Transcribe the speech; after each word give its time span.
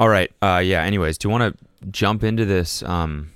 All 0.00 0.08
right. 0.08 0.32
Uh, 0.40 0.62
yeah. 0.64 0.82
Anyways, 0.82 1.18
do 1.18 1.28
you 1.28 1.30
want 1.30 1.56
to 1.56 1.86
jump 1.90 2.24
into 2.24 2.46
this 2.46 2.82
um, 2.82 3.32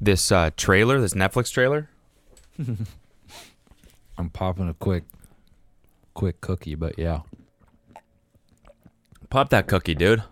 this 0.00 0.32
uh, 0.32 0.50
trailer, 0.56 1.00
this 1.00 1.14
Netflix 1.14 1.52
trailer? 1.52 1.88
I'm 4.18 4.30
popping 4.30 4.68
a 4.68 4.74
quick, 4.74 5.04
quick 6.12 6.40
cookie, 6.40 6.74
but 6.74 6.98
yeah. 6.98 7.20
Pop 9.30 9.50
that 9.50 9.68
cookie, 9.68 9.94
dude. 9.94 10.24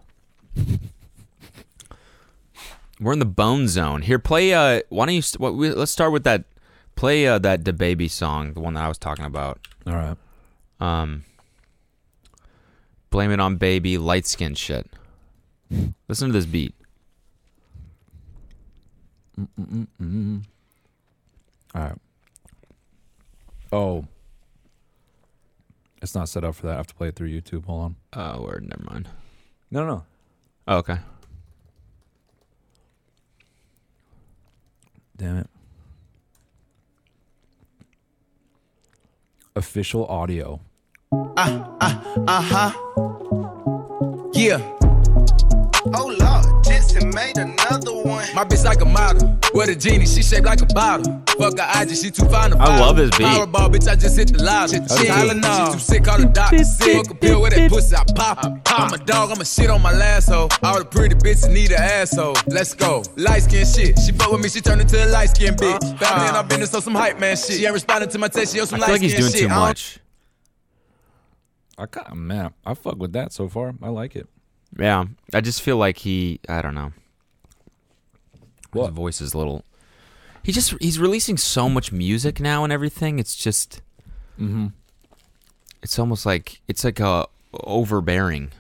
We're 3.01 3.13
in 3.13 3.21
the 3.21 3.25
bone 3.25 3.69
zone 3.69 4.03
here. 4.03 4.19
Play. 4.19 4.53
Uh, 4.53 4.83
why 4.89 5.07
don't 5.07 5.15
you? 5.15 5.23
St- 5.23 5.41
what, 5.41 5.55
we, 5.55 5.71
let's 5.71 5.93
start 5.93 6.11
with 6.13 6.25
that. 6.25 6.45
Play 6.97 7.27
uh, 7.29 7.39
that 7.39 7.65
the 7.65 7.73
baby 7.73 8.09
song, 8.09 8.55
the 8.55 8.61
one 8.61 8.75
that 8.75 8.85
I 8.85 8.89
was 8.89 8.99
talking 8.99 9.25
about. 9.25 9.67
All 9.87 9.95
right. 9.95 10.17
Um, 10.81 11.25
blame 13.13 13.31
it 13.31 13.39
on 13.39 13.57
baby 13.57 13.99
light 13.99 14.27
skin 14.27 14.55
shit. 14.55 14.91
Listen 16.09 16.29
to 16.29 16.33
this 16.33 16.47
beat. 16.47 16.75
All 19.39 19.45
right. 21.75 21.99
Oh. 23.71 24.07
It's 26.01 26.17
not 26.17 26.29
set 26.29 26.43
up 26.43 26.57
for 26.57 26.67
that. 26.67 26.73
I 26.73 26.77
have 26.79 26.89
to 26.89 26.95
play 26.95 27.09
it 27.09 27.15
through 27.15 27.29
YouTube. 27.29 27.67
Hold 27.67 27.83
on. 27.83 27.97
Oh, 28.13 28.43
word. 28.43 28.67
Never 28.69 28.83
mind. 28.83 29.09
No, 29.71 29.87
no. 29.87 30.05
Oh, 30.67 30.79
okay. 30.79 30.99
Damn 35.17 35.39
it. 35.39 35.51
Official 39.55 40.07
audio. 40.07 40.61
Uh 41.13 42.41
huh. 42.41 42.73
Yeah. 44.33 44.57
Oh 45.95 46.07
Lord, 46.19 46.65
Jetson 46.65 47.11
made 47.11 47.37
another 47.37 47.93
one. 47.93 48.27
My 48.35 48.45
bitch 48.45 48.65
like 48.65 48.81
a 48.81 48.87
model. 48.87 49.39
With 49.53 49.69
a 49.69 49.75
genie, 49.75 50.07
she 50.07 50.23
shaped 50.23 50.47
like 50.47 50.63
a 50.63 50.67
bottle. 50.67 51.21
Fuck 51.39 51.59
her 51.59 51.83
IG, 51.83 51.91
she 51.97 52.11
too 52.11 52.25
fine 52.31 52.53
to 52.53 52.57
I 52.57 52.81
love 52.81 52.97
this 52.97 53.11
beat. 53.19 53.27
Powerball, 53.27 53.71
bitch, 53.71 53.87
I 53.91 53.97
just 53.97 54.17
hit 54.17 54.33
the 54.33 54.43
lotto. 54.43 54.79
Tylenol, 54.79 55.67
she 55.67 55.73
too 55.75 55.79
sick, 55.79 56.05
call 56.05 56.17
the 56.19 56.25
doctor 56.25 56.65
sick. 56.65 56.97
Fuck 56.97 57.11
a 57.11 57.15
pill 57.15 57.43
with 57.43 57.53
that 57.55 57.71
pussy, 57.71 57.95
I 57.95 58.05
pop. 58.15 58.43
it. 58.47 58.53
I'm 58.67 58.95
a 58.95 58.97
dog, 58.97 59.33
I'ma 59.33 59.45
shit 59.45 59.69
on 59.69 59.83
my 59.83 59.93
last 59.93 60.31
hoe. 60.31 60.49
All 60.63 60.79
the 60.79 60.87
pretty 60.87 61.15
bitches 61.17 61.53
need 61.53 61.73
an 61.73 61.83
asshole. 61.83 62.37
Let's 62.47 62.73
go. 62.73 63.03
Light 63.17 63.43
skin 63.43 63.67
shit. 63.67 63.99
She 63.99 64.13
fuck 64.13 64.33
with 64.33 64.41
me, 64.41 64.49
she 64.49 64.63
turned 64.63 64.81
into 64.81 65.05
a 65.05 65.09
light 65.11 65.29
skin 65.29 65.55
bitch. 65.57 65.81
Family 65.83 66.07
uh-huh. 66.07 66.25
and 66.29 66.37
I've 66.39 66.49
been 66.49 66.67
so 66.67 66.81
some 66.81 66.95
hype 66.95 67.21
man 67.21 67.37
shit. 67.37 67.59
She 67.59 67.65
ain't 67.67 67.75
responding 67.75 68.09
to 68.09 68.19
my 68.19 68.29
text, 68.29 68.55
she 68.55 68.61
on 68.61 68.65
I 68.65 68.71
some 68.71 68.79
feel 68.81 68.89
like 68.89 69.03
he's 69.03 69.15
doing 69.15 69.31
shit. 69.31 69.41
too 69.43 69.47
I 69.47 69.49
don't- 69.51 69.59
much. 69.61 69.99
I 71.79 71.87
kind 71.87 72.15
man, 72.21 72.53
I 72.67 72.75
fuck 72.75 72.97
with 72.97 73.13
that 73.15 73.33
so 73.33 73.49
far. 73.49 73.75
I 73.83 73.89
like 73.89 74.15
it. 74.17 74.29
Yeah, 74.79 75.05
I 75.33 75.41
just 75.41 75.63
feel 75.63 75.77
like 75.77 75.99
he. 75.99 76.41
I 76.49 76.63
don't 76.63 76.75
know. 76.75 76.93
What? 78.73 78.87
His 78.89 78.95
voice 78.95 79.21
is 79.21 79.35
a 79.35 79.39
little. 79.39 79.65
He 80.43 80.53
just 80.53 80.75
he's 80.81 80.99
releasing 80.99 81.37
so 81.37 81.69
much 81.69 81.93
music 81.93 82.41
now 82.41 82.65
and 82.65 82.73
everything. 82.73 83.19
It's 83.19 83.37
just. 83.37 83.81
Mm-hmm. 84.41 84.69
It's 85.83 85.99
almost 85.99 86.25
like 86.27 86.61
it's 86.69 86.85
like 86.85 87.01
a 87.01 87.27
overbearing. 87.53 88.51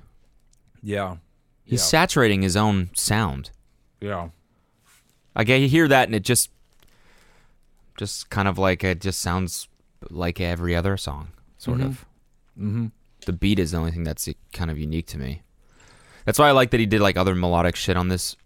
Yeah. 0.82 1.16
He's 1.64 1.80
Yeah. 1.80 1.84
saturating 1.86 2.42
his 2.42 2.56
own 2.56 2.90
sound. 2.94 3.50
Yeah. 4.00 4.30
Like 5.34 5.48
you 5.48 5.68
hear 5.68 5.88
that 5.88 6.08
and 6.08 6.14
it 6.14 6.24
just, 6.24 6.50
just 7.96 8.28
kind 8.28 8.48
of 8.48 8.58
like 8.58 8.84
it 8.84 9.00
just 9.00 9.20
sounds 9.20 9.68
like 10.10 10.40
every 10.40 10.74
other 10.76 10.96
song, 10.96 11.28
sort 11.56 11.78
Mhm. 11.78 11.84
of. 11.86 12.04
Mm-hmm. 12.58 12.86
The 13.26 13.32
beat 13.32 13.58
is 13.58 13.70
the 13.70 13.78
only 13.78 13.92
thing 13.92 14.04
that's 14.04 14.28
kind 14.52 14.70
of 14.70 14.78
unique 14.78 15.06
to 15.08 15.18
me. 15.18 15.42
That's 16.24 16.38
why 16.38 16.48
I 16.48 16.52
like 16.52 16.70
that 16.70 16.80
he 16.80 16.86
did 16.86 17.00
like 17.00 17.16
other 17.16 17.34
melodic 17.34 17.76
shit 17.76 17.96
on 17.96 18.08
this 18.08 18.36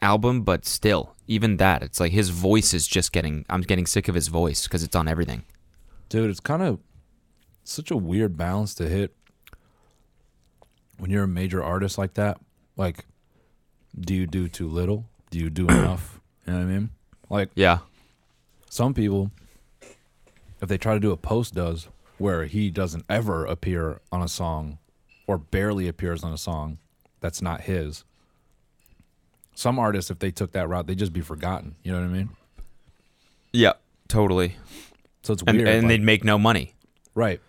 album, 0.00 0.42
but 0.42 0.64
still, 0.64 1.14
even 1.26 1.56
that, 1.56 1.82
it's 1.82 2.00
like 2.00 2.12
his 2.12 2.30
voice 2.30 2.74
is 2.74 2.86
just 2.86 3.12
getting. 3.12 3.44
I'm 3.48 3.62
getting 3.62 3.86
sick 3.86 4.08
of 4.08 4.14
his 4.14 4.28
voice 4.28 4.64
because 4.64 4.82
it's 4.82 4.96
on 4.96 5.08
everything. 5.08 5.44
Dude, 6.08 6.30
it's 6.30 6.40
kind 6.40 6.62
of 6.62 6.78
such 7.64 7.90
a 7.90 7.96
weird 7.96 8.36
balance 8.36 8.74
to 8.74 8.88
hit 8.88 9.14
when 10.98 11.10
you're 11.10 11.24
a 11.24 11.28
major 11.28 11.62
artist 11.62 11.98
like 11.98 12.14
that. 12.14 12.38
Like, 12.76 13.06
do 13.98 14.14
you 14.14 14.26
do 14.26 14.48
too 14.48 14.68
little? 14.68 15.06
Do 15.30 15.38
you 15.38 15.50
do 15.50 15.66
enough? 15.68 16.20
You 16.46 16.52
know 16.52 16.58
what 16.60 16.64
I 16.64 16.68
mean? 16.68 16.90
Like, 17.30 17.50
Yeah, 17.54 17.78
some 18.68 18.92
people, 18.94 19.30
if 20.60 20.68
they 20.68 20.78
try 20.78 20.94
to 20.94 21.00
do 21.00 21.10
a 21.10 21.16
post 21.16 21.54
does 21.54 21.88
where 22.24 22.46
he 22.46 22.70
doesn't 22.70 23.04
ever 23.10 23.44
appear 23.44 24.00
on 24.10 24.22
a 24.22 24.28
song 24.28 24.78
or 25.26 25.36
barely 25.36 25.86
appears 25.88 26.24
on 26.24 26.32
a 26.32 26.38
song 26.38 26.78
that's 27.20 27.42
not 27.42 27.60
his. 27.60 28.02
Some 29.54 29.78
artists, 29.78 30.10
if 30.10 30.18
they 30.20 30.30
took 30.30 30.52
that 30.52 30.66
route, 30.68 30.86
they'd 30.86 30.98
just 30.98 31.12
be 31.12 31.20
forgotten. 31.20 31.76
You 31.82 31.92
know 31.92 32.00
what 32.00 32.06
I 32.06 32.08
mean? 32.08 32.30
yeah, 33.52 33.74
totally. 34.08 34.56
So 35.22 35.34
it's 35.34 35.42
And 35.46 35.58
weird. 35.58 35.68
and 35.68 35.82
like- 35.82 35.88
they'd 35.88 36.02
make 36.02 36.24
no 36.24 36.38
money. 36.38 36.74
right. 37.14 37.40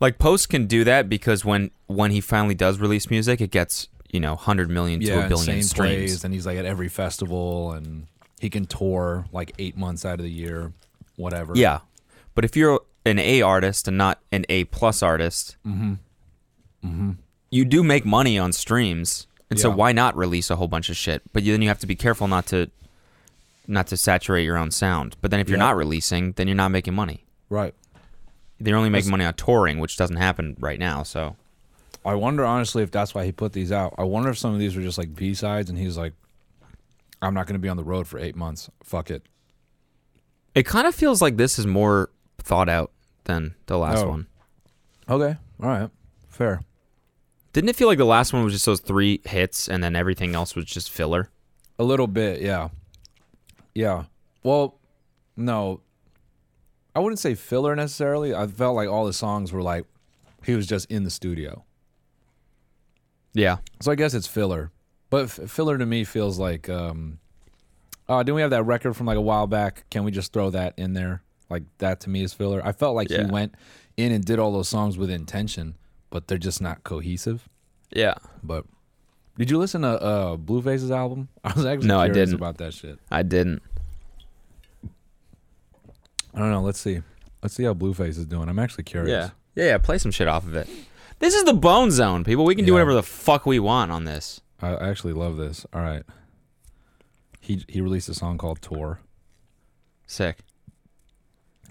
Like 0.00 0.18
Post 0.18 0.48
can 0.50 0.66
do 0.66 0.82
that 0.84 1.08
because 1.08 1.44
when 1.44 1.70
when 1.86 2.10
he 2.10 2.20
finally 2.20 2.54
does 2.56 2.78
release 2.80 3.08
music, 3.10 3.40
it 3.40 3.52
gets 3.52 3.88
you 4.10 4.18
know 4.18 4.34
hundred 4.34 4.68
million 4.68 4.98
to 5.00 5.06
yeah, 5.06 5.24
a 5.24 5.28
billion 5.28 5.62
streams. 5.62 6.24
and 6.24 6.34
he's 6.34 6.44
like 6.44 6.58
at 6.58 6.64
every 6.66 6.88
festival, 6.88 7.70
and 7.72 8.08
he 8.40 8.50
can 8.50 8.66
tour 8.66 9.24
like 9.32 9.52
eight 9.60 9.76
months 9.76 10.04
out 10.04 10.18
of 10.18 10.24
the 10.24 10.30
year, 10.30 10.72
whatever. 11.16 11.52
Yeah, 11.54 11.78
but 12.34 12.44
if 12.44 12.56
you're 12.56 12.80
an 13.06 13.18
A 13.18 13.42
artist 13.42 13.86
and 13.88 13.98
not 13.98 14.20
an 14.32 14.44
A 14.48 14.64
plus 14.64 15.02
artist, 15.02 15.56
mm-hmm. 15.66 15.94
Mm-hmm. 16.84 17.10
you 17.50 17.64
do 17.64 17.82
make 17.82 18.04
money 18.04 18.38
on 18.38 18.52
streams, 18.52 19.26
and 19.50 19.58
so 19.60 19.70
why 19.70 19.92
not 19.92 20.16
release 20.16 20.50
a 20.50 20.56
whole 20.56 20.68
bunch 20.68 20.88
of 20.90 20.96
shit? 20.96 21.22
But 21.32 21.44
then 21.44 21.62
you 21.62 21.68
have 21.68 21.78
to 21.80 21.86
be 21.86 21.94
careful 21.94 22.28
not 22.28 22.46
to 22.46 22.70
not 23.66 23.86
to 23.88 23.96
saturate 23.96 24.44
your 24.44 24.58
own 24.58 24.70
sound. 24.70 25.16
But 25.22 25.30
then 25.30 25.40
if 25.40 25.48
you're 25.48 25.56
Yeah. 25.58 25.64
not 25.64 25.76
releasing, 25.76 26.32
then 26.32 26.46
you're 26.48 26.54
not 26.56 26.70
making 26.70 26.94
money. 26.94 27.24
right. 27.48 27.74
They're 28.60 28.76
only 28.76 28.88
making 28.88 29.10
money 29.10 29.24
on 29.24 29.34
touring, 29.34 29.78
which 29.80 29.96
doesn't 29.96 30.16
happen 30.16 30.56
right 30.60 30.78
now. 30.78 31.02
So 31.02 31.36
I 32.04 32.14
wonder 32.14 32.44
honestly 32.44 32.82
if 32.82 32.90
that's 32.90 33.14
why 33.14 33.24
he 33.24 33.32
put 33.32 33.52
these 33.52 33.72
out. 33.72 33.94
I 33.98 34.04
wonder 34.04 34.30
if 34.30 34.38
some 34.38 34.52
of 34.54 34.60
these 34.60 34.76
were 34.76 34.82
just 34.82 34.96
like 34.96 35.14
B 35.14 35.34
sides, 35.34 35.68
and 35.68 35.78
he's 35.78 35.96
like, 35.98 36.12
"I'm 37.20 37.34
not 37.34 37.46
going 37.46 37.54
to 37.54 37.58
be 37.60 37.68
on 37.68 37.76
the 37.76 37.84
road 37.84 38.06
for 38.06 38.18
eight 38.18 38.36
months. 38.36 38.70
Fuck 38.82 39.10
it." 39.10 39.22
it 40.54 40.64
kind 40.64 40.86
of 40.86 40.94
feels 40.94 41.20
like 41.20 41.36
this 41.36 41.58
is 41.58 41.66
more 41.66 42.10
thought 42.38 42.68
out 42.68 42.92
than 43.24 43.54
the 43.66 43.78
last 43.78 44.04
Oh. 44.04 44.08
one. 44.10 44.26
Okay, 45.08 45.36
all 45.62 45.68
right, 45.68 45.90
fair. 46.28 46.62
Didn't 47.52 47.70
it 47.70 47.76
feel 47.76 47.88
like 47.88 47.98
the 47.98 48.04
last 48.06 48.32
one 48.32 48.42
was 48.44 48.52
just 48.52 48.66
those 48.66 48.80
three 48.80 49.20
hits 49.24 49.68
and 49.68 49.82
then 49.82 49.94
everything 49.94 50.34
else 50.34 50.54
was 50.56 50.64
just 50.64 50.90
filler? 50.90 51.30
A 51.78 51.84
little 51.84 52.06
bit, 52.06 52.40
yeah, 52.40 52.68
yeah. 53.74 54.04
Well, 54.42 54.78
no, 55.36 55.80
I 56.94 57.00
wouldn't 57.00 57.18
say 57.18 57.34
filler 57.34 57.74
necessarily. 57.76 58.34
I 58.34 58.46
felt 58.46 58.76
like 58.76 58.88
all 58.88 59.04
the 59.06 59.12
songs 59.12 59.52
were 59.52 59.62
like 59.62 59.84
he 60.44 60.54
was 60.54 60.66
just 60.66 60.90
in 60.90 61.04
the 61.04 61.10
studio. 61.10 61.64
Yeah. 63.32 63.56
So 63.80 63.90
I 63.90 63.94
guess 63.94 64.14
it's 64.14 64.26
filler. 64.26 64.70
But 65.10 65.24
f- 65.24 65.50
filler 65.50 65.76
to 65.78 65.86
me 65.86 66.04
feels 66.04 66.38
like, 66.38 66.68
um, 66.68 67.18
oh, 68.08 68.18
didn't 68.22 68.36
we 68.36 68.42
have 68.42 68.50
that 68.50 68.64
record 68.64 68.94
from 68.96 69.06
like 69.06 69.16
a 69.16 69.20
while 69.22 69.46
back? 69.46 69.84
Can 69.90 70.04
we 70.04 70.10
just 70.10 70.32
throw 70.32 70.50
that 70.50 70.74
in 70.76 70.92
there? 70.94 71.22
Like 71.50 71.64
that 71.78 72.00
to 72.00 72.10
me 72.10 72.22
is 72.22 72.32
filler. 72.32 72.60
I 72.64 72.72
felt 72.72 72.94
like 72.96 73.10
Yeah. 73.10 73.24
he 73.26 73.30
went 73.30 73.54
in 73.96 74.12
and 74.12 74.24
did 74.24 74.38
all 74.38 74.52
those 74.52 74.68
songs 74.68 74.96
with 74.98 75.10
intention, 75.10 75.76
but 76.10 76.26
they're 76.28 76.38
just 76.38 76.60
not 76.60 76.82
cohesive. 76.84 77.48
Yeah. 77.90 78.14
But 78.42 78.64
did 79.38 79.50
you 79.50 79.58
listen 79.58 79.82
to 79.82 79.88
uh, 80.02 80.36
Blueface's 80.36 80.90
album? 80.90 81.28
I 81.44 81.52
was 81.52 81.64
actually 81.66 81.88
No, 81.88 82.00
I 82.00 82.08
didn't. 82.08 82.34
about 82.34 82.58
that 82.58 82.74
shit. 82.74 82.98
I 83.10 83.22
didn't. 83.22 83.62
I 86.34 86.38
don't 86.38 86.50
know. 86.50 86.62
Let's 86.62 86.80
see. 86.80 87.00
Let's 87.42 87.54
see 87.54 87.64
how 87.64 87.74
Blueface 87.74 88.16
is 88.18 88.26
doing. 88.26 88.48
I'm 88.48 88.58
actually 88.58 88.84
curious. 88.84 89.10
Yeah. 89.10 89.30
Yeah, 89.54 89.70
yeah, 89.72 89.78
play 89.78 89.98
some 89.98 90.10
shit 90.10 90.26
off 90.26 90.44
of 90.44 90.56
it. 90.56 90.68
This 91.20 91.34
is 91.34 91.44
the 91.44 91.54
Bone 91.54 91.92
Zone, 91.92 92.24
people. 92.24 92.44
We 92.44 92.56
can 92.56 92.64
do 92.64 92.72
whatever 92.72 92.92
the 92.92 93.04
fuck 93.04 93.46
we 93.46 93.60
want 93.60 93.92
on 93.92 94.04
this. 94.04 94.40
I 94.60 94.70
I 94.74 94.88
actually 94.88 95.12
love 95.12 95.36
this. 95.36 95.64
All 95.72 95.80
right. 95.80 96.02
He 97.40 97.64
he 97.68 97.80
released 97.80 98.08
a 98.08 98.14
song 98.14 98.36
called 98.36 98.60
Tour. 98.60 98.98
Sick. 100.08 100.38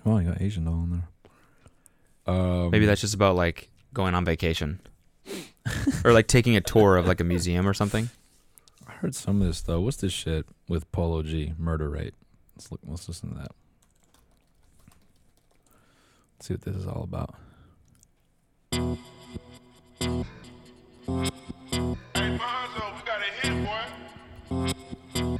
Oh, 0.06 0.18
you 0.20 0.30
got 0.30 0.42
Asian 0.42 0.66
doll 0.66 0.84
in 0.84 0.90
there. 0.92 2.36
Um, 2.36 2.72
Maybe 2.72 2.86
that's 2.86 3.02
just 3.02 3.14
about 3.14 3.36
like 3.36 3.70
going 3.94 4.16
on 4.16 4.26
vacation. 4.26 4.80
or 6.04 6.12
like 6.14 6.28
taking 6.28 6.56
a 6.56 6.62
tour 6.62 6.98
of 6.98 7.08
like 7.08 7.22
a 7.22 7.24
museum 7.24 7.68
or 7.68 7.74
something. 7.74 8.10
I 8.88 8.92
heard 8.94 9.16
some 9.16 9.42
of 9.42 9.48
this 9.48 9.62
though. 9.62 9.80
What's 9.82 9.98
this 9.98 10.14
shit 10.14 10.46
with 10.68 10.92
Polo 10.92 11.24
G? 11.24 11.54
Murder 11.58 11.90
rate. 11.90 12.14
Let's 12.56 12.72
look. 12.72 12.82
Let's 12.86 13.08
listen 13.08 13.30
to 13.30 13.36
that. 13.36 13.52
Let's 16.38 16.48
see 16.48 16.54
what 16.56 16.62
this 16.62 16.76
is 16.76 16.88
all 16.88 17.04
about. 17.04 17.36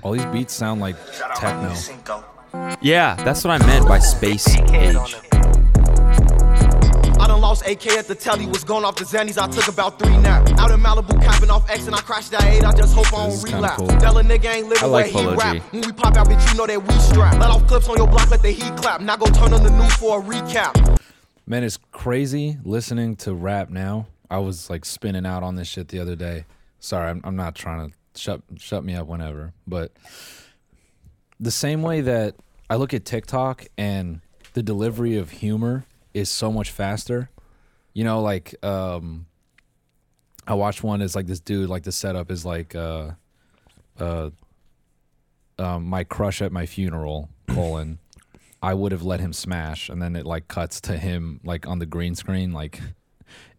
All 0.02 0.12
these 0.12 0.26
beats 0.28 0.54
sound 0.54 0.82
like 0.82 0.96
techno. 1.36 1.74
Yeah, 2.82 3.16
that's 3.24 3.44
what 3.44 3.62
I 3.62 3.66
meant 3.66 3.88
by 3.88 4.00
space 4.00 4.48
age. 4.56 4.96
I 7.20 7.28
done 7.28 7.42
lost 7.42 7.66
AK 7.66 7.88
at 7.88 8.08
the 8.08 8.16
telly, 8.16 8.46
was 8.46 8.64
going 8.64 8.86
off 8.86 8.96
the 8.96 9.06
Xannies. 9.06 9.38
I 9.42 9.48
took 9.48 9.68
about 9.68 9.98
three 9.98 10.18
now. 10.18 10.42
Out 10.58 10.72
in 10.72 10.80
Malibu, 10.80 11.24
copping 11.24 11.50
crash 12.06 12.30
that 12.30 12.44
eight, 12.44 12.64
I 12.64 12.72
just 12.74 12.94
hope 12.94 13.12
I 13.14 13.28
This 13.30 13.44
don't 13.44 13.52
kinda 13.52 13.58
relapse. 13.58 13.78
cool. 13.80 13.88
Tell 14.00 14.18
a 14.18 14.24
nigga 14.24 14.46
ain't 14.54 14.68
living 14.68 14.84
I 14.84 14.88
like 14.88 15.14
where 15.14 15.32
he 15.32 15.36
rap. 15.36 15.74
When 15.74 15.82
we 15.82 15.92
pop 15.94 16.16
out, 16.16 16.28
bitch, 16.28 16.52
you 16.52 16.58
know 16.58 16.68
that 16.68 16.84
we 16.86 16.94
strap. 17.00 17.40
Let 17.40 17.50
off 17.50 17.66
clips 17.68 17.88
on 17.90 17.98
your 17.98 18.08
block, 18.08 18.30
let 18.30 18.42
the 18.42 18.52
heat 18.52 18.76
clap. 18.78 19.02
Now 19.02 19.16
go 19.16 19.26
turn 19.28 19.54
on 19.54 19.64
the 19.64 19.70
news 19.70 19.94
for 19.96 20.20
a 20.20 20.24
recap. 20.24 21.00
Man, 21.48 21.64
it's 21.64 21.80
crazy 21.92 22.58
listening 22.64 23.16
to 23.18 23.34
rap 23.34 23.70
now. 23.70 24.08
I 24.30 24.38
was 24.40 24.70
like 24.70 24.86
spinning 24.86 25.26
out 25.26 25.44
on 25.44 25.56
this 25.56 25.68
shit 25.68 25.88
the 25.88 26.00
other 26.00 26.16
day. 26.16 26.46
Sorry, 26.80 27.10
I'm, 27.10 27.22
I'm 27.24 27.36
not 27.36 27.56
trying 27.56 27.90
to 27.90 28.20
shut 28.20 28.42
shut 28.58 28.84
me 28.84 28.96
up 28.96 29.08
whenever, 29.08 29.54
but 29.66 29.92
the 31.44 31.52
same 31.52 31.82
way 31.82 32.02
that 32.02 32.36
I 32.70 32.76
look 32.76 32.94
at 32.94 33.06
TikTok 33.06 33.66
and 33.78 34.22
the 34.54 34.64
delivery 34.64 35.18
of 35.18 35.30
humor 35.30 35.86
is 36.14 36.30
so 36.30 36.52
much 36.52 36.72
faster. 36.72 37.30
You 37.94 38.04
know, 38.04 38.22
like 38.22 38.56
um 38.64 39.28
I 40.48 40.56
watched 40.56 40.84
one 40.84 41.02
is 41.02 41.16
like 41.16 41.28
this 41.28 41.40
dude 41.40 41.70
like 41.70 41.84
the 41.84 41.92
setup 41.92 42.32
is 42.32 42.46
like 42.46 42.76
uh 42.76 43.12
uh 44.00 44.30
um, 45.60 45.86
my 45.86 46.04
crush 46.04 46.42
at 46.42 46.52
my 46.52 46.66
funeral 46.66 47.30
colon 47.50 48.00
I 48.64 48.74
would 48.74 48.94
have 48.94 49.04
let 49.04 49.20
him 49.20 49.34
smash, 49.34 49.90
and 49.90 50.02
then 50.02 50.16
it 50.16 50.26
like 50.26 50.48
cuts 50.48 50.80
to 50.82 50.98
him 50.98 51.42
like 51.44 51.68
on 51.68 51.80
the 51.80 51.86
green 51.86 52.16
screen, 52.16 52.54
like 52.54 52.80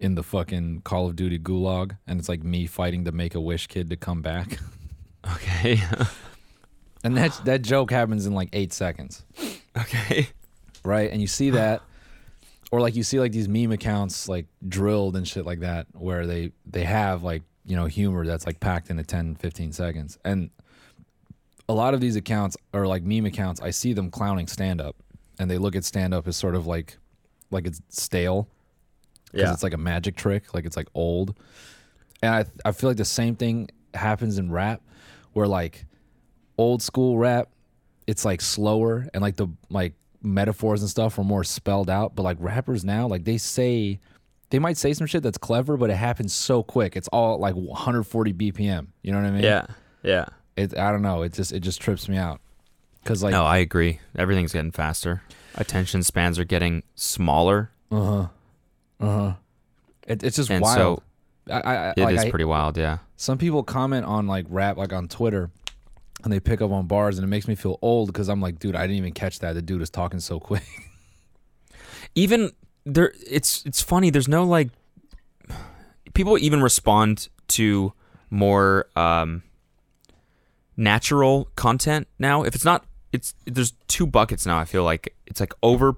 in 0.00 0.14
the 0.14 0.22
fucking 0.22 0.80
Call 0.80 1.06
of 1.06 1.14
Duty 1.14 1.38
gulag, 1.38 1.98
and 2.06 2.18
it's 2.18 2.28
like 2.28 2.42
me 2.42 2.66
fighting 2.66 3.04
the 3.04 3.12
Make 3.12 3.34
a 3.34 3.40
Wish 3.40 3.66
kid 3.66 3.90
to 3.90 3.96
come 3.96 4.22
back, 4.22 4.58
Okay. 5.34 5.78
and 7.04 7.16
that 7.18 7.40
that 7.44 7.62
joke 7.62 7.90
happens 7.90 8.26
in 8.26 8.34
like 8.34 8.48
eight 8.52 8.72
seconds, 8.72 9.24
okay. 9.76 10.28
right? 10.84 11.10
And 11.10 11.20
you 11.20 11.26
see 11.26 11.50
that, 11.50 11.82
or 12.72 12.80
like 12.80 12.96
you 12.96 13.02
see 13.02 13.20
like 13.20 13.32
these 13.32 13.48
meme 13.48 13.72
accounts 13.72 14.28
like 14.28 14.46
drilled 14.66 15.14
and 15.14 15.28
shit 15.28 15.44
like 15.44 15.60
that, 15.60 15.86
where 15.92 16.26
they 16.26 16.50
they 16.66 16.84
have 16.84 17.22
like 17.22 17.42
you 17.64 17.76
know 17.76 17.84
humor 17.84 18.26
that's 18.26 18.46
like 18.46 18.58
packed 18.58 18.90
into 18.90 19.04
10, 19.04 19.36
15 19.36 19.72
seconds, 19.72 20.18
and 20.24 20.50
a 21.68 21.74
lot 21.74 21.94
of 21.94 22.00
these 22.00 22.16
accounts 22.16 22.56
are 22.72 22.86
like 22.86 23.02
meme 23.02 23.26
accounts. 23.26 23.60
I 23.60 23.70
see 23.70 23.92
them 23.92 24.10
clowning 24.10 24.46
stand 24.46 24.80
up, 24.80 24.96
and 25.38 25.50
they 25.50 25.58
look 25.58 25.76
at 25.76 25.84
stand 25.84 26.14
up 26.14 26.26
as 26.26 26.36
sort 26.36 26.54
of 26.54 26.66
like 26.66 26.96
like 27.50 27.66
it's 27.66 27.80
stale 27.90 28.48
because 29.30 29.50
it's 29.52 29.62
like 29.62 29.74
a 29.74 29.78
magic 29.78 30.16
trick, 30.16 30.54
like 30.54 30.64
it's 30.64 30.76
like 30.76 30.88
old. 30.94 31.36
And 32.22 32.34
I 32.34 32.68
I 32.68 32.72
feel 32.72 32.88
like 32.88 32.96
the 32.96 33.04
same 33.04 33.36
thing 33.36 33.68
happens 33.92 34.38
in 34.38 34.50
rap, 34.50 34.80
where 35.32 35.46
like 35.46 35.84
old 36.58 36.82
school 36.82 37.18
rap, 37.18 37.48
it's 38.06 38.24
like 38.24 38.40
slower 38.40 39.06
and 39.14 39.22
like 39.22 39.36
the 39.36 39.48
like 39.70 39.94
metaphors 40.22 40.80
and 40.82 40.90
stuff 40.90 41.18
are 41.18 41.24
more 41.24 41.44
spelled 41.44 41.90
out. 41.90 42.14
But 42.14 42.22
like 42.22 42.36
rappers 42.40 42.84
now, 42.84 43.06
like 43.06 43.24
they 43.24 43.38
say. 43.38 44.00
They 44.50 44.58
might 44.60 44.76
say 44.76 44.92
some 44.92 45.08
shit 45.08 45.24
that's 45.24 45.38
clever, 45.38 45.76
but 45.76 45.90
it 45.90 45.96
happens 45.96 46.32
so 46.32 46.62
quick. 46.62 46.94
It's 46.94 47.08
all 47.08 47.38
like 47.40 47.54
140 47.56 48.32
BPM. 48.34 48.86
You 49.02 49.10
know 49.10 49.18
what 49.20 49.26
I 49.26 49.30
mean? 49.32 49.42
Yeah. 49.42 49.66
Yeah. 50.04 50.26
It, 50.54 50.78
I 50.78 50.92
don't 50.92 51.02
know. 51.02 51.22
It 51.22 51.32
just 51.32 51.50
it 51.52 51.58
just 51.60 51.80
trips 51.80 52.08
me 52.08 52.18
out. 52.18 52.40
Cause 53.04 53.20
like 53.24 53.32
No, 53.32 53.44
I 53.44 53.56
agree. 53.56 53.98
Everything's 54.14 54.52
getting 54.52 54.70
faster. 54.70 55.22
Attention 55.56 56.04
spans 56.04 56.38
are 56.38 56.44
getting 56.44 56.84
smaller, 56.94 57.70
Uh 57.90 58.04
huh. 58.04 58.26
Uh 59.00 59.18
huh. 59.18 59.32
it, 60.06 60.22
it's 60.22 60.36
just 60.36 60.50
and 60.50 60.62
wild. 60.62 60.76
so 60.76 61.02
I, 61.52 61.60
I, 61.60 61.90
it 61.90 61.98
is 61.98 62.04
like 62.04 62.26
I- 62.26 62.30
pretty 62.30 62.44
wild. 62.44 62.76
Yeah. 62.76 62.98
some 63.16 63.38
people 63.38 63.64
comment 63.64 64.04
on 64.06 64.28
like 64.28 64.46
rap 64.48 64.76
like 64.76 64.92
on 64.92 65.08
Twitter 65.08 65.50
and 66.22 66.32
they 66.32 66.40
pick 66.40 66.62
up 66.62 66.70
on 66.70 66.86
bars 66.86 67.18
and 67.18 67.24
it 67.24 67.28
makes 67.28 67.48
me 67.48 67.54
feel 67.54 67.78
old 67.82 68.06
because 68.08 68.28
I'm 68.28 68.40
like, 68.40 68.58
dude, 68.58 68.76
I 68.76 68.82
didn't 68.82 68.96
even 68.98 69.12
catch 69.12 69.40
that. 69.40 69.54
The 69.54 69.62
dude 69.62 69.82
is 69.82 69.90
talking 69.90 70.20
so 70.20 70.38
quick. 70.40 70.62
even 72.14 72.52
there 72.86 73.12
it's 73.28 73.64
it's 73.64 73.80
funny 73.82 74.10
there's 74.10 74.28
no 74.28 74.44
like 74.44 74.68
people 76.12 76.38
even 76.38 76.62
respond 76.62 77.28
to 77.48 77.92
more 78.30 78.86
um 78.96 79.42
natural 80.76 81.48
content 81.56 82.06
now. 82.18 82.42
If 82.42 82.54
it's 82.54 82.64
not 82.64 82.84
it's 83.12 83.34
there's 83.46 83.72
two 83.86 84.06
buckets 84.06 84.44
now 84.46 84.58
i 84.58 84.64
feel 84.64 84.84
like. 84.84 85.14
It's 85.26 85.40
like 85.40 85.54
over 85.62 85.94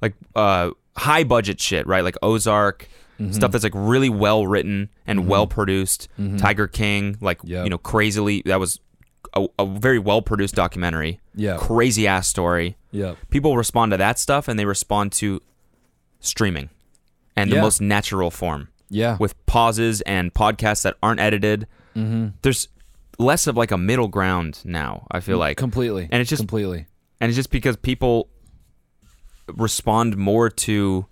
like 0.00 0.14
uh 0.34 0.70
high 0.96 1.24
budget 1.24 1.60
shit 1.60 1.86
right? 1.86 2.02
Like 2.04 2.16
ozark 2.22 2.88
stuff 3.30 3.52
that's 3.52 3.62
like 3.62 3.74
really 3.76 4.08
well 4.08 4.48
written 4.48 4.88
and 5.06 5.28
well 5.28 5.46
produced. 5.46 6.08
Tiger 6.38 6.66
king 6.66 7.16
like 7.20 7.38
Yep. 7.44 7.64
you 7.64 7.70
know 7.70 7.78
crazily 7.78 8.42
that 8.46 8.58
was 8.58 8.80
a, 9.34 9.46
a 9.58 9.66
very 9.66 9.98
well 9.98 10.22
produced 10.22 10.54
documentary 10.54 11.20
Yeah. 11.34 11.56
crazy 11.58 12.06
ass 12.06 12.28
story 12.28 12.76
yep. 12.90 13.16
people 13.30 13.56
respond 13.56 13.92
to 13.92 13.96
that 13.96 14.18
stuff 14.18 14.46
and 14.48 14.58
they 14.58 14.64
respond 14.66 15.12
to 15.12 15.40
streaming 16.20 16.68
and 17.36 17.50
the 17.50 17.56
Yeah. 17.56 17.62
most 17.62 17.80
natural 17.80 18.30
form 18.30 18.68
Yeah. 18.90 19.16
with 19.18 19.34
pauses 19.46 20.00
and 20.02 20.32
podcasts 20.34 20.82
that 20.82 20.96
aren't 21.02 21.20
edited. 21.20 21.66
Mm-hmm. 21.96 22.28
There's 22.42 22.68
less 23.18 23.46
of 23.46 23.56
like 23.56 23.70
a 23.70 23.78
middle 23.78 24.08
ground 24.08 24.60
now. 24.64 25.06
I 25.10 25.20
feel 25.20 25.38
like 25.38 25.56
completely. 25.56 26.08
and 26.10 26.20
it's 26.20 26.28
just 26.30 26.40
completely. 26.40 26.86
and 27.20 27.28
it's 27.30 27.36
just 27.36 27.50
because 27.50 27.76
people 27.76 28.28
respond 29.56 30.16
more 30.16 30.48
to. 30.50 31.06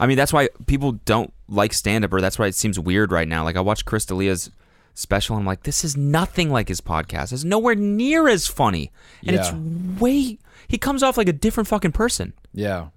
I 0.00 0.06
mean, 0.06 0.16
that's 0.16 0.32
why 0.32 0.48
people 0.66 0.92
don't 0.92 1.32
like 1.48 1.72
stand 1.72 2.04
up, 2.04 2.12
or 2.12 2.20
that's 2.20 2.38
why 2.38 2.46
it 2.46 2.54
seems 2.54 2.78
weird 2.78 3.10
right 3.10 3.26
now. 3.26 3.42
Like 3.44 3.56
I 3.56 3.60
watched 3.60 3.84
Chris 3.84 4.04
D'Elia's 4.04 4.50
special, 4.98 5.36
and 5.36 5.42
I'm 5.42 5.46
like, 5.46 5.62
this 5.62 5.84
is 5.84 5.96
nothing 5.96 6.50
like 6.50 6.68
his 6.68 6.80
podcast. 6.80 7.32
It's 7.32 7.44
nowhere 7.44 7.74
near 7.74 8.28
as 8.28 8.46
funny, 8.46 8.90
and 9.26 9.36
Yeah. 9.36 9.42
it's 9.42 10.00
way. 10.00 10.38
He 10.66 10.76
comes 10.78 11.02
off 11.02 11.16
like 11.16 11.28
a 11.28 11.32
different 11.32 11.68
fucking 11.68 11.92
person. 11.92 12.32
Yeah. 12.52 12.88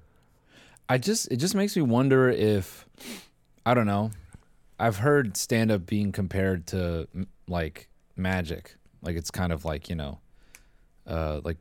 I 0.90 0.98
just 0.98 1.32
it 1.32 1.38
just 1.38 1.56
makes 1.56 1.76
me 1.76 1.82
wonder 1.84 2.30
if 2.30 2.86
I 3.66 3.74
don't 3.74 3.86
know. 3.86 4.12
I've 4.78 4.98
heard 4.98 5.38
stand 5.38 5.72
up 5.72 5.86
being 5.86 6.12
compared 6.12 6.68
to 6.68 7.08
like 7.48 7.88
magic. 8.18 8.76
Like 9.02 9.16
it's 9.16 9.32
kind 9.32 9.54
of 9.54 9.64
like, 9.64 9.88
you 9.90 9.96
know, 9.96 10.20
uh 11.08 11.40
like 11.46 11.58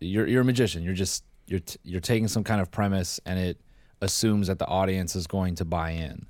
you're 0.00 0.26
you're 0.26 0.42
a 0.42 0.44
magician. 0.44 0.82
You're 0.82 0.92
just 0.94 1.24
you're 1.46 1.60
t- 1.60 1.78
you're 1.84 2.00
taking 2.02 2.28
some 2.28 2.44
kind 2.44 2.60
of 2.60 2.70
premise 2.70 3.18
and 3.24 3.38
it 3.38 3.58
assumes 4.02 4.48
that 4.48 4.58
the 4.58 4.66
audience 4.66 5.16
is 5.16 5.26
going 5.26 5.54
to 5.54 5.64
buy 5.64 5.92
in. 5.92 6.26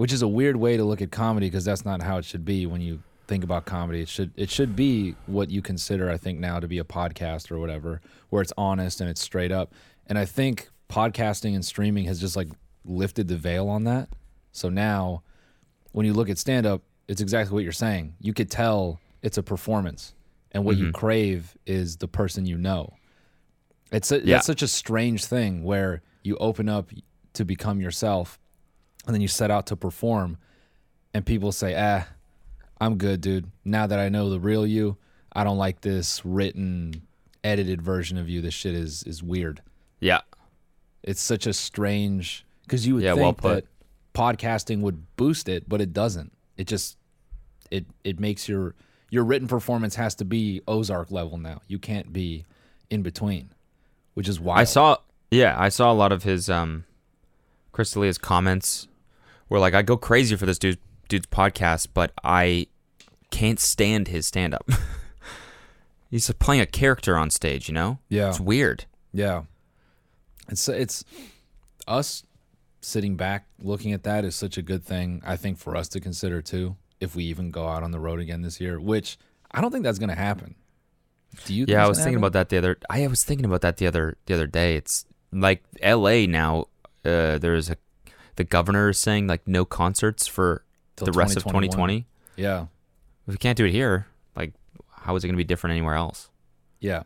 Which 0.00 0.14
is 0.14 0.22
a 0.22 0.28
weird 0.28 0.56
way 0.56 0.78
to 0.78 0.84
look 0.84 1.02
at 1.02 1.10
comedy 1.10 1.48
because 1.48 1.66
that's 1.66 1.84
not 1.84 2.00
how 2.00 2.16
it 2.16 2.24
should 2.24 2.42
be 2.42 2.64
when 2.64 2.80
you 2.80 3.02
think 3.26 3.44
about 3.44 3.66
comedy. 3.66 4.00
It 4.00 4.08
should 4.08 4.30
it 4.34 4.48
should 4.48 4.74
be 4.74 5.14
what 5.26 5.50
you 5.50 5.60
consider 5.60 6.10
I 6.10 6.16
think 6.16 6.38
now 6.38 6.58
to 6.58 6.66
be 6.66 6.78
a 6.78 6.84
podcast 6.84 7.50
or 7.50 7.58
whatever, 7.58 8.00
where 8.30 8.40
it's 8.40 8.52
honest 8.56 9.02
and 9.02 9.10
it's 9.10 9.20
straight 9.20 9.52
up. 9.52 9.74
And 10.06 10.18
I 10.18 10.24
think 10.24 10.70
podcasting 10.88 11.54
and 11.54 11.62
streaming 11.62 12.06
has 12.06 12.18
just 12.18 12.34
like 12.34 12.48
lifted 12.86 13.28
the 13.28 13.36
veil 13.36 13.68
on 13.68 13.84
that. 13.84 14.08
So 14.52 14.70
now 14.70 15.22
when 15.92 16.06
you 16.06 16.14
look 16.14 16.30
at 16.30 16.38
stand 16.38 16.64
up, 16.64 16.80
it's 17.06 17.20
exactly 17.20 17.52
what 17.52 17.62
you're 17.62 17.70
saying. 17.70 18.14
You 18.20 18.32
could 18.32 18.50
tell 18.50 19.00
it's 19.20 19.36
a 19.36 19.42
performance 19.42 20.14
and 20.52 20.64
what 20.64 20.78
you 20.78 20.84
mm-hmm. 20.84 20.92
crave 20.92 21.58
is 21.66 21.98
the 21.98 22.08
person 22.08 22.46
you 22.46 22.56
know. 22.56 22.94
It's 23.92 24.10
a, 24.10 24.16
Yeah. 24.16 24.36
that's 24.36 24.46
such 24.46 24.62
a 24.62 24.68
strange 24.68 25.26
thing 25.26 25.62
where 25.62 26.00
you 26.22 26.38
open 26.38 26.70
up 26.70 26.88
to 27.34 27.44
become 27.44 27.82
yourself 27.82 28.38
and 29.06 29.14
then 29.14 29.20
you 29.20 29.28
set 29.28 29.50
out 29.50 29.66
to 29.68 29.76
perform 29.76 30.36
and 31.14 31.24
people 31.26 31.52
say, 31.52 31.74
"Ah, 31.76 32.06
I'm 32.80 32.96
good, 32.96 33.20
dude. 33.20 33.50
Now 33.64 33.86
that 33.86 33.98
I 33.98 34.08
know 34.08 34.30
the 34.30 34.40
real 34.40 34.66
you, 34.66 34.96
I 35.32 35.44
don't 35.44 35.58
like 35.58 35.80
this 35.80 36.24
written 36.24 37.02
edited 37.42 37.82
version 37.82 38.16
of 38.18 38.28
you. 38.28 38.40
This 38.40 38.54
shit 38.54 38.74
is 38.74 39.02
is 39.04 39.22
weird." 39.22 39.62
Yeah, 40.00 40.20
It's 41.02 41.20
such 41.20 41.46
a 41.46 41.52
strange 41.52 42.44
cuz 42.68 42.86
you 42.86 42.94
would 42.94 43.02
Yeah, 43.04 43.14
think 43.14 43.22
well 43.22 43.32
put. 43.34 43.64
that 43.64 43.66
podcasting 44.14 44.80
would 44.80 45.14
boost 45.16 45.48
it, 45.48 45.68
but 45.68 45.80
it 45.80 45.92
doesn't. 45.92 46.32
It 46.56 46.66
just 46.66 46.96
it 47.70 47.86
it 48.04 48.18
makes 48.20 48.48
your 48.48 48.74
your 49.10 49.24
written 49.24 49.48
performance 49.48 49.96
has 49.96 50.14
to 50.16 50.24
be 50.24 50.60
Ozark 50.68 51.10
level 51.10 51.36
now. 51.38 51.60
You 51.66 51.78
can't 51.78 52.12
be 52.12 52.44
in 52.90 53.02
between, 53.02 53.50
which 54.14 54.28
is 54.28 54.38
why 54.40 54.56
I 54.56 54.64
saw. 54.64 54.96
Yeah, 55.30 55.54
I 55.58 55.68
saw 55.68 55.92
a 55.92 55.94
lot 55.94 56.12
of 56.12 56.22
his 56.22 56.48
um, 56.48 56.84
Chris 57.72 57.90
D'Elia's 57.92 58.18
comments 58.18 58.88
were 59.50 59.58
like, 59.58 59.74
"I 59.74 59.82
go 59.82 59.96
crazy 59.98 60.34
for 60.36 60.46
this 60.46 60.58
dude 60.58 60.78
dude's 61.08 61.26
podcast, 61.26 61.88
but 61.92 62.12
I 62.24 62.68
can't 63.30 63.60
stand 63.60 64.08
his 64.08 64.26
stand 64.26 64.54
up. 64.54 64.68
He's 66.10 66.30
playing 66.32 66.60
a 66.62 66.66
character 66.66 67.16
on 67.16 67.30
stage, 67.30 67.68
you 67.68 67.74
know? 67.74 67.98
Yeah. 68.08 68.30
It's 68.30 68.40
weird. 68.40 68.86
Yeah. 69.12 69.42
It's 70.48 70.68
it's 70.68 71.04
us 71.86 72.24
sitting 72.80 73.16
back 73.16 73.46
looking 73.60 73.92
at 73.92 74.02
that 74.04 74.24
is 74.24 74.34
such 74.34 74.56
a 74.56 74.62
good 74.62 74.82
thing 74.84 75.22
I 75.24 75.36
think 75.36 75.58
for 75.58 75.76
us 75.76 75.88
to 75.90 76.00
consider 76.00 76.40
too 76.42 76.76
if 76.98 77.14
we 77.14 77.24
even 77.24 77.50
go 77.50 77.68
out 77.68 77.82
on 77.82 77.90
the 77.92 78.00
road 78.00 78.18
again 78.20 78.42
this 78.42 78.60
year, 78.60 78.80
which 78.80 79.18
I 79.50 79.60
don't 79.60 79.70
think 79.70 79.84
that's 79.84 79.98
going 79.98 80.08
to 80.08 80.14
happen. 80.14 80.54
Do 81.44 81.54
you 81.54 81.64
think 81.66 81.74
Yeah, 81.74 81.84
I 81.84 81.88
was 81.88 81.98
thinking 81.98 82.14
happen? 82.14 82.24
about 82.24 82.32
that 82.32 82.48
the 82.48 82.58
other 82.58 82.78
I 82.88 83.06
was 83.06 83.22
thinking 83.22 83.44
about 83.46 83.60
that 83.60 83.76
the 83.76 83.86
other 83.86 84.16
the 84.26 84.34
other 84.34 84.46
day. 84.48 84.74
It's 84.76 85.04
like 85.32 85.62
LA 85.82 86.26
now 86.26 86.66
uh 87.04 87.38
there's 87.38 87.70
a 87.70 87.76
the 88.40 88.44
governor 88.44 88.88
is 88.88 88.98
saying 88.98 89.26
like 89.26 89.46
no 89.46 89.66
concerts 89.66 90.26
for 90.26 90.64
Till 90.96 91.04
the 91.04 91.12
rest 91.12 91.36
of 91.36 91.42
2020. 91.44 92.06
Yeah. 92.36 92.68
If 93.26 93.34
we 93.34 93.36
can't 93.36 93.58
do 93.58 93.66
it 93.66 93.70
here, 93.70 94.06
like 94.34 94.54
how 94.90 95.14
is 95.14 95.22
it 95.22 95.26
going 95.26 95.34
to 95.34 95.36
be 95.36 95.44
different 95.44 95.72
anywhere 95.72 95.94
else? 95.94 96.30
Yeah. 96.80 97.02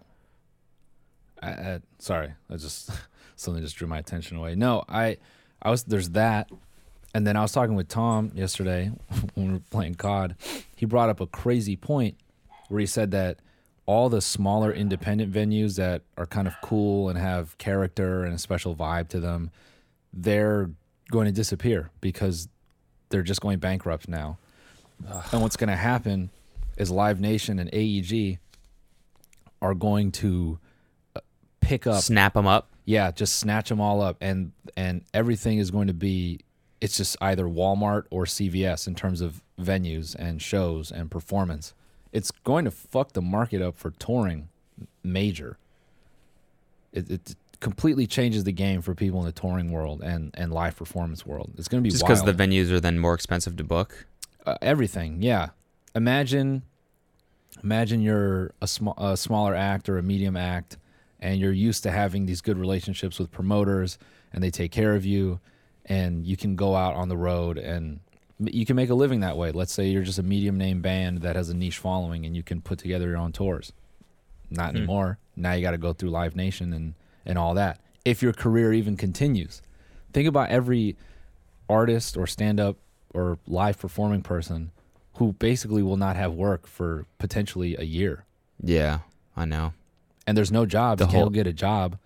I, 1.43 1.49
I, 1.49 1.81
sorry, 1.99 2.35
I 2.49 2.55
just 2.55 2.89
something 3.35 3.61
just 3.65 3.75
drew 3.75 3.89
my 3.89 3.99
attention 3.99 4.37
away. 4.37 4.55
No, 4.55 4.85
I, 4.89 5.17
I 5.61 5.71
was 5.71 5.83
there's 5.83 6.11
that, 6.11 6.51
And 7.15 7.27
then 7.27 7.37
I 7.37 7.43
was 7.43 7.51
talking 7.51 7.75
with 7.75 7.89
Tom 7.89 8.31
yesterday 8.37 8.93
when 9.35 9.49
we 9.49 9.53
were 9.55 9.63
playing 9.71 9.97
COD. 9.97 10.37
He 10.77 10.87
brought 10.87 11.09
up 11.09 11.19
a 11.19 11.27
crazy 11.27 11.75
point 11.75 12.17
where 12.69 12.79
he 12.79 12.87
said 12.87 13.11
that 13.11 13.41
all 13.87 14.09
the 14.09 14.23
smaller 14.23 14.73
independent 14.73 15.33
venues 15.33 15.75
that 15.79 16.03
are 16.17 16.27
kind 16.27 16.47
of 16.47 16.55
cool 16.63 17.09
and 17.09 17.19
have 17.19 17.59
character 17.59 18.23
and 18.23 18.37
a 18.37 18.39
special 18.39 18.77
vibe 18.77 19.09
to 19.09 19.19
them, 19.19 19.51
they're 20.13 20.71
going 21.11 21.27
to 21.27 21.33
disappear 21.33 21.91
because 22.01 22.49
they're 23.11 23.23
just 23.23 23.41
going 23.41 23.59
bankrupt 23.59 24.09
now. 24.09 24.39
And 25.33 25.43
what's 25.43 25.57
going 25.57 25.69
to 25.69 25.77
happen 25.77 26.31
is 26.77 26.91
Live 26.91 27.21
Nation 27.21 27.59
and 27.59 27.71
AEG 27.73 28.39
are 29.61 29.75
going 29.75 30.13
to 30.13 30.59
uh, 31.17 31.21
pick 31.61 31.87
up 31.87 32.03
Snap 32.03 32.35
them 32.35 32.47
up. 32.47 32.71
yeah, 32.85 33.11
just 33.11 33.37
snatch 33.37 33.69
them 33.69 33.81
all 33.81 34.01
up, 34.03 34.17
and 34.21 34.53
and 34.77 35.03
everything 35.13 35.59
is 35.59 35.71
going 35.71 35.87
to 35.89 35.95
be. 35.95 36.41
It's 36.81 36.97
just 36.99 37.17
either 37.21 37.45
Walmart 37.45 38.05
or 38.11 38.25
CVS 38.25 38.87
in 38.87 38.95
terms 38.95 39.21
of 39.21 39.43
venues 39.59 40.15
and 40.15 40.43
shows 40.43 40.91
and 40.91 41.11
performance. 41.11 41.73
It's 42.13 42.31
going 42.31 42.65
to 42.67 42.71
fuck 42.71 43.13
the 43.13 43.23
market 43.23 43.63
up 43.63 43.77
for 43.77 43.91
touring, 43.91 44.49
major. 45.03 45.57
It, 46.93 47.11
it 47.11 47.37
completely 47.65 48.07
changes 48.07 48.45
the 48.45 48.53
game 48.53 48.83
for 48.83 48.95
people 48.95 49.19
in 49.21 49.27
the 49.27 49.33
touring 49.33 49.73
world 49.73 50.03
and 50.03 50.31
and 50.35 50.53
live 50.53 50.77
performance 50.77 51.25
world. 51.27 51.51
It's 51.57 51.67
going 51.67 51.83
to 51.83 51.85
be 51.87 51.91
Just 51.91 52.05
because 52.05 52.23
the 52.23 52.35
venues 52.35 52.71
are 52.71 52.79
then 52.79 52.99
more 52.99 53.15
expensive 53.15 53.57
to 53.57 53.65
book. 53.65 54.07
uh, 54.47 54.57
everything. 54.61 55.23
Yeah. 55.23 55.49
Imagine, 55.95 56.63
imagine 57.63 58.03
you're 58.03 58.53
a, 58.61 58.67
sm- 58.67 58.99
a 58.99 59.17
smaller 59.17 59.55
act 59.55 59.89
or 59.89 59.97
a 59.97 60.03
medium 60.03 60.37
act, 60.37 60.77
and 61.21 61.41
you're 61.41 61.53
used 61.53 61.83
to 61.85 61.91
having 61.91 62.27
these 62.27 62.41
good 62.43 62.59
relationships 62.59 63.19
with 63.19 63.31
promoters, 63.31 63.97
and 64.33 64.43
they 64.45 64.51
take 64.51 64.71
care 64.71 64.95
of 64.95 65.05
you, 65.07 65.41
and 65.87 66.27
you 66.27 66.37
can 66.37 66.57
go 66.57 66.75
out 66.77 66.95
on 66.95 67.09
the 67.09 67.17
road 67.17 67.57
and 67.59 68.01
you 68.41 68.67
can 68.67 68.75
make 68.77 68.91
a 68.91 68.95
living 68.95 69.21
that 69.21 69.37
way. 69.37 69.53
Let's 69.53 69.73
say 69.73 69.87
you're 69.87 70.03
just 70.03 70.19
a 70.19 70.23
medium 70.23 70.59
name 70.59 70.83
band 70.83 71.23
that 71.23 71.37
has 71.37 71.49
a 71.49 71.55
niche 71.55 71.79
following, 71.79 72.27
and 72.27 72.37
you 72.37 72.43
can 72.43 72.61
put 72.61 72.79
together 72.81 73.07
your 73.09 73.17
own 73.17 73.33
tours. 73.33 73.73
Not 74.51 74.75
anymore. 74.77 75.19
Now 75.37 75.53
you 75.55 75.63
got 75.63 75.71
to 75.71 75.79
go 75.79 75.93
through 75.95 76.11
Live 76.11 76.35
Nation 76.37 76.73
and 76.75 76.95
and 77.27 77.39
all 77.39 77.55
that. 77.55 77.81
If 78.05 78.23
your 78.23 78.33
career 78.33 78.73
even 78.73 78.97
continues, 78.97 79.63
think 80.13 80.29
about 80.29 80.51
every 80.51 80.97
artist 81.69 82.17
or 82.17 82.27
stand 82.27 82.61
up 82.61 82.77
or 83.15 83.39
live 83.47 83.79
performing 83.79 84.23
person 84.23 84.71
who 85.15 85.33
basically 85.35 85.83
will 85.83 85.97
not 85.97 86.17
have 86.17 86.33
work 86.35 86.67
for 86.67 87.07
potentially 87.19 87.77
a 87.79 87.85
year. 87.85 88.25
Yeah, 88.63 89.01
I 89.37 89.45
know. 89.45 89.73
And 90.27 90.37
there's 90.37 90.53
no 90.53 90.67
job. 90.67 90.99
The 90.99 91.07
you 91.07 91.11
whole- 91.13 91.31
get 91.31 91.47
a 91.47 91.53
job. 91.53 91.99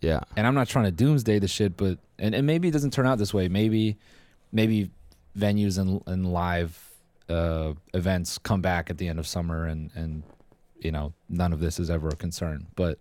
Yeah. 0.00 0.20
And 0.36 0.46
I'm 0.46 0.54
not 0.54 0.68
trying 0.68 0.84
to 0.84 0.90
doomsday 0.90 1.38
the 1.38 1.48
shit, 1.48 1.76
but 1.76 1.98
and, 2.18 2.34
and 2.34 2.46
maybe 2.46 2.68
it 2.68 2.72
doesn't 2.72 2.92
turn 2.92 3.06
out 3.06 3.16
this 3.18 3.32
way. 3.32 3.48
Maybe 3.48 3.96
maybe 4.52 4.90
venues 5.38 5.78
and 5.78 6.02
and 6.06 6.30
live 6.32 6.90
uh, 7.28 7.72
events 7.94 8.36
come 8.38 8.60
back 8.60 8.90
at 8.90 8.98
the 8.98 9.08
end 9.08 9.18
of 9.18 9.26
summer 9.26 9.64
and 9.64 9.90
and 9.94 10.22
you 10.78 10.92
know 10.92 11.14
none 11.30 11.52
of 11.54 11.60
this 11.60 11.80
is 11.80 11.88
ever 11.88 12.08
a 12.08 12.16
concern. 12.16 12.66
But 12.76 12.98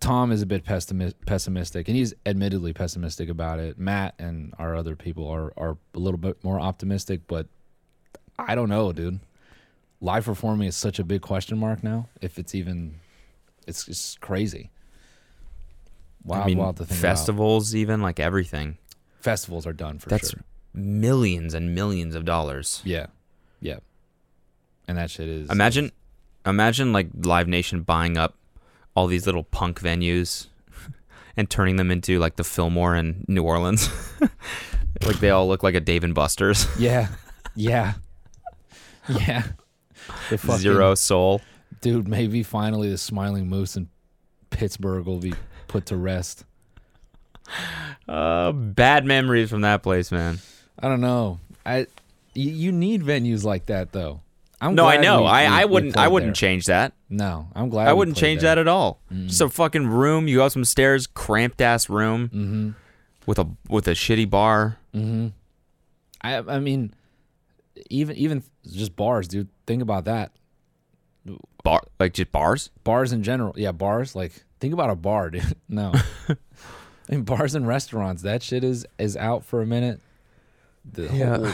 Tom 0.00 0.32
is 0.32 0.40
a 0.42 0.46
bit 0.46 0.64
pessimi- 0.64 1.14
pessimistic, 1.26 1.88
and 1.88 1.96
he's 1.96 2.14
admittedly 2.24 2.72
pessimistic 2.72 3.28
about 3.28 3.58
it. 3.58 3.78
Matt 3.78 4.14
and 4.18 4.54
our 4.58 4.74
other 4.74 4.96
people 4.96 5.28
are 5.28 5.52
are 5.56 5.76
a 5.94 5.98
little 5.98 6.18
bit 6.18 6.42
more 6.42 6.58
optimistic, 6.60 7.22
but 7.26 7.46
I 8.38 8.54
don't 8.54 8.68
know, 8.68 8.92
dude. 8.92 9.20
Live 10.00 10.24
performing 10.24 10.68
is 10.68 10.76
such 10.76 10.98
a 10.98 11.04
big 11.04 11.20
question 11.20 11.58
mark 11.58 11.82
now. 11.84 12.08
If 12.22 12.38
it's 12.38 12.54
even, 12.54 13.00
it's 13.66 13.84
just 13.84 14.20
crazy. 14.20 14.70
Wild, 16.24 16.42
I 16.42 16.46
mean, 16.46 16.58
wild 16.58 16.76
to 16.78 16.86
think 16.86 16.98
festivals, 17.00 17.74
even 17.74 18.00
like 18.00 18.18
everything. 18.18 18.78
Festivals 19.20 19.66
are 19.66 19.72
done 19.74 19.98
for 19.98 20.08
That's 20.08 20.30
sure. 20.30 20.40
millions 20.72 21.52
and 21.52 21.74
millions 21.74 22.14
of 22.14 22.24
dollars. 22.24 22.80
Yeah, 22.84 23.06
yeah. 23.60 23.80
And 24.88 24.96
that 24.96 25.10
shit 25.10 25.28
is 25.28 25.50
Imagine, 25.50 25.92
imagine 26.46 26.92
like 26.94 27.08
Live 27.22 27.48
Nation 27.48 27.82
buying 27.82 28.16
up 28.16 28.36
all 28.94 29.06
these 29.06 29.26
little 29.26 29.44
punk 29.44 29.80
venues 29.80 30.46
and 31.36 31.48
turning 31.48 31.76
them 31.76 31.90
into 31.90 32.18
like 32.18 32.36
the 32.36 32.44
Fillmore 32.44 32.94
in 32.96 33.24
New 33.28 33.42
Orleans. 33.42 33.88
like 35.04 35.20
they 35.20 35.30
all 35.30 35.46
look 35.48 35.62
like 35.62 35.74
a 35.74 35.80
Dave 35.80 36.04
and 36.04 36.14
Buster's. 36.14 36.66
Yeah, 36.78 37.08
yeah, 37.54 37.94
yeah. 39.08 39.44
Fucking- 40.28 40.56
Zero 40.58 40.94
soul. 40.94 41.40
dude. 41.80 42.08
Maybe 42.08 42.42
finally 42.42 42.88
the 42.90 42.98
Smiling 42.98 43.48
Moose 43.48 43.76
in 43.76 43.88
Pittsburgh 44.50 45.04
will 45.06 45.18
be 45.18 45.34
put 45.68 45.86
to 45.86 45.96
rest. 45.96 46.44
Uh, 48.08 48.52
bad 48.52 49.04
memories 49.04 49.50
from 49.50 49.62
that 49.62 49.82
place, 49.82 50.10
man. 50.12 50.38
I 50.78 50.88
don't 50.88 51.00
know. 51.00 51.40
I 51.66 51.86
you, 52.34 52.50
you 52.50 52.72
need 52.72 53.02
venues 53.02 53.44
like 53.44 53.66
that 53.66 53.92
though. 53.92 54.20
I'm 54.60 54.74
No, 54.74 54.86
I 54.86 54.98
know. 54.98 55.22
we- 55.22 55.28
I, 55.28 55.64
we- 55.64 55.78
I 55.78 55.80
wthat. 55.90 55.96
I 55.96 56.08
wouldn't 56.08 56.28
there. 56.36 56.48
change 56.48 56.66
that. 56.66 56.92
No, 57.08 57.48
I'm 57.54 57.68
glad. 57.70 57.88
I 57.88 57.92
wouldn't 57.92 58.16
change 58.16 58.42
there. 58.42 58.54
that 58.54 58.60
at 58.60 58.68
all. 58.68 59.00
Just 59.10 59.40
a 59.40 59.48
fucking 59.48 59.86
room. 59.86 60.28
You 60.28 60.36
go 60.38 60.44
up 60.46 60.52
some 60.52 60.64
stairs, 60.64 61.06
cramped 61.06 61.60
ass 61.60 61.88
room 61.88 62.28
Mm-hmm. 62.28 62.70
with 63.26 63.38
a 63.38 63.48
with 63.68 63.88
a 63.88 63.92
shitty 63.92 64.28
bar. 64.28 64.78
I 64.94 66.36
I 66.36 66.58
mean, 66.58 66.92
even 67.88 68.16
even 68.16 68.42
just 68.70 68.94
bars, 68.96 69.28
dude. 69.28 69.48
Think 69.66 69.82
about 69.82 70.04
that. 70.04 70.32
Bar 71.64 71.82
like 71.98 72.14
just 72.14 72.32
bars. 72.32 72.70
Bars 72.84 73.12
in 73.12 73.22
general, 73.22 73.54
yeah, 73.56 73.72
bars. 73.72 74.14
Like, 74.14 74.32
think 74.60 74.72
about 74.74 74.90
a 74.90 74.94
bar, 74.96 75.30
dude. 75.30 75.56
No, 75.68 75.92
I 76.28 76.36
mean 77.08 77.22
bars 77.22 77.54
and 77.54 77.66
restaurants. 77.66 78.22
That 78.22 78.42
shit 78.42 78.64
is 78.64 78.86
is 78.98 79.16
out 79.16 79.44
for 79.44 79.62
a 79.62 79.66
minute. 79.66 80.00
The 80.90 81.04
Yeah. 81.14 81.36
whole, 81.36 81.52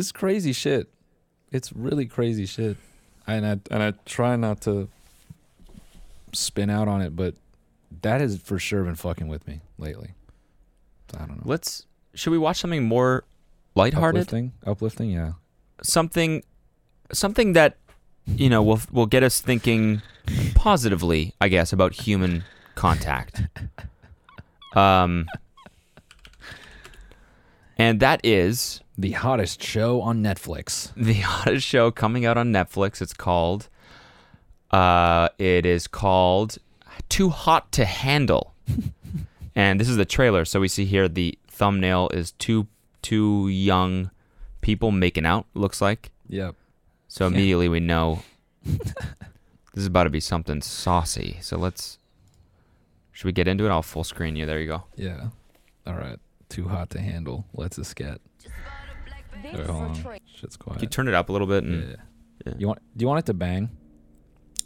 this 0.00 0.06
is 0.06 0.12
crazy 0.12 0.54
shit. 0.54 0.88
It's 1.52 1.74
really 1.74 2.06
crazy 2.06 2.46
shit. 2.46 2.78
And 3.26 3.44
I 3.44 3.50
and 3.70 3.82
I 3.82 3.92
try 4.06 4.34
not 4.34 4.62
to 4.62 4.88
spin 6.32 6.70
out 6.70 6.88
on 6.88 7.02
it, 7.02 7.14
but 7.14 7.34
that 8.00 8.22
has 8.22 8.38
for 8.38 8.58
sure 8.58 8.82
been 8.84 8.94
fucking 8.94 9.28
with 9.28 9.46
me 9.46 9.60
lately. 9.76 10.14
I 11.14 11.26
don't 11.26 11.36
know. 11.36 11.42
Let's. 11.44 11.84
Should 12.14 12.30
we 12.30 12.38
watch 12.38 12.58
something 12.60 12.82
more 12.82 13.24
lighthearted? 13.74 14.22
Uplifting, 14.22 14.52
uplifting, 14.64 15.10
yeah. 15.10 15.32
Something, 15.82 16.44
something 17.12 17.52
that 17.52 17.76
you 18.26 18.48
know 18.48 18.62
will 18.62 18.80
will 18.90 19.06
get 19.06 19.22
us 19.22 19.42
thinking 19.42 20.00
positively, 20.54 21.34
I 21.42 21.48
guess, 21.48 21.74
about 21.74 21.92
human 21.92 22.44
contact. 22.74 23.42
Um, 24.72 25.26
and 27.76 27.98
that 27.98 28.20
is 28.22 28.80
The 28.98 29.12
hottest 29.12 29.62
show 29.62 30.00
on 30.02 30.22
Netflix. 30.22 30.92
the 30.96 31.14
hottest 31.20 31.66
show 31.66 31.90
coming 31.90 32.26
out 32.26 32.36
on 32.36 32.52
Netflix. 32.52 33.00
It's 33.00 33.14
called. 33.14 33.68
Uh, 34.70 35.28
it 35.38 35.64
is 35.66 35.86
called 35.86 36.58
"Too 37.08 37.30
Hot 37.30 37.72
to 37.72 37.84
Handle," 37.84 38.54
and 39.54 39.80
this 39.80 39.88
is 39.88 39.96
the 39.96 40.04
trailer. 40.04 40.44
So 40.44 40.60
we 40.60 40.68
see 40.68 40.84
here 40.84 41.08
the 41.08 41.38
thumbnail 41.48 42.10
is 42.12 42.32
two 42.32 42.66
two 43.02 43.48
young 43.48 44.10
people 44.60 44.90
making 44.92 45.24
out. 45.26 45.46
Looks 45.54 45.80
like 45.80 46.10
Yep. 46.28 46.54
so. 47.08 47.26
Immediately 47.26 47.68
we 47.68 47.80
know 47.80 48.22
this 48.64 48.92
is 49.76 49.86
about 49.86 50.04
to 50.04 50.10
be 50.10 50.20
something 50.20 50.60
saucy. 50.62 51.38
So 51.40 51.56
let's. 51.56 51.98
Should 53.12 53.26
we 53.26 53.32
get 53.32 53.48
into 53.48 53.66
it? 53.66 53.70
I'll 53.70 53.82
full 53.82 54.04
screen 54.04 54.36
you. 54.36 54.46
There 54.46 54.60
you 54.60 54.66
go. 54.68 54.84
Yeah. 54.96 55.28
All 55.86 55.94
right. 55.94 56.18
Too 56.48 56.68
hot 56.68 56.90
to 56.90 57.00
handle. 57.00 57.44
Let's 57.54 57.76
a 57.78 57.84
scat. 57.84 58.20
Wait, 59.44 59.66
hold 59.66 59.82
on. 59.82 60.18
Shit's 60.26 60.56
Can 60.56 60.78
you 60.80 60.88
turn 60.88 61.08
it 61.08 61.14
up 61.14 61.28
a 61.28 61.32
little 61.32 61.46
bit 61.46 61.64
and 61.64 61.90
Yeah. 61.90 61.96
Yeah. 62.46 62.52
You 62.58 62.66
want? 62.68 62.80
Do 62.96 63.02
you 63.02 63.08
want 63.08 63.18
it 63.20 63.26
to 63.26 63.34
bang? 63.34 63.68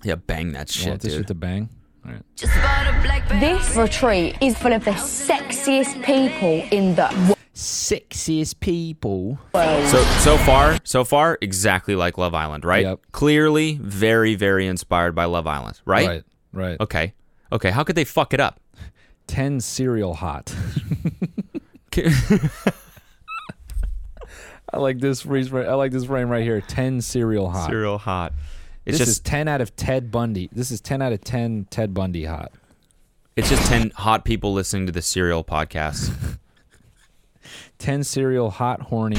yeah, 0.04 0.14
bang 0.16 0.52
that 0.52 0.68
shit, 0.68 0.76
You 0.76 0.82
shit, 0.82 0.90
want 0.90 1.02
this 1.02 1.12
dude. 1.12 1.20
shit 1.20 1.26
to 1.28 1.34
bang? 1.34 1.68
All 2.06 2.12
right. 2.12 3.40
This 3.40 3.74
retreat 3.76 4.36
is 4.40 4.56
full 4.58 4.72
of 4.72 4.84
the 4.84 4.90
sexiest 4.92 6.04
people 6.04 6.62
in 6.70 6.94
the 6.94 7.08
world. 7.26 7.38
Sexiest 7.54 8.60
people. 8.60 9.38
So 9.54 10.04
so 10.20 10.36
far, 10.38 10.78
so 10.84 11.04
far, 11.04 11.38
exactly 11.40 11.96
like 11.96 12.18
Love 12.18 12.34
Island, 12.34 12.64
right? 12.64 12.84
Yep. 12.84 13.00
Clearly, 13.12 13.78
very, 13.80 14.34
very 14.34 14.66
inspired 14.66 15.14
by 15.14 15.24
Love 15.24 15.46
Island, 15.46 15.80
right? 15.86 16.06
Right. 16.06 16.24
Right. 16.52 16.80
Okay. 16.80 17.14
Okay. 17.50 17.70
How 17.70 17.82
could 17.84 17.96
they 17.96 18.04
fuck 18.04 18.34
it 18.34 18.40
up? 18.40 18.60
Ten 19.26 19.60
cereal 19.60 20.14
hot. 20.14 20.54
I 24.74 24.78
like 24.78 24.98
this 24.98 25.22
freeze. 25.22 25.52
I 25.54 25.74
like 25.74 25.92
this 25.92 26.04
frame 26.04 26.28
right 26.28 26.42
here. 26.42 26.60
Ten 26.60 27.00
cereal 27.00 27.48
hot. 27.50 27.70
Cereal 27.70 27.98
hot. 27.98 28.32
It's 28.84 28.98
This 28.98 29.06
just 29.06 29.18
is 29.18 29.20
ten 29.20 29.48
out 29.48 29.60
of 29.60 29.74
Ted 29.76 30.10
Bundy. 30.10 30.48
This 30.52 30.70
is 30.70 30.80
ten 30.80 31.00
out 31.00 31.12
of 31.12 31.22
ten 31.22 31.66
Ted 31.70 31.94
Bundy 31.94 32.24
hot. 32.24 32.52
it's 33.36 33.48
just 33.48 33.66
ten 33.68 33.90
hot 33.90 34.24
people 34.24 34.52
listening 34.52 34.86
to 34.86 34.92
the 34.92 35.02
Serial 35.02 35.44
podcast. 35.44 36.12
Ten 37.78 38.04
cereal 38.04 38.50
hot 38.50 38.80
horny. 38.82 39.16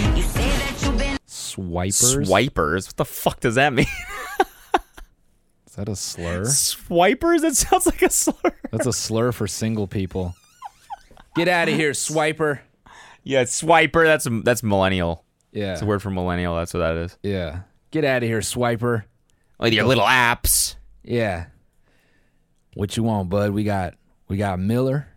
Swipers. 1.25 2.27
Swipers. 2.27 2.87
What 2.87 2.95
the 2.97 3.05
fuck 3.05 3.39
does 3.39 3.55
that 3.55 3.73
mean? 3.73 3.85
Is 5.67 5.75
that 5.75 5.89
a 5.89 5.95
slur? 5.95 6.45
Swipers? 6.45 7.43
It 7.43 7.55
sounds 7.57 7.85
like 7.85 8.01
a 8.01 8.09
slur. 8.09 8.55
That's 8.71 8.87
a 8.87 8.93
slur 8.93 9.31
for 9.33 9.45
single 9.45 9.87
people. 9.87 10.35
Get 11.35 11.47
out 11.49 11.67
of 11.67 11.75
here, 11.75 11.91
swiper. 11.91 12.59
Yeah, 13.23 13.43
swiper. 13.43 14.05
That's 14.05 14.25
that's 14.43 14.63
millennial. 14.63 15.24
Yeah. 15.55 15.73
It's 15.73 15.81
a 15.81 15.85
word 15.85 16.01
for 16.01 16.09
millennial. 16.11 16.55
That's 16.55 16.73
what 16.73 16.81
that 16.81 16.97
is. 16.97 17.17
Yeah. 17.23 17.61
Get 17.91 18.03
out 18.03 18.21
of 18.21 18.29
here, 18.29 18.39
swiper. 18.41 19.05
With 19.57 19.73
your 19.73 19.85
little 19.85 20.03
apps. 20.03 20.75
Yeah. 21.01 21.45
What 22.73 22.97
you 22.97 23.03
want, 23.03 23.29
bud? 23.29 23.51
We 23.51 23.63
got 23.63 23.93
we 24.27 24.35
got 24.35 24.59
Miller 24.59 25.07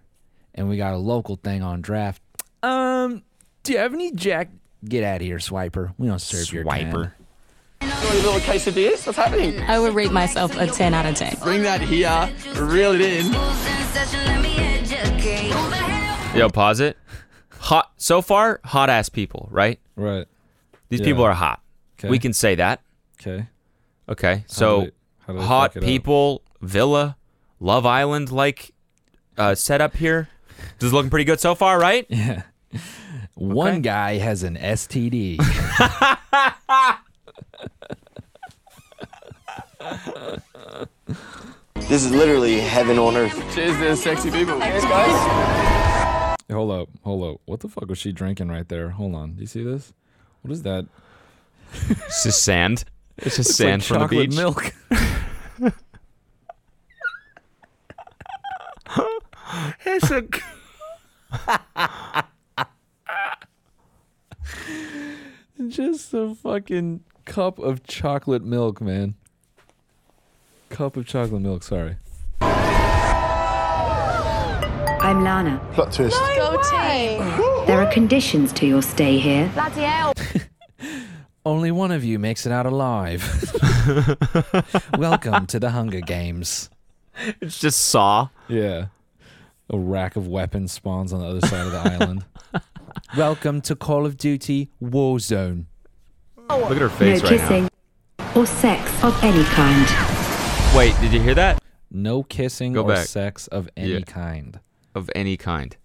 and 0.55 0.69
we 0.69 0.77
got 0.77 0.95
a 0.95 0.97
local 0.97 1.37
thing 1.37 1.63
on 1.63 1.81
draft. 1.81 2.23
Um, 2.63 3.25
do 3.65 3.73
you 3.73 3.79
have 3.79 3.93
any 3.93 4.13
Jack? 4.13 4.51
Get 4.85 5.03
out 5.03 5.17
of 5.17 5.23
here, 5.23 5.39
swiper. 5.39 5.93
We 5.99 6.07
don't 6.07 6.21
serve 6.21 6.53
your 6.53 6.65
kind. 6.65 6.93
Swiper. 6.93 7.13
little 7.81 8.39
quesadillas? 8.41 9.05
What's 9.07 9.19
happening? 9.19 9.61
I 9.63 9.81
would 9.81 9.95
rate 9.95 10.13
myself 10.13 10.57
a 10.57 10.69
10 10.69 10.95
out 10.95 11.05
of 11.05 11.17
10. 11.17 11.39
Bring 11.43 11.63
that 11.63 11.81
here, 11.81 12.31
reel 12.63 12.93
it 12.93 13.01
in. 13.01 13.33
Yo, 16.39 16.49
pause 16.49 16.79
it. 16.79 16.97
Hot 17.59 17.91
so 17.97 18.23
far, 18.23 18.61
hot 18.65 18.89
ass 18.89 19.09
people, 19.09 19.49
right? 19.51 19.81
Right. 19.99 20.27
These 20.89 21.01
Yeah. 21.01 21.07
people 21.07 21.25
are 21.25 21.35
hot. 21.35 21.61
Okay. 21.99 22.09
We 22.09 22.19
can 22.19 22.33
say 22.33 22.55
that. 22.55 22.81
Okay. 23.21 23.47
Okay. 24.09 24.45
So 24.47 24.81
do 24.81 24.87
they- 24.87 24.93
how 25.27 25.33
do 25.35 25.41
hot 25.41 25.71
fuck 25.75 25.77
it 25.77 25.83
up? 25.83 25.89
people, 25.89 26.43
Villa, 26.63 27.17
Love 27.61 27.85
Island 27.85 28.31
like 28.33 28.73
uh, 29.37 29.55
setup 29.55 29.97
here. 29.97 30.29
This 30.79 30.87
is 30.89 30.93
looking 30.93 31.11
pretty 31.11 31.25
good 31.25 31.41
so 31.41 31.55
far, 31.55 31.79
right? 31.79 32.07
Yeah. 32.19 32.43
One 33.35 33.83
guy 33.83 34.19
has 34.19 34.43
an 34.43 34.57
STD. 34.57 35.39
This 41.89 42.05
is 42.05 42.11
literally 42.11 42.61
heaven 42.61 42.99
on 42.99 43.17
earth. 43.17 43.35
Cheers 43.55 43.73
to 43.79 43.85
the 43.85 43.97
sexy 43.97 44.31
people. 44.31 44.61
Cheers, 44.61 44.85
guys. 44.85 46.15
Hold 46.51 46.71
up. 46.71 46.89
Hold 47.05 47.35
up. 47.35 47.41
What 47.47 47.61
the 47.61 47.69
fuck 47.69 47.89
was 47.89 47.99
she 47.99 48.13
drinking 48.13 48.49
right 48.49 48.69
there? 48.69 48.91
Hold 48.91 49.15
on. 49.15 49.33
Do 49.35 49.41
you 49.41 49.47
see 49.47 49.63
this? 49.63 49.93
What 50.43 50.53
is 50.53 50.63
that? 50.63 50.87
It's 51.89 52.25
just 52.25 52.43
sand. 52.43 52.85
It's 53.19 53.37
just 53.37 53.51
It's 53.51 53.57
sand 53.57 53.89
like 53.91 54.09
from 54.09 54.17
the 54.17 54.27
beach. 54.27 54.37
milk. 54.37 54.73
It's 59.87 60.11
a 60.11 60.23
Just 65.69 66.15
a 66.15 66.35
fucking 66.35 67.03
cup 67.25 67.59
of 67.59 67.83
chocolate 67.85 68.45
milk, 68.45 68.81
man. 68.81 69.15
Cup 70.71 70.97
of 70.97 71.07
chocolate 71.07 71.43
milk, 71.43 71.63
sorry. 71.63 71.97
I'm 75.09 75.25
Lana. 75.25 75.59
Plot 75.73 75.91
twist. 75.91 76.19
Go 76.37 76.61
team. 76.71 77.67
There 77.67 77.81
are 77.81 77.91
conditions 77.91 78.53
to 78.53 78.67
your 78.67 78.83
stay 78.83 79.19
here. 79.19 79.51
Bloody 79.55 79.81
hell. 79.81 80.13
Only 81.47 81.71
one 81.71 81.93
of 81.93 82.05
you 82.05 82.19
makes 82.19 82.45
it 82.45 82.53
out 82.53 82.67
alive. 82.67 83.23
Welcome 84.99 85.47
to 85.47 85.59
the 85.59 85.71
Hunger 85.71 86.03
Games. 86.03 86.69
it's 87.41 87.59
just 87.59 87.81
saw. 87.87 88.29
Yeah. 88.49 88.89
A 89.71 89.79
rack 89.79 90.17
of 90.17 90.29
weapons 90.29 90.73
spawns 90.73 91.15
on 91.15 91.21
the 91.21 91.27
other 91.27 91.47
side 91.47 91.65
of 91.65 91.73
the 91.73 91.79
island. 91.79 92.27
Welcome 93.17 93.63
to 93.63 93.75
Call 93.75 94.05
of 94.05 94.19
Duty 94.19 94.69
Warzone. 94.83 95.65
Look 96.51 96.71
at 96.73 96.77
her 96.77 96.81
No 96.81 96.89
face 96.91 97.23
right 97.23 97.31
kissing 97.31 97.71
or 98.37 98.45
sex 98.45 98.93
of 99.03 99.19
any 99.25 99.45
kind. 99.45 100.77
Wait, 100.77 100.95
did 101.01 101.15
you 101.15 101.21
hear 101.23 101.35
that? 101.35 101.63
No 101.91 102.23
kissing 102.23 102.75
Go 102.75 102.83
or 102.83 102.89
back. 102.89 103.07
sex 103.07 103.47
of 103.47 103.71
any 103.75 103.93
Yeah. 103.95 104.01
kind. 104.01 104.61
Of 104.95 105.11
any 105.15 105.37
kind. 105.37 105.77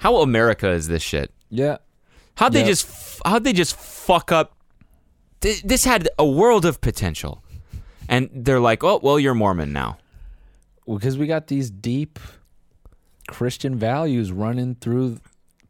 How 0.00 0.16
America 0.18 0.68
is 0.70 0.88
this 0.88 1.02
shit? 1.02 1.32
Yeah. 1.50 1.78
How'd 2.36 2.52
they 2.52 2.64
just 2.64 3.20
how'd 3.24 3.44
they 3.44 3.52
just 3.52 3.76
fuck 3.76 4.30
up? 4.32 4.56
Th- 5.40 5.62
This 5.62 5.84
had 5.84 6.08
a 6.18 6.26
world 6.26 6.64
of 6.64 6.80
potential, 6.80 7.42
and 8.08 8.28
they're 8.34 8.60
like, 8.60 8.82
"Oh, 8.84 9.00
well, 9.02 9.18
you're 9.18 9.34
Mormon 9.34 9.72
now." 9.72 9.98
Because 10.86 11.16
we 11.18 11.26
got 11.26 11.46
these 11.48 11.70
deep 11.70 12.18
Christian 13.28 13.76
values 13.76 14.32
running 14.32 14.74
through 14.76 15.18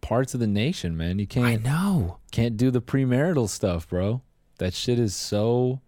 parts 0.00 0.34
of 0.34 0.40
the 0.40 0.46
nation, 0.46 0.96
man. 0.96 1.18
You 1.18 1.26
can't 1.26 1.64
know. 1.64 2.18
can't 2.30 2.56
do 2.56 2.70
the 2.70 2.82
premarital 2.82 3.48
stuff, 3.48 3.88
bro. 3.88 4.22
That 4.58 4.74
shit 4.74 4.98
is 4.98 5.14
so 5.14 5.80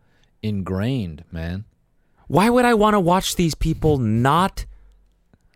ingrained, 0.42 1.24
man. 1.30 1.64
Why 2.26 2.50
would 2.50 2.64
I 2.64 2.74
want 2.74 2.94
to 2.94 3.00
watch 3.00 3.36
these 3.36 3.54
people 3.54 3.98
not 3.98 4.64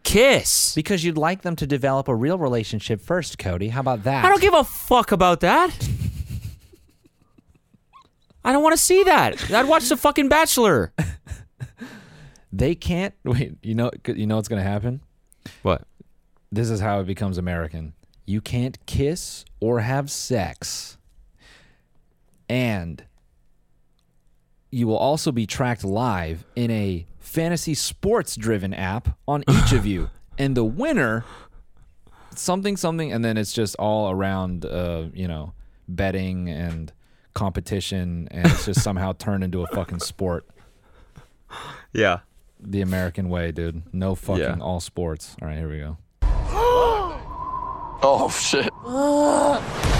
kiss? 0.03 0.75
Because 0.75 1.05
you'd 1.05 1.19
like 1.19 1.43
them 1.43 1.57
to 1.57 1.67
develop 1.67 2.09
a 2.09 2.15
real 2.15 2.39
relationship 2.39 3.01
first, 3.01 3.39
Cody. 3.39 3.69
How 3.69 3.81
about 3.81 4.05
that? 4.05 4.25
I 4.25 4.29
don't 4.29 4.41
give 4.41 4.55
a 4.55 4.65
fuck 4.65 5.13
about 5.13 5.41
that. 5.41 5.71
I 8.45 8.53
don't 8.53 8.63
want 8.63 8.75
to 8.75 8.83
see 8.83 9.05
that. 9.05 9.51
I'd 9.53 9.69
watch 9.69 9.89
the 9.89 9.97
fucking 9.97 10.29
Bachelor. 10.29 10.93
They 12.53 12.75
can't 12.75 13.15
wait. 13.25 13.55
You 13.63 13.75
know, 13.75 13.91
you 14.07 14.27
know 14.27 14.37
what's 14.37 14.49
gonna 14.49 14.63
happen. 14.63 15.01
What? 15.63 15.83
This 16.51 16.69
is 16.69 16.81
how 16.81 17.01
it 17.01 17.07
becomes 17.07 17.39
American. 17.39 17.95
You 18.27 18.43
can't 18.43 18.85
kiss 18.85 19.47
or 19.59 19.81
have 19.81 20.11
sex, 20.11 20.99
and 22.49 23.03
you 24.71 24.87
will 24.87 24.99
also 24.99 25.33
be 25.33 25.47
tracked 25.47 25.83
live 25.83 26.45
in 26.55 26.71
a 26.71 27.07
fantasy 27.23 27.73
sports-driven 27.75 28.75
app 28.75 29.17
on 29.27 29.43
each 29.49 29.73
of 29.73 29.87
you, 29.87 30.11
and 30.39 30.55
the 30.57 30.65
winner, 30.65 31.25
something 32.35 32.77
something, 32.77 33.11
and 33.13 33.25
then 33.25 33.39
it's 33.39 33.53
just 33.55 33.75
all 33.77 34.11
around, 34.11 34.67
uh, 34.67 35.07
you 35.15 35.27
know, 35.27 35.55
betting 35.89 36.49
and 36.51 36.93
competition, 37.35 38.29
and 38.31 38.47
it's 38.47 38.67
just 38.67 38.83
somehow 38.83 39.13
turned 39.19 39.43
into 39.43 39.63
a 39.63 39.67
fucking 39.69 40.01
sport. 40.01 40.47
Yeah. 41.93 42.21
The 42.61 42.81
American 42.83 43.29
way, 43.29 43.51
dude. 43.53 43.83
No 43.95 44.15
fucking 44.15 44.43
Yeah. 44.43 44.57
all 44.61 44.81
sports. 44.81 45.35
All 45.41 45.49
right, 45.49 45.57
here 45.59 45.69
we 45.71 45.79
go. 45.79 45.97
Oh, 48.05 48.29
shit. 48.31 48.69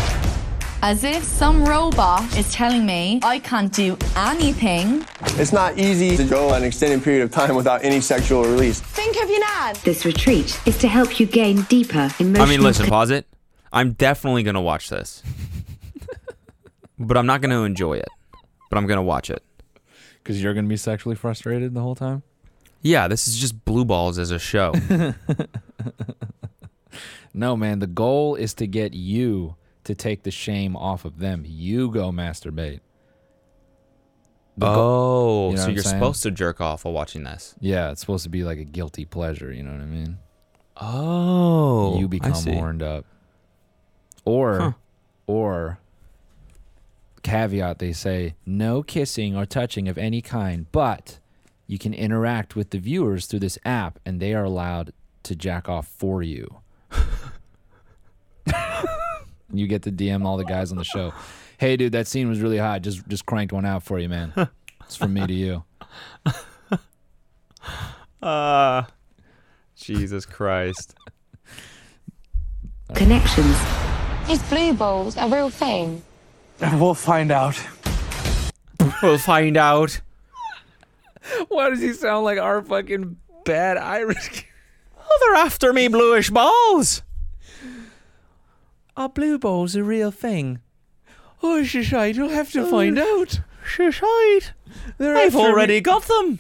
As 0.85 1.05
if 1.05 1.23
some 1.23 1.65
robot 1.65 2.37
is 2.37 2.53
telling 2.53 2.85
me 2.85 3.21
I 3.23 3.39
can't 3.39 3.73
do 3.73 3.97
anything. 4.17 5.07
It's 5.41 5.53
not 5.53 5.79
easy 5.79 6.17
to 6.17 6.25
go 6.25 6.53
an 6.55 6.65
extended 6.65 7.05
period 7.05 7.23
of 7.23 7.31
time 7.31 7.55
without 7.55 7.85
any 7.85 8.01
sexual 8.01 8.43
release. 8.43 8.81
Think 8.81 9.17
of 9.23 9.31
your 9.31 9.39
nan. 9.41 9.77
This 9.85 10.05
retreat 10.05 10.61
is 10.67 10.77
to 10.79 10.89
help 10.89 11.21
you 11.21 11.27
gain 11.27 11.63
deeper 11.63 12.11
emotional 12.19 12.43
I 12.43 12.47
mean, 12.47 12.63
listen, 12.63 12.87
pause 12.87 13.11
it. 13.11 13.29
I'm 13.73 13.93
definitely 13.93 14.43
going 14.43 14.57
to 14.57 14.61
watch 14.61 14.89
this. 14.89 15.23
but 16.99 17.17
I'm 17.17 17.27
not 17.27 17.41
going 17.41 17.53
to 17.53 17.63
enjoy 17.63 17.95
it. 17.95 18.09
But 18.69 18.77
I'm 18.77 18.87
going 18.87 18.99
to 18.99 19.03
watch 19.03 19.31
it. 19.31 19.43
Because 20.19 20.43
you're 20.43 20.53
going 20.53 20.65
to 20.65 20.69
be 20.69 20.77
sexually 20.77 21.15
frustrated 21.15 21.75
the 21.75 21.81
whole 21.81 21.95
time? 21.95 22.25
Yeah, 22.83 23.07
this 23.07 23.29
is 23.29 23.39
just 23.39 23.65
blue 23.65 23.85
balls 23.85 24.19
as 24.19 24.33
a 24.33 24.39
show. 24.41 24.73
No, 27.35 27.57
man. 27.57 27.79
The 27.79 27.87
goal 27.87 28.35
is 28.35 28.55
to 28.55 28.67
get 28.67 28.93
you 28.95 29.57
to 29.85 29.95
take 29.95 30.23
the 30.23 30.31
shame 30.31 30.77
off 30.77 31.05
of 31.05 31.19
them. 31.19 31.45
You 31.47 31.91
go 31.91 32.11
masturbate. 32.11 32.81
The 34.57 34.67
go- 34.67 34.75
oh, 34.77 35.51
You 35.51 35.57
know 35.57 35.63
so 35.63 35.69
you're 35.71 35.83
saying? 35.83 35.97
supposed 35.97 36.23
to 36.25 36.31
jerk 36.31 36.61
off 36.61 36.85
while 36.85 36.93
watching 36.95 37.25
this. 37.25 37.55
yeah, 37.61 37.91
it's 37.91 38.01
supposed 38.01 38.25
to 38.25 38.29
be 38.31 38.45
like 38.45 38.59
a 38.59 38.65
guilty 38.65 39.05
pleasure. 39.05 39.53
You 39.53 39.63
know 39.63 39.73
what 39.73 39.81
I 39.81 39.87
mean? 39.87 40.19
Oh, 40.79 41.99
you 41.99 42.07
become 42.09 42.33
horned 42.35 42.83
up. 42.83 43.05
Or, 44.25 44.59
Huh. 44.61 44.73
or, 45.27 45.79
caveat, 47.23 47.79
they 47.79 47.93
say 47.93 48.35
no 48.47 48.83
kissing 48.83 49.37
or 49.37 49.47
touching 49.47 49.89
of 49.89 49.97
any 49.99 50.21
kind, 50.21 50.67
but 50.73 51.19
you 51.67 51.79
can 51.79 51.95
interact 51.95 52.55
with 52.57 52.71
the 52.71 52.79
viewers 52.79 53.27
through 53.27 53.39
this 53.41 53.59
app 53.65 53.99
and 54.05 54.21
they 54.21 54.35
are 54.35 54.45
allowed 54.45 54.93
to 55.25 55.35
jack 55.35 55.69
off 55.69 55.87
for 55.87 56.23
you. 56.23 56.61
you 59.59 59.67
get 59.67 59.83
to 59.83 59.93
DM 59.93 60.25
all 60.25 60.37
the 60.37 60.45
guys 60.45 60.71
on 60.73 60.79
the 60.79 60.85
show. 60.85 61.13
Hey, 61.59 61.77
dude, 61.77 61.93
that 61.93 62.07
scene 62.07 62.29
was 62.29 62.41
really 62.41 62.59
hot. 62.59 62.83
Just, 62.83 63.07
just 63.09 63.27
cranked 63.27 63.53
one 63.53 63.65
out 63.65 63.83
for 63.83 63.99
you, 63.99 64.09
man. 64.09 64.33
It's 64.85 64.97
from 64.97 65.15
me 65.15 65.27
to 65.27 65.33
you. 65.33 65.65
Uh, 68.23 68.85
Jesus 69.75 70.25
Christ. 70.25 70.95
connections. 72.95 73.57
These 74.29 74.43
blue 74.45 74.75
balls 74.75 75.17
a 75.17 75.27
real 75.29 75.51
thing? 75.51 76.03
We'll 76.61 76.95
find 76.95 77.33
out. 77.33 77.61
we'll 79.03 79.19
find 79.19 79.57
out. 79.57 80.01
Why 81.49 81.71
does 81.71 81.81
he 81.81 81.93
sound 81.95 82.25
like 82.25 82.39
our 82.39 82.63
fucking 82.63 83.17
bad 83.45 83.77
Irish? 83.77 84.47
Oh, 84.97 85.19
they're 85.21 85.45
after 85.45 85.73
me, 85.73 85.89
bluish 85.89 86.31
balls. 86.31 87.03
Are 88.97 89.09
blue 89.09 89.39
balls 89.39 89.75
a 89.75 89.83
real 89.83 90.11
thing? 90.11 90.61
Oh, 91.43 91.63
shite, 91.65 92.17
you'll 92.17 92.29
have 92.29 92.53
to 92.53 92.63
oh, 92.67 92.71
find 92.71 92.99
out. 92.99 93.41
Shite. 93.65 94.53
They're 94.99 95.17
I've 95.17 95.35
already 95.37 95.75
Me, 95.75 95.81
got 95.81 96.03
them. 96.03 96.39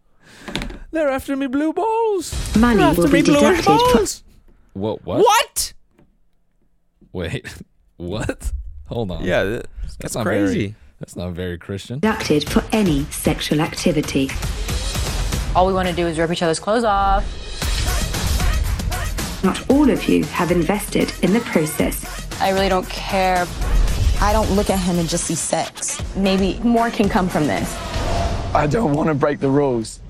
they're 0.90 1.08
after 1.08 1.34
me 1.36 1.46
blue 1.46 1.72
balls. 1.72 2.56
Money 2.56 2.82
after 2.82 3.02
will 3.02 3.08
me, 3.08 3.22
be 3.22 3.30
bluish 3.30 3.40
deducted. 3.40 3.64
fro- 3.64 3.76
balls. 3.78 4.22
What? 4.74 5.04
What? 5.04 5.18
What? 5.24 5.72
Wait. 7.12 7.54
What? 7.98 8.52
Hold 8.86 9.12
on. 9.12 9.22
Yeah, 9.22 9.44
th- 9.44 9.64
that's 10.00 10.16
not 10.16 10.24
crazy. 10.24 10.54
Very, 10.54 10.74
that's 10.98 11.14
not 11.14 11.34
very 11.34 11.56
Christian. 11.56 12.00
Conducted 12.00 12.48
for 12.48 12.64
any 12.72 13.04
sexual 13.04 13.60
activity. 13.60 14.28
All 15.54 15.68
we 15.68 15.72
want 15.72 15.88
to 15.88 15.94
do 15.94 16.08
is 16.08 16.18
rip 16.18 16.32
each 16.32 16.42
other's 16.42 16.58
clothes 16.58 16.82
off. 16.82 17.24
Not 19.44 19.68
all 19.70 19.90
of 19.90 20.08
you 20.08 20.24
have 20.26 20.50
invested 20.52 21.12
in 21.22 21.32
the 21.32 21.40
process. 21.40 22.28
I 22.40 22.50
really 22.50 22.68
don't 22.68 22.88
care. 22.88 23.46
I 24.20 24.32
don't 24.32 24.50
look 24.52 24.70
at 24.70 24.78
him 24.78 24.98
and 24.98 25.08
just 25.08 25.24
see 25.24 25.34
sex. 25.34 26.00
Maybe 26.14 26.60
more 26.60 26.90
can 26.90 27.08
come 27.08 27.28
from 27.28 27.46
this. 27.48 27.74
I 28.54 28.68
don't 28.70 28.92
want 28.92 29.08
to 29.08 29.14
break 29.14 29.40
the 29.40 29.50
rules. 29.50 30.00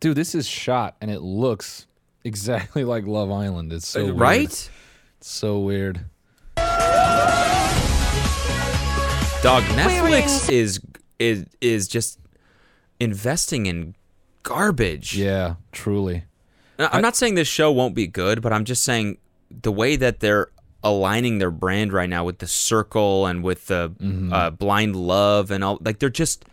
Dude, 0.00 0.16
this 0.16 0.34
is 0.34 0.46
shot 0.46 0.96
and 1.00 1.10
it 1.10 1.20
looks 1.20 1.86
exactly 2.24 2.84
like 2.84 3.06
Love 3.06 3.30
Island. 3.30 3.72
It's 3.72 3.88
so 3.88 4.04
weird. 4.06 4.18
right? 4.18 4.44
It's 4.44 4.70
so 5.20 5.60
weird. 5.60 6.04
Dog, 9.40 9.62
Netflix 9.74 10.50
is 10.50 10.80
is 11.20 11.46
is 11.60 11.86
just 11.88 12.18
investing 13.00 13.66
in 13.66 13.94
garbage. 14.42 15.16
Yeah, 15.16 15.54
truly. 15.70 16.24
I'm 16.78 17.02
not 17.02 17.16
saying 17.16 17.34
this 17.34 17.48
show 17.48 17.72
won't 17.72 17.94
be 17.94 18.06
good, 18.06 18.40
but 18.42 18.52
I'm 18.52 18.64
just 18.64 18.82
saying 18.84 19.18
the 19.50 19.72
way 19.72 19.96
that 19.96 20.20
they're 20.20 20.48
aligning 20.84 21.38
their 21.38 21.50
brand 21.50 21.92
right 21.92 22.08
now 22.08 22.24
with 22.24 22.38
the 22.38 22.46
circle 22.46 23.26
and 23.26 23.42
with 23.42 23.66
the 23.66 23.90
Mm-hmm. 24.00 24.32
uh, 24.32 24.50
blind 24.50 24.94
love 24.94 25.50
and 25.50 25.64
all 25.64 25.78
like 25.80 25.98
they're 25.98 26.08
just 26.08 26.44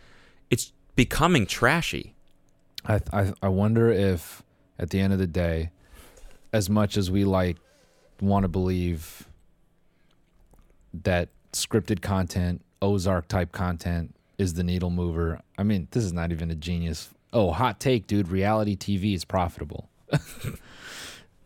it's 0.50 0.72
becoming 0.96 1.46
trashy. 1.46 2.14
I, 2.86 3.00
I 3.12 3.32
I 3.42 3.48
wonder 3.48 3.90
if 3.90 4.42
at 4.78 4.90
the 4.90 5.00
end 5.00 5.12
of 5.12 5.18
the 5.20 5.26
day, 5.28 5.70
as 6.52 6.68
much 6.68 6.96
as 6.96 7.10
we 7.10 7.24
like 7.24 7.56
want 8.20 8.42
to 8.44 8.48
believe 8.48 9.28
that 10.92 11.28
scripted 11.52 12.00
content, 12.02 12.62
Ozark 12.82 13.28
type 13.28 13.52
content 13.52 14.14
is 14.38 14.54
the 14.54 14.64
needle 14.64 14.90
mover. 14.90 15.40
I 15.58 15.62
mean, 15.62 15.88
this 15.90 16.04
is 16.04 16.12
not 16.12 16.32
even 16.32 16.50
a 16.50 16.54
genius. 16.54 17.10
Oh, 17.32 17.52
hot 17.52 17.80
take, 17.80 18.06
dude. 18.06 18.28
Reality 18.28 18.76
TV 18.76 19.14
is 19.14 19.24
profitable. 19.24 19.88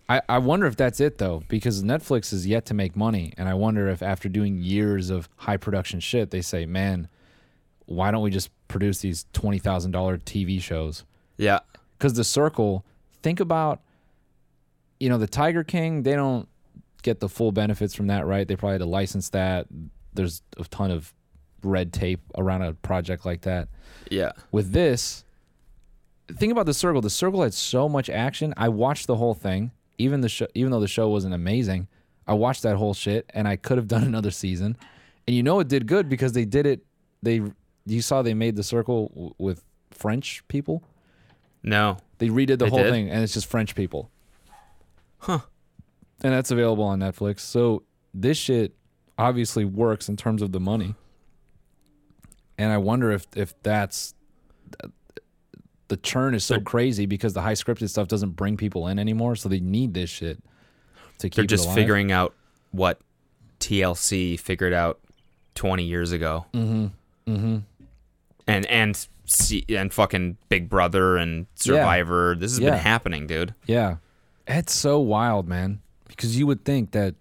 I, 0.09 0.21
I 0.29 0.39
wonder 0.39 0.67
if 0.67 0.77
that's 0.77 0.99
it 1.01 1.19
though, 1.19 1.43
because 1.49 1.83
Netflix 1.85 2.33
is 2.33 2.47
yet 2.47 2.67
to 2.67 2.75
make 2.75 2.97
money, 2.97 3.33
and 3.37 3.49
I 3.49 3.55
wonder 3.55 3.89
if 3.89 4.03
after 4.03 4.29
doing 4.29 4.59
years 4.59 5.09
of 5.09 5.29
high 5.37 5.57
production 5.57 6.01
shit, 6.01 6.31
they 6.33 6.41
say, 6.43 6.67
"Man, 6.67 7.09
why 7.87 8.11
don't 8.11 8.23
we 8.23 8.31
just 8.31 8.51
produce 8.67 9.01
these 9.01 9.27
twenty 9.33 9.59
thousand 9.59 9.93
dollar 9.93 10.19
TV 10.19 10.61
shows?" 10.61 11.05
Yeah. 11.37 11.61
because 11.97 12.15
the 12.15 12.25
circle 12.25 12.85
think 13.23 13.41
about 13.41 13.81
you 14.99 15.09
know 15.09 15.17
the 15.17 15.27
tiger 15.27 15.65
king 15.65 16.03
they 16.03 16.13
don't 16.15 16.47
get 17.03 17.21
the 17.21 17.29
full 17.31 17.51
benefits 17.53 17.95
from 17.95 18.09
that 18.09 18.27
right 18.27 18.47
they 18.47 18.57
probably 18.57 18.75
had 18.75 18.79
to 18.81 18.87
license 18.87 19.31
that 19.31 19.67
there's 20.13 20.43
a 20.59 20.65
ton 20.65 20.91
of 20.91 21.15
red 21.63 21.95
tape 21.95 22.21
around 22.37 22.61
a 22.61 22.75
project 22.75 23.25
like 23.25 23.41
that 23.43 23.69
Yeah. 24.11 24.33
with 24.53 24.73
this 24.73 25.25
think 26.39 26.53
about 26.53 26.67
the 26.67 26.75
circle 26.75 27.01
the 27.01 27.11
circle 27.11 27.43
had 27.43 27.53
so 27.55 27.89
much 27.89 28.09
action 28.11 28.53
i 28.57 28.69
watched 28.69 29.07
the 29.07 29.17
whole 29.17 29.35
thing 29.35 29.71
even 29.99 30.21
the 30.21 30.29
show 30.29 30.47
even 30.55 30.71
though 30.71 30.81
the 30.81 30.89
show 30.89 31.09
wasn't 31.09 31.33
amazing 31.35 31.87
i 32.27 32.33
watched 32.35 32.63
that 32.63 32.77
whole 32.77 32.95
shit 32.95 33.29
and 33.35 33.47
i 33.49 33.57
could 33.57 33.77
have 33.79 33.89
done 33.89 34.03
another 34.13 34.31
season 34.31 34.77
and 35.27 35.37
you 35.37 35.43
know 35.43 35.61
it 35.61 35.69
did 35.69 35.87
good 35.87 36.09
because 36.09 36.33
they 36.33 36.45
did 36.45 36.67
it 36.67 36.85
they 37.23 37.41
you 37.87 38.03
saw 38.03 38.23
they 38.23 38.35
made 38.35 38.57
the 38.57 38.63
circle 38.63 39.09
w- 39.15 39.35
with 39.39 39.63
french 39.91 40.43
people 40.49 40.83
No. 41.63 41.99
they 42.19 42.29
redid 42.29 42.59
the 42.59 42.65
They 42.65 42.69
whole 42.71 42.79
did? 42.83 42.91
thing, 42.91 43.11
and 43.11 43.23
it's 43.23 43.33
just 43.35 43.47
French 43.47 43.75
people. 43.75 44.11
Huh. 45.19 45.41
And 46.23 46.33
that's 46.33 46.51
available 46.51 46.85
on 46.85 47.01
Netflix. 47.01 47.41
So 47.41 47.83
this 48.15 48.37
shit 48.39 48.75
obviously 49.19 49.65
works 49.67 50.09
in 50.09 50.17
terms 50.17 50.41
of 50.43 50.53
the 50.53 50.61
money. 50.61 50.95
And 52.59 52.71
I 52.73 52.79
wonder 52.79 53.11
if 53.11 53.27
if 53.37 53.55
that's 53.63 54.15
the 55.91 55.97
churn 55.99 56.35
is 56.35 56.45
so 56.45 56.55
They're- 56.55 56.63
crazy 56.63 57.05
because 57.05 57.35
the 57.35 57.43
high 57.43 57.53
scripted 57.53 57.91
stuff 57.91 58.09
doesn't 58.09 58.31
bring 58.31 58.57
people 58.57 58.87
in 58.87 58.99
anymore. 58.99 59.37
So 59.37 59.49
they 59.49 59.61
need 59.61 59.93
this 59.93 60.09
shit 60.09 60.39
to 61.19 61.29
keep 61.29 61.35
They're 61.35 61.45
just 61.45 61.71
figuring 61.75 62.11
out 62.13 62.35
what 62.71 63.01
TLC 63.59 64.39
figured 64.39 64.73
out 64.73 65.01
20 65.57 65.85
years 65.85 66.13
ago. 66.13 66.47
Mm-hmm. 66.55 66.87
Mm-hmm. 67.31 67.59
And 68.47 68.67
and 68.67 69.09
and 69.69 69.93
fucking 69.93 70.39
Big 70.49 70.69
Brother 70.69 71.17
and 71.17 71.47
Survivor. 71.55 72.35
This 72.37 72.53
has 72.53 72.61
Yeah. 72.61 72.71
been 72.71 72.79
happening, 72.81 73.27
dude. 73.27 73.55
Yeah. 73.67 73.97
It's 74.47 74.73
so 74.73 74.99
wild, 74.99 75.47
man. 75.49 75.81
Because 76.09 76.37
you 76.39 76.47
would 76.47 76.65
think 76.65 76.93
that 76.93 77.15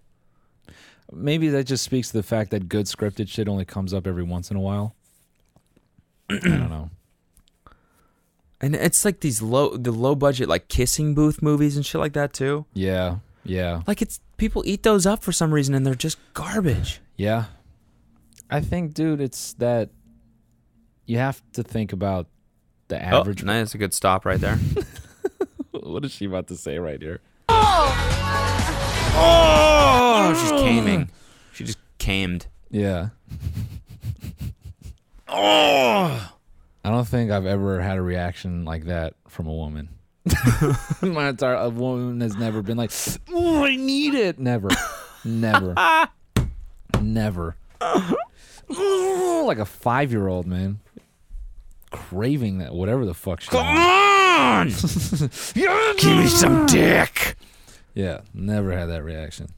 maybe 1.12 1.48
that 1.48 1.64
just 1.64 1.84
speaks 1.84 2.08
to 2.08 2.16
the 2.16 2.22
fact 2.22 2.50
that 2.52 2.68
good 2.68 2.86
scripted 2.86 3.28
shit 3.28 3.48
only 3.48 3.64
comes 3.64 3.92
up 3.94 4.06
every 4.06 4.22
once 4.24 4.50
in 4.50 4.56
a 4.56 4.60
while. 4.60 4.94
I 6.30 6.38
don't 6.38 6.70
know. 6.70 6.90
And 8.60 8.74
it's 8.74 9.04
like 9.04 9.20
these 9.20 9.40
low 9.40 9.76
the 9.76 9.92
low 9.92 10.14
budget 10.14 10.48
like 10.48 10.68
kissing 10.68 11.14
booth 11.14 11.40
movies 11.40 11.76
and 11.76 11.86
shit 11.86 12.00
like 12.00 12.12
that 12.12 12.32
too. 12.32 12.66
Yeah. 12.74 13.16
Yeah. 13.44 13.82
Like 13.86 14.02
it's 14.02 14.20
people 14.36 14.62
eat 14.66 14.82
those 14.82 15.06
up 15.06 15.22
for 15.22 15.32
some 15.32 15.52
reason 15.52 15.74
and 15.74 15.86
they're 15.86 15.94
just 15.94 16.18
garbage. 16.34 17.00
Yeah. 17.16 17.46
I 18.50 18.60
think, 18.60 18.94
dude, 18.94 19.20
it's 19.20 19.54
that 19.54 19.90
you 21.06 21.18
have 21.18 21.42
to 21.52 21.62
think 21.62 21.92
about 21.92 22.26
the 22.88 22.96
oh, 22.96 23.20
average. 23.20 23.42
Oh, 23.42 23.46
that's 23.46 23.74
a 23.74 23.78
good 23.78 23.94
stop 23.94 24.24
right 24.24 24.40
there. 24.40 24.56
what 25.70 26.04
is 26.04 26.12
she 26.12 26.26
about 26.26 26.48
to 26.48 26.56
say 26.56 26.78
right 26.78 27.00
here? 27.00 27.20
oh, 29.16 30.36
she's 30.40 30.52
oh. 30.52 30.64
caming. 30.64 31.08
She 31.52 31.64
just 31.64 31.78
camed. 31.98 32.46
Yeah. 32.70 33.10
oh. 35.28 36.32
I 36.84 36.90
don't 36.90 37.06
think 37.06 37.30
I've 37.30 37.46
ever 37.46 37.80
had 37.80 37.98
a 37.98 38.02
reaction 38.02 38.64
like 38.64 38.84
that 38.84 39.14
from 39.28 39.46
a 39.46 39.52
woman. 39.52 39.90
My 41.02 41.28
entire 41.28 41.54
a 41.54 41.68
woman 41.68 42.20
has 42.20 42.36
never 42.36 42.62
been 42.62 42.76
like, 42.76 42.90
"Oh, 43.30 43.64
I 43.64 43.76
need 43.76 44.14
it." 44.14 44.38
Never, 44.38 44.68
never, 45.24 45.74
never. 47.00 47.56
Like 48.68 49.58
a 49.58 49.64
five-year-old 49.64 50.46
man 50.46 50.80
craving 51.90 52.58
that, 52.58 52.74
whatever 52.74 53.04
the 53.04 53.14
fuck. 53.14 53.40
She 53.40 53.50
Come 53.50 53.66
on, 53.66 54.68
give 55.98 56.16
me 56.18 56.26
some 56.26 56.66
dick. 56.66 57.36
Yeah, 57.94 58.20
never 58.34 58.72
had 58.72 58.86
that 58.86 59.02
reaction. 59.02 59.48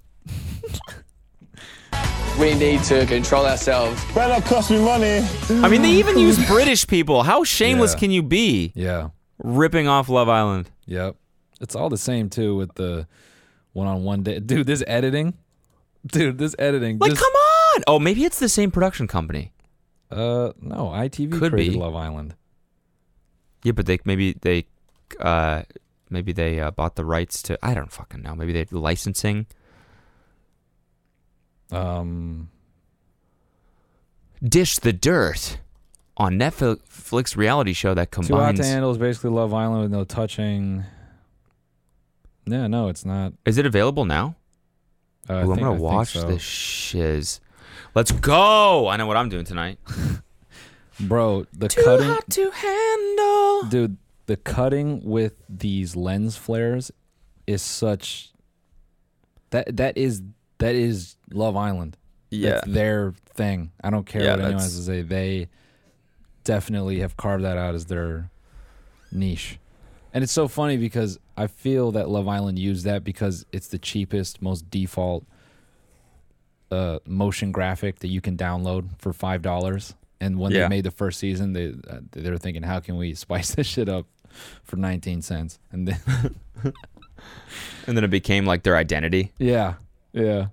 We 2.41 2.55
need 2.55 2.83
to 2.85 3.05
control 3.07 3.45
ourselves. 3.47 4.03
Better 4.15 4.41
cost 4.49 4.71
me 4.71 4.83
money. 4.83 5.21
I 5.51 5.69
mean, 5.69 5.83
they 5.83 5.91
even 5.91 6.19
use 6.29 6.45
British 6.49 6.87
people. 6.87 7.23
How 7.23 7.45
shameless 7.45 7.93
Yeah. 7.95 7.99
can 8.01 8.11
you 8.11 8.23
be? 8.23 8.73
Yeah. 8.75 9.11
Ripping 9.39 9.87
off 9.87 10.09
Love 10.09 10.29
Island. 10.29 10.71
Yep. 10.87 11.17
It's 11.61 11.77
all 11.77 11.89
the 11.91 11.99
same 11.99 12.31
too 12.31 12.57
with 12.57 12.75
the 12.75 13.07
one-on-one 13.75 14.23
day. 14.23 14.41
Dude, 14.41 14.67
this 14.67 14.83
editing, 14.87 15.35
dude, 16.07 16.39
this 16.39 16.55
editing. 16.59 16.99
Like, 16.99 17.11
just- 17.11 17.23
come 17.23 17.33
on. 17.33 17.83
Oh, 17.87 17.99
maybe 17.99 18.25
it's 18.25 18.39
the 18.39 18.49
same 18.49 18.71
production 18.71 19.07
company. 19.07 19.53
Uh, 20.11 20.53
no, 20.61 20.87
ITV 20.95 21.39
Could 21.39 21.53
created 21.53 21.73
be. 21.75 21.79
Love 21.79 21.95
Island. 21.95 22.35
Yeah, 23.65 23.73
but 23.73 23.87
they 23.87 23.99
maybe 24.05 24.33
they, 24.41 24.67
uh, 25.21 25.63
maybe 26.11 26.33
they 26.33 26.61
uh, 26.61 26.71
bought 26.71 26.97
the 26.97 27.05
rights 27.05 27.41
to. 27.43 27.59
I 27.63 27.75
don't 27.75 27.93
fucking 27.93 28.21
know. 28.23 28.35
Maybe 28.35 28.53
they 28.53 28.67
licensing. 28.71 29.47
Um, 31.73 32.49
Dish 34.43 34.79
the 34.79 34.93
dirt 34.93 35.59
on 36.17 36.35
Netflix 36.35 37.37
reality 37.37 37.73
show 37.73 37.95
that 37.95 38.11
Too 38.11 38.21
Hot 38.23 38.27
combines. 38.29 38.59
to 38.61 38.65
Handle 38.67 38.91
is 38.91 38.99
basically 38.99 39.31
Love 39.31 39.55
Island 39.55 39.83
with 39.83 39.93
no 39.93 40.05
touching. 40.05 40.85
Yeah, 42.47 42.67
no, 42.67 42.89
it's 42.89 43.05
not. 43.05 43.33
Is 43.47 43.57
it 43.59 43.67
available 43.67 44.05
now? 44.05 44.35
Uh, 45.31 45.35
I 45.35 45.37
Ooh, 45.37 45.41
I'm 45.41 45.47
think- 45.47 45.59
I 45.59 45.61
gonna 45.63 45.71
think 45.77 45.83
watch 45.83 46.13
so. 46.13 46.27
this 46.29 46.43
shiz. 46.43 47.41
Let's 47.95 48.11
go. 48.11 48.89
I 48.89 48.97
know 48.97 49.07
what 49.07 49.17
I'm 49.17 49.29
doing 49.29 49.45
tonight. 49.45 49.79
bro. 51.01 51.47
The 51.53 51.69
cutting, 51.69 52.17
to 52.31 52.51
handle. 52.51 53.63
dude. 53.69 53.97
The 54.27 54.37
cutting 54.37 55.05
with 55.05 55.43
these 55.49 55.95
lens 55.95 56.37
flares 56.37 56.91
is 57.47 57.61
such. 57.63 58.33
That 59.51 59.77
that 59.77 59.97
is 59.97 60.23
that 60.63 60.75
is 60.75 61.17
Love 61.33 61.57
Island. 61.57 61.97
Yeah. 62.31 62.51
That's 62.53 62.69
their 62.69 63.15
thing. 63.35 63.71
I 63.83 63.91
don't 63.91 64.07
care 64.07 64.23
Yeah, 64.23 64.31
what 64.37 64.41
anyone 64.47 64.63
has 64.63 64.77
to 64.77 64.83
say. 64.83 65.03
They 65.03 65.49
definitely 66.45 67.01
have 67.01 67.17
carved 67.17 67.45
that 67.45 67.57
out 67.59 67.75
as 67.75 67.87
their 67.87 68.31
niche. 69.11 69.59
And 70.15 70.23
it's 70.25 70.33
so 70.33 70.49
funny 70.49 70.77
because 70.77 71.19
I 71.37 71.47
feel 71.47 71.93
that 71.93 72.09
Love 72.09 72.29
Island 72.29 72.59
used 72.59 72.85
that 72.85 73.05
because 73.05 73.47
it's 73.53 73.69
the 73.69 73.79
cheapest, 73.79 74.43
most 74.43 74.71
default 74.71 75.25
uh, 76.71 76.99
motion 77.07 77.53
graphic 77.53 77.99
that 78.01 78.09
you 78.09 78.21
can 78.21 78.37
download 78.37 78.99
for 78.99 79.13
five 79.13 79.43
dollars. 79.43 79.95
And 80.21 80.39
when 80.39 80.53
Yeah. 80.53 80.63
they 80.63 80.69
made 80.69 80.85
the 80.85 80.91
first 80.91 81.19
season, 81.19 81.53
they 81.53 81.75
uh, 81.89 82.01
they 82.13 82.31
were 82.31 82.39
thinking, 82.39 82.63
how 82.63 82.81
can 82.81 82.97
we 82.97 83.15
spice 83.15 83.55
this 83.55 83.67
shit 83.67 83.89
up 83.89 84.07
for 84.65 84.77
nineteen 84.77 85.21
cents? 85.23 85.59
And 85.71 85.89
then 85.89 86.35
and 87.87 87.97
then 87.97 88.05
it 88.05 88.11
became 88.11 88.47
like 88.47 88.63
their 88.63 88.77
identity. 88.77 89.33
Yeah, 89.39 89.75
yeah. 90.13 90.47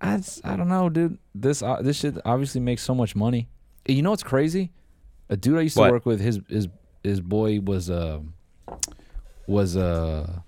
I, 0.00 0.22
I 0.44 0.56
don't 0.56 0.68
know, 0.68 0.88
dude. 0.88 1.18
This 1.34 1.62
uh, 1.62 1.82
this 1.82 1.98
shit 1.98 2.16
obviously 2.24 2.60
makes 2.60 2.82
so 2.82 2.94
much 2.94 3.16
money. 3.16 3.48
You 3.86 4.02
know 4.02 4.10
what's 4.10 4.22
crazy? 4.22 4.70
A 5.28 5.36
dude 5.36 5.58
I 5.58 5.62
used 5.62 5.74
to 5.74 5.80
What? 5.80 5.90
work 5.90 6.06
with, 6.06 6.20
his 6.20 6.40
his 6.48 6.68
his 7.02 7.20
boy 7.20 7.60
was 7.60 7.88
a 7.90 8.22
was 9.46 9.76
a 9.76 10.44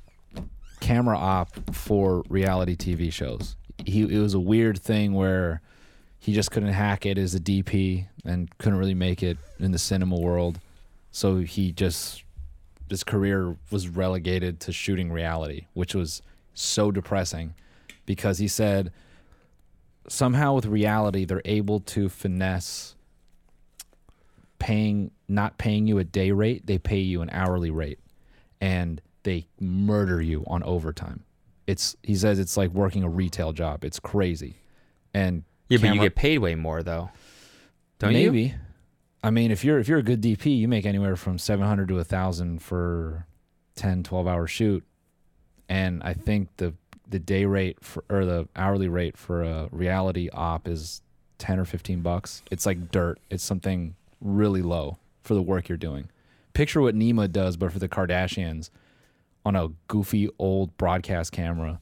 camera 0.80 1.18
op 1.18 1.48
for 1.74 2.22
reality 2.28 2.76
TV 2.76 3.12
shows. 3.12 3.56
He 3.84 4.02
it 4.02 4.20
was 4.20 4.34
a 4.34 4.40
weird 4.40 4.78
thing 4.78 5.14
where 5.14 5.62
he 6.18 6.32
just 6.32 6.50
couldn't 6.50 6.72
hack 6.72 7.06
it 7.06 7.18
as 7.18 7.34
a 7.34 7.40
DP 7.40 8.06
and 8.24 8.56
couldn't 8.58 8.78
really 8.78 8.94
make 8.94 9.22
it 9.22 9.38
in 9.58 9.72
the 9.72 9.78
cinema 9.78 10.18
world. 10.18 10.60
So 11.10 11.38
he 11.38 11.72
just 11.72 12.22
his 12.88 13.02
career 13.02 13.56
was 13.70 13.88
relegated 13.88 14.60
to 14.60 14.72
shooting 14.72 15.10
reality, 15.10 15.66
which 15.74 15.94
was 15.94 16.22
so 16.54 16.90
depressing 16.90 17.54
because 18.10 18.38
he 18.38 18.48
said 18.48 18.90
somehow 20.08 20.52
with 20.52 20.66
reality 20.66 21.24
they're 21.24 21.40
able 21.44 21.78
to 21.78 22.08
finesse 22.08 22.96
paying 24.58 25.12
not 25.28 25.58
paying 25.58 25.86
you 25.86 25.98
a 25.98 26.02
day 26.02 26.32
rate, 26.32 26.66
they 26.66 26.76
pay 26.76 26.98
you 26.98 27.22
an 27.22 27.30
hourly 27.30 27.70
rate 27.70 28.00
and 28.60 29.00
they 29.22 29.46
murder 29.60 30.20
you 30.20 30.42
on 30.48 30.60
overtime. 30.64 31.22
It's 31.68 31.94
he 32.02 32.16
says 32.16 32.40
it's 32.40 32.56
like 32.56 32.72
working 32.72 33.04
a 33.04 33.08
retail 33.08 33.52
job. 33.52 33.84
It's 33.84 34.00
crazy. 34.00 34.56
And 35.14 35.44
Yeah, 35.68 35.78
but 35.80 35.94
you 35.94 36.00
get 36.00 36.16
paid 36.16 36.38
way 36.38 36.56
more 36.56 36.82
though. 36.82 37.10
Don't 38.00 38.10
you 38.10 38.26
maybe. 38.26 38.42
you? 38.42 38.54
I 39.22 39.30
mean, 39.30 39.52
if 39.52 39.64
you're 39.64 39.78
if 39.78 39.86
you're 39.86 40.00
a 40.00 40.02
good 40.02 40.20
DP, 40.20 40.58
you 40.58 40.66
make 40.66 40.84
anywhere 40.84 41.14
from 41.14 41.38
700 41.38 41.86
to 41.86 41.94
1000 41.94 42.60
for 42.60 43.24
10 43.76 44.02
12 44.02 44.26
hour 44.26 44.48
shoot. 44.48 44.84
And 45.68 46.02
I 46.02 46.14
think 46.14 46.48
the 46.56 46.74
the 47.10 47.18
day 47.18 47.44
rate 47.44 47.78
for 47.82 48.04
or 48.08 48.24
the 48.24 48.48
hourly 48.56 48.88
rate 48.88 49.16
for 49.16 49.42
a 49.42 49.68
reality 49.70 50.28
op 50.32 50.66
is 50.66 51.02
10 51.38 51.58
or 51.58 51.64
15 51.64 52.00
bucks. 52.00 52.42
It's 52.50 52.66
like 52.66 52.90
dirt. 52.90 53.18
It's 53.30 53.44
something 53.44 53.96
really 54.20 54.62
low 54.62 54.98
for 55.22 55.34
the 55.34 55.42
work 55.42 55.68
you're 55.68 55.78
doing. 55.78 56.08
Picture 56.52 56.80
what 56.80 56.94
Nima 56.94 57.30
does 57.30 57.56
but 57.56 57.72
for 57.72 57.78
the 57.78 57.88
Kardashians 57.88 58.70
on 59.44 59.56
a 59.56 59.68
goofy 59.88 60.28
old 60.38 60.76
broadcast 60.76 61.32
camera 61.32 61.80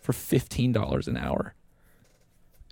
for 0.00 0.12
$15 0.12 1.08
an 1.08 1.16
hour. 1.16 1.54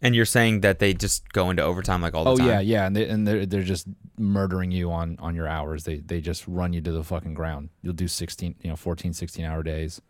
And 0.01 0.15
you're 0.15 0.25
saying 0.25 0.61
that 0.61 0.79
they 0.79 0.95
just 0.95 1.29
go 1.33 1.51
into 1.51 1.63
overtime 1.63 2.01
like 2.01 2.15
all 2.15 2.25
the 2.25 2.31
oh 2.31 2.37
time. 2.37 2.47
yeah, 2.47 2.61
yeah, 2.61 2.87
and 2.87 2.95
they, 2.95 3.09
and 3.09 3.27
they're 3.27 3.45
they're 3.45 3.65
just 3.65 3.89
murdering 4.17 4.71
you 4.71 4.93
on 4.93 5.17
on 5.19 5.35
your 5.35 5.49
hours. 5.49 5.83
They 5.83 5.97
they 5.97 6.21
just 6.21 6.47
run 6.47 6.73
you 6.73 6.81
to 6.83 6.93
the 6.93 7.03
fucking 7.03 7.35
ground. 7.35 7.71
You'll 7.83 7.95
do 7.95 8.07
16, 8.07 8.55
you 8.63 8.71
know, 8.71 8.77
14, 8.77 9.13
16 9.13 9.45
hour 9.45 9.65
days 9.65 10.01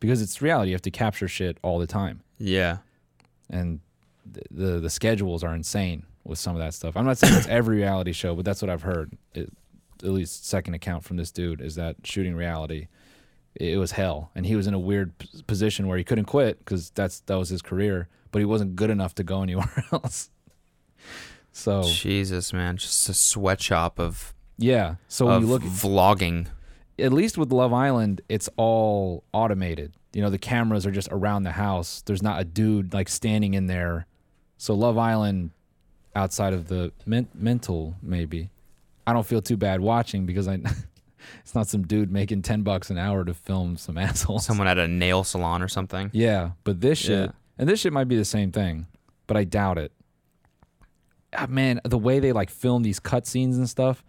because 0.00 0.22
it's 0.22 0.40
reality. 0.42 0.70
You 0.70 0.74
have 0.74 0.82
to 0.82 0.90
capture 0.90 1.28
shit 1.28 1.58
all 1.62 1.78
the 1.78 1.86
time, 1.86 2.20
Yeah. 2.38 2.78
and 3.50 3.80
the 4.30 4.42
the, 4.50 4.80
the 4.80 4.90
schedules 4.90 5.42
are 5.44 5.54
insane 5.54 6.04
with 6.24 6.38
some 6.38 6.54
of 6.54 6.60
that 6.60 6.74
stuff. 6.74 6.96
I'm 6.96 7.06
not 7.06 7.18
saying 7.18 7.34
it's 7.34 7.46
every 7.48 7.76
reality 7.78 8.12
show, 8.12 8.34
but 8.34 8.44
that's 8.44 8.60
what 8.62 8.70
I've 8.70 8.82
heard. 8.82 9.16
It, 9.34 9.50
at 10.02 10.10
least 10.10 10.46
second 10.46 10.74
account 10.74 11.02
from 11.04 11.16
this 11.16 11.30
dude 11.32 11.60
is 11.60 11.74
that 11.74 11.96
shooting 12.04 12.36
reality, 12.36 12.86
it 13.56 13.78
was 13.78 13.92
hell, 13.92 14.30
and 14.36 14.46
he 14.46 14.54
was 14.54 14.66
in 14.68 14.74
a 14.74 14.78
weird 14.78 15.16
p- 15.18 15.28
position 15.46 15.88
where 15.88 15.98
he 15.98 16.04
couldn't 16.04 16.26
quit 16.26 16.58
because 16.60 16.90
that's 16.90 17.20
that 17.20 17.34
was 17.36 17.48
his 17.48 17.62
career, 17.62 18.08
but 18.30 18.38
he 18.38 18.44
wasn't 18.44 18.76
good 18.76 18.90
enough 18.90 19.14
to 19.16 19.24
go 19.24 19.42
anywhere 19.48 19.84
else. 19.90 20.30
So 21.52 21.82
Jesus, 21.82 22.52
man, 22.52 22.76
just 22.76 23.08
a 23.08 23.14
sweatshop 23.14 23.98
of 23.98 24.34
Yeah. 24.58 24.96
So 25.08 25.26
when 25.26 25.40
you 25.40 25.46
look 25.48 25.62
vlogging. 25.62 26.46
At 26.98 27.12
least 27.12 27.38
with 27.38 27.52
Love 27.52 27.72
Island, 27.72 28.20
it's 28.28 28.48
all 28.56 29.24
automated. 29.32 29.92
You 30.12 30.22
know, 30.22 30.30
the 30.30 30.38
cameras 30.38 30.86
are 30.86 30.90
just 30.90 31.08
around 31.10 31.42
the 31.44 31.52
house. 31.52 32.02
There's 32.06 32.22
not 32.22 32.40
a 32.40 32.44
dude 32.44 32.92
like 32.94 33.08
standing 33.08 33.54
in 33.54 33.66
there. 33.66 34.06
So 34.56 34.74
Love 34.74 34.98
Island, 34.98 35.50
outside 36.16 36.52
of 36.54 36.68
the 36.68 36.92
men- 37.06 37.28
mental, 37.34 37.94
maybe, 38.02 38.50
I 39.06 39.12
don't 39.12 39.26
feel 39.26 39.40
too 39.42 39.56
bad 39.56 39.80
watching 39.80 40.26
because 40.26 40.48
I, 40.48 40.54
it's 41.40 41.54
not 41.54 41.68
some 41.68 41.86
dude 41.86 42.10
making 42.10 42.42
ten 42.42 42.62
bucks 42.62 42.90
an 42.90 42.98
hour 42.98 43.24
to 43.24 43.34
film 43.34 43.76
some 43.76 43.96
assholes. 43.98 44.44
Someone 44.44 44.66
at 44.66 44.78
a 44.78 44.88
nail 44.88 45.22
salon 45.24 45.62
or 45.62 45.68
something. 45.68 46.10
Yeah, 46.12 46.50
but 46.64 46.80
this 46.80 46.98
shit, 46.98 47.26
Yeah. 47.28 47.32
and 47.58 47.68
this 47.68 47.80
shit 47.80 47.92
might 47.92 48.08
be 48.08 48.16
the 48.16 48.24
same 48.24 48.50
thing, 48.50 48.86
but 49.26 49.36
I 49.36 49.44
doubt 49.44 49.78
it. 49.78 49.92
Ah, 51.34 51.46
man, 51.48 51.80
the 51.84 51.98
way 51.98 52.20
they 52.20 52.32
like 52.32 52.48
film 52.50 52.82
these 52.82 52.98
cutscenes 52.98 53.54
and 53.56 53.68
stuff, 53.68 54.02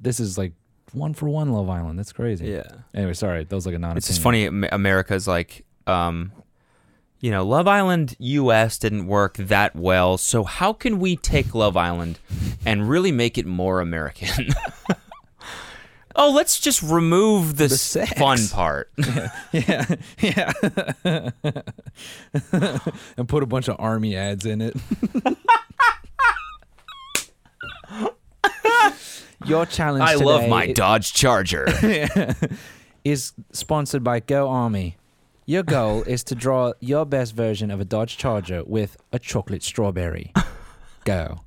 this 0.00 0.18
is 0.18 0.38
like 0.38 0.54
one 0.92 1.14
for 1.14 1.28
one 1.28 1.52
Love 1.52 1.68
Island. 1.68 1.98
That's 1.98 2.12
crazy. 2.12 2.46
Yeah. 2.46 2.68
Anyway, 2.94 3.14
sorry, 3.14 3.44
that 3.44 3.54
was 3.54 3.66
like 3.66 3.74
a 3.74 3.78
non. 3.78 3.96
It's 3.96 4.08
just 4.08 4.22
funny. 4.22 4.46
America's 4.46 5.28
like, 5.28 5.64
um, 5.86 6.32
you 7.20 7.30
know, 7.30 7.44
Love 7.44 7.66
Island 7.66 8.14
US 8.18 8.78
didn't 8.78 9.06
work 9.06 9.36
that 9.38 9.74
well. 9.74 10.18
So 10.18 10.44
how 10.44 10.72
can 10.72 10.98
we 10.98 11.16
take 11.16 11.54
Love 11.54 11.76
Island 11.76 12.18
and 12.64 12.88
really 12.88 13.12
make 13.12 13.38
it 13.38 13.46
more 13.46 13.80
American? 13.80 14.48
oh, 16.16 16.30
let's 16.30 16.60
just 16.60 16.82
remove 16.82 17.56
the, 17.56 17.68
sex. 17.68 18.12
fun 18.18 18.46
part. 18.48 18.90
yeah, 19.52 19.86
yeah, 20.20 20.52
and 23.16 23.28
put 23.28 23.42
a 23.42 23.46
bunch 23.46 23.68
of 23.68 23.76
army 23.78 24.16
ads 24.16 24.46
in 24.46 24.60
it. 24.60 24.76
Your 29.46 29.66
challenge. 29.66 30.04
I 30.04 30.14
love 30.14 30.48
my 30.48 30.64
i- 30.64 30.72
Dodge 30.72 31.12
Charger. 31.12 31.66
is 33.04 33.32
sponsored 33.52 34.04
by 34.04 34.20
Go 34.20 34.48
Army. 34.48 34.96
Your 35.46 35.62
goal 35.62 36.02
is 36.02 36.22
to 36.24 36.34
draw 36.34 36.72
your 36.80 37.06
best 37.06 37.34
version 37.34 37.70
of 37.70 37.80
a 37.80 37.84
Dodge 37.84 38.18
Charger 38.18 38.62
with 38.64 38.96
a 39.12 39.18
chocolate 39.18 39.62
strawberry. 39.62 40.32
Go. 41.04 41.40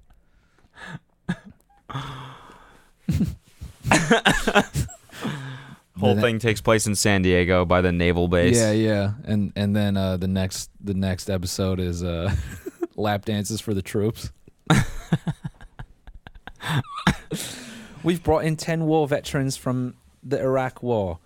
Whole 5.99 6.19
thing 6.19 6.39
takes 6.39 6.61
place 6.61 6.87
in 6.87 6.95
San 6.95 7.21
Diego 7.21 7.63
by 7.63 7.81
the 7.81 7.91
naval 7.91 8.27
base. 8.27 8.57
Yeah, 8.57 8.71
yeah, 8.71 9.11
and 9.23 9.53
and 9.55 9.75
then 9.75 9.97
uh, 9.97 10.17
the 10.17 10.27
next 10.27 10.71
the 10.83 10.95
next 10.95 11.29
episode 11.29 11.79
is 11.79 12.03
uh, 12.03 12.33
lap 12.95 13.25
dances 13.25 13.61
for 13.61 13.75
the 13.75 13.83
troops. 13.83 14.31
We've 18.03 18.21
brought 18.23 18.45
in 18.45 18.55
ten 18.57 18.85
war 18.85 19.07
veterans 19.07 19.57
from 19.57 19.95
the 20.23 20.39
Iraq 20.41 20.81
War. 20.83 21.19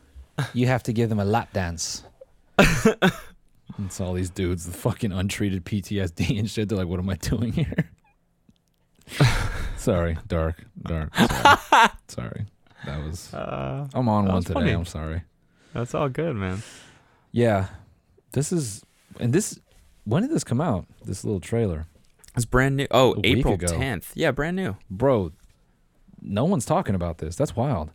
You 0.53 0.67
have 0.67 0.83
to 0.83 0.93
give 0.93 1.09
them 1.09 1.19
a 1.19 1.25
lap 1.25 1.53
dance. 1.53 2.03
it's 2.59 4.01
all 4.01 4.13
these 4.13 4.29
dudes 4.29 4.65
with 4.65 4.75
fucking 4.75 5.11
untreated 5.11 5.63
PTSD 5.65 6.37
and 6.39 6.49
shit. 6.49 6.69
They're 6.69 6.77
like, 6.77 6.87
"What 6.87 6.99
am 6.99 7.09
I 7.09 7.15
doing 7.15 7.53
here?" 7.53 7.89
sorry, 9.77 10.17
dark, 10.27 10.63
dark. 10.81 11.15
Sorry, 11.15 11.89
sorry. 12.07 12.45
That 12.85 13.03
was. 13.03 13.33
Uh, 13.33 13.87
I'm 13.93 14.09
on 14.09 14.25
one 14.25 14.41
today. 14.43 14.53
funny. 14.53 14.71
I'm 14.71 14.85
sorry. 14.85 15.21
That's 15.73 15.93
all 15.93 16.09
good, 16.09 16.35
man. 16.35 16.61
Yeah, 17.31 17.67
this 18.31 18.51
is 18.51 18.83
and 19.19 19.33
this. 19.33 19.59
When 20.05 20.21
did 20.21 20.31
this 20.31 20.43
come 20.43 20.61
out? 20.61 20.85
This 21.03 21.23
little 21.23 21.39
trailer, 21.39 21.87
It's 22.35 22.45
brand 22.45 22.77
new. 22.77 22.85
Oh, 22.91 23.15
April 23.23 23.57
10th. 23.57 24.11
Yeah, 24.13 24.29
brand 24.31 24.55
new. 24.55 24.75
bro. 24.91 25.31
No 26.27 26.45
one's 26.45 26.65
talking 26.65 26.95
about 26.95 27.19
this. 27.19 27.35
That's 27.35 27.55
wild. 27.55 27.91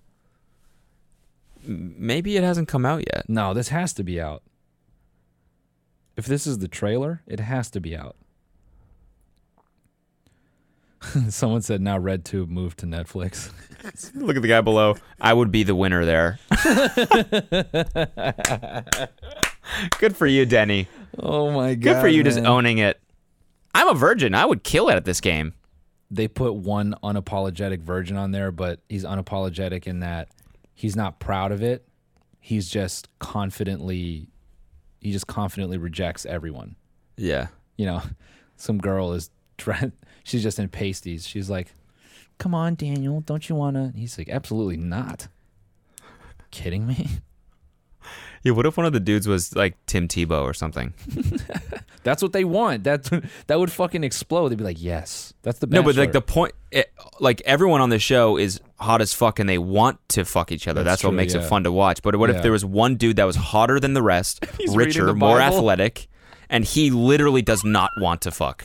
Maybe 1.62 2.36
it 2.36 2.44
hasn't 2.44 2.68
come 2.68 2.86
out 2.86 3.02
yet. 3.12 3.28
No, 3.28 3.52
this 3.52 3.68
has 3.68 3.92
to 3.94 4.04
be 4.04 4.20
out. 4.20 4.42
If 6.16 6.26
this 6.26 6.46
is 6.46 6.58
the 6.58 6.68
trailer, 6.68 7.22
it 7.26 7.40
has 7.40 7.70
to 7.70 7.80
be 7.80 7.96
out. 7.96 8.16
Someone 11.28 11.62
said 11.62 11.80
now 11.80 11.98
RedTube 11.98 12.48
moved 12.48 12.78
to 12.80 12.86
Netflix. 12.86 13.50
Look 14.14 14.36
at 14.36 14.42
the 14.42 14.48
guy 14.48 14.60
below. 14.60 14.96
I 15.20 15.32
would 15.32 15.50
be 15.50 15.62
the 15.62 15.74
winner 15.74 16.04
there. 16.04 16.38
Good 19.98 20.16
for 20.16 20.26
you, 20.26 20.46
Denny. 20.46 20.88
Oh 21.18 21.50
my 21.50 21.74
god! 21.74 21.82
Good 21.82 22.00
for 22.00 22.08
you 22.08 22.22
just 22.22 22.40
owning 22.40 22.78
it. 22.78 23.00
I'm 23.74 23.88
a 23.88 23.94
virgin. 23.94 24.34
I 24.34 24.44
would 24.44 24.62
kill 24.62 24.88
it 24.88 24.96
at 24.96 25.04
this 25.04 25.20
game. 25.20 25.54
They 26.10 26.26
put 26.28 26.54
one 26.54 26.94
unapologetic 27.02 27.80
virgin 27.80 28.16
on 28.16 28.32
there, 28.32 28.50
but 28.50 28.80
he's 28.88 29.04
unapologetic 29.04 29.86
in 29.86 30.00
that 30.00 30.28
he's 30.74 30.96
not 30.96 31.20
proud 31.20 31.52
of 31.52 31.62
it. 31.62 31.86
He's 32.40 32.68
just 32.68 33.08
confidently, 33.18 34.28
he 35.00 35.12
just 35.12 35.26
confidently 35.26 35.78
rejects 35.78 36.26
everyone. 36.26 36.76
Yeah. 37.16 37.48
you 37.76 37.86
know, 37.86 38.02
some 38.56 38.78
girl 38.78 39.12
is 39.12 39.30
trying, 39.58 39.92
she's 40.24 40.42
just 40.42 40.58
in 40.58 40.68
pasties. 40.68 41.26
She's 41.26 41.48
like, 41.50 41.72
come 42.38 42.54
on, 42.54 42.74
Daniel, 42.74 43.20
don't 43.20 43.48
you 43.48 43.54
want 43.54 43.76
to? 43.76 43.92
He's 43.96 44.18
like, 44.18 44.28
absolutely 44.28 44.78
not. 44.78 45.28
Kidding 46.50 46.86
me? 46.86 47.08
Yeah, 48.42 48.52
what 48.52 48.64
if 48.64 48.76
one 48.76 48.86
of 48.86 48.92
the 48.94 49.00
dudes 49.00 49.28
was 49.28 49.54
like 49.54 49.74
Tim 49.86 50.08
Tebow 50.08 50.42
or 50.42 50.54
something? 50.54 50.94
That's 52.04 52.22
what 52.22 52.32
they 52.32 52.44
want. 52.44 52.84
That 52.84 53.10
that 53.48 53.58
would 53.58 53.70
fucking 53.70 54.02
explode. 54.02 54.48
They'd 54.48 54.56
be 54.58 54.64
like, 54.64 54.82
yes, 54.82 55.34
that's 55.42 55.58
the 55.58 55.66
best. 55.66 55.74
No, 55.74 55.82
but 55.82 55.96
like 55.96 56.12
the 56.12 56.22
point, 56.22 56.54
it, 56.70 56.90
like 57.18 57.42
everyone 57.44 57.82
on 57.82 57.90
the 57.90 57.98
show 57.98 58.38
is 58.38 58.58
hot 58.78 59.02
as 59.02 59.12
fuck 59.12 59.38
and 59.38 59.46
they 59.46 59.58
want 59.58 59.98
to 60.10 60.24
fuck 60.24 60.50
each 60.52 60.66
other. 60.66 60.82
That's 60.82 61.02
That's, 61.02 61.04
what 61.04 61.12
makes 61.12 61.34
yeah. 61.34 61.42
it 61.42 61.48
fun 61.48 61.64
to 61.64 61.72
watch. 61.72 62.00
But 62.00 62.16
what 62.16 62.30
Yeah. 62.30 62.36
if 62.36 62.42
there 62.42 62.52
was 62.52 62.64
one 62.64 62.96
dude 62.96 63.16
that 63.16 63.24
was 63.24 63.36
hotter 63.36 63.78
than 63.78 63.92
the 63.92 64.02
rest, 64.02 64.42
He's 64.58 64.74
richer, 64.74 65.04
the 65.04 65.14
more 65.14 65.38
athletic, 65.40 66.08
and 66.48 66.64
he 66.64 66.90
literally 66.90 67.42
does 67.42 67.62
not 67.64 67.90
want 67.98 68.22
to 68.22 68.30
fuck? 68.30 68.64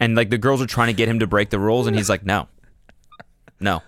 And 0.00 0.16
like 0.16 0.30
the 0.30 0.38
girls 0.38 0.62
are 0.62 0.66
trying 0.66 0.88
to 0.88 0.94
get 0.94 1.08
him 1.08 1.18
to 1.18 1.26
break 1.26 1.50
the 1.50 1.58
rules, 1.58 1.86
and 1.86 1.94
he's 1.94 2.08
like, 2.08 2.24
no, 2.24 2.48
no. 3.60 3.82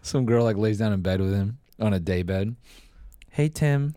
Some 0.00 0.24
girl 0.24 0.44
like 0.44 0.56
lays 0.56 0.78
down 0.78 0.94
in 0.94 1.02
bed 1.02 1.20
with 1.20 1.32
him 1.32 1.58
on 1.82 1.92
a 1.92 2.00
day 2.00 2.22
bed. 2.22 2.56
Hey 3.30 3.48
Tim. 3.48 3.94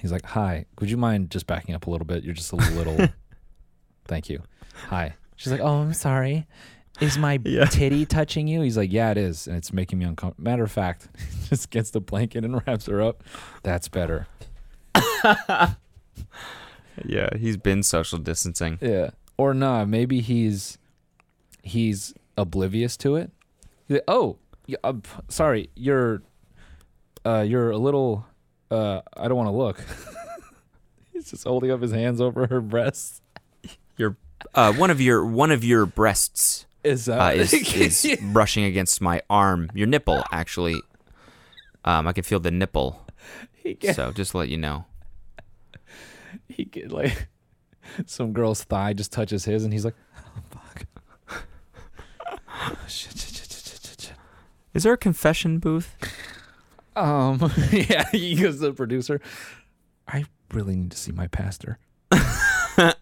He's 0.00 0.12
like, 0.12 0.24
"Hi. 0.26 0.66
Would 0.80 0.90
you 0.90 0.96
mind 0.96 1.30
just 1.30 1.46
backing 1.46 1.74
up 1.74 1.86
a 1.86 1.90
little 1.90 2.06
bit? 2.06 2.24
You're 2.24 2.34
just 2.34 2.52
a 2.52 2.56
little 2.56 3.08
Thank 4.06 4.30
you. 4.30 4.42
Hi." 4.88 5.14
She's 5.36 5.52
like, 5.52 5.60
"Oh, 5.60 5.82
I'm 5.82 5.94
sorry. 5.94 6.46
Is 7.00 7.18
my 7.18 7.36
titty 7.70 8.06
touching 8.06 8.48
you?" 8.48 8.62
He's 8.62 8.76
like, 8.76 8.92
"Yeah, 8.92 9.10
it 9.10 9.18
is, 9.18 9.46
and 9.46 9.56
it's 9.56 9.72
making 9.72 9.98
me 9.98 10.04
uncomfortable." 10.04 10.44
Matter 10.44 10.64
of 10.64 10.72
fact, 10.72 11.08
just 11.48 11.70
gets 11.70 11.90
the 11.90 12.00
blanket 12.00 12.44
and 12.44 12.62
wraps 12.66 12.86
her 12.86 13.02
up. 13.02 13.22
That's 13.62 13.88
better. 13.88 14.26
Yeah, 17.04 17.30
he's 17.36 17.56
been 17.56 17.82
social 17.82 18.18
distancing. 18.18 18.78
Yeah. 18.80 19.10
Or 19.36 19.54
nah, 19.54 19.84
maybe 19.84 20.20
he's 20.20 20.78
he's 21.62 22.14
oblivious 22.36 22.96
to 22.98 23.16
it. 23.16 23.30
He's 23.86 23.96
like, 23.96 24.04
oh, 24.08 24.38
yeah, 24.66 24.78
uh, 24.84 24.94
sorry, 25.28 25.70
you're 25.74 26.22
uh 27.28 27.42
you're 27.42 27.70
a 27.70 27.78
little 27.78 28.24
uh 28.70 29.00
I 29.16 29.28
don't 29.28 29.36
want 29.36 29.48
to 29.48 29.52
look. 29.52 29.84
he's 31.12 31.30
just 31.30 31.44
holding 31.44 31.70
up 31.70 31.82
his 31.82 31.92
hands 31.92 32.20
over 32.20 32.46
her 32.46 32.60
breasts. 32.60 33.20
Your 33.96 34.16
uh, 34.54 34.72
one 34.72 34.90
of 34.90 35.00
your 35.00 35.24
one 35.24 35.50
of 35.50 35.64
your 35.64 35.84
breasts 35.84 36.66
Is 36.84 37.06
that 37.06 37.20
uh, 37.20 37.32
is, 37.32 37.52
is 37.52 38.18
brushing 38.32 38.64
against 38.64 39.00
my 39.00 39.20
arm. 39.28 39.70
Your 39.74 39.86
nipple, 39.86 40.22
actually. 40.30 40.80
Um, 41.84 42.06
I 42.06 42.12
can 42.12 42.24
feel 42.24 42.40
the 42.40 42.50
nipple. 42.50 43.04
So 43.92 44.12
just 44.12 44.30
to 44.30 44.38
let 44.38 44.48
you 44.48 44.56
know. 44.56 44.86
he 46.48 46.64
get 46.64 46.90
like 46.90 47.28
some 48.06 48.32
girl's 48.32 48.64
thigh 48.64 48.92
just 48.92 49.12
touches 49.12 49.44
his 49.44 49.64
and 49.64 49.72
he's 49.72 49.84
like, 49.84 49.94
"Oh 50.16 50.42
fuck." 50.50 50.86
shit, 52.88 53.12
shit, 53.12 53.18
shit, 53.18 53.34
shit, 53.34 53.50
shit, 53.50 53.80
shit, 53.82 54.00
shit. 54.00 54.12
Is 54.72 54.84
there 54.84 54.92
a 54.92 54.98
confession 54.98 55.58
booth? 55.58 55.96
Um, 56.98 57.52
yeah, 57.72 58.08
he 58.12 58.34
goes 58.34 58.56
to 58.56 58.66
the 58.66 58.72
producer. 58.72 59.20
I 60.06 60.24
really 60.52 60.74
need 60.74 60.90
to 60.90 60.96
see 60.96 61.12
my 61.12 61.28
pastor. 61.28 61.78
can 62.10 62.92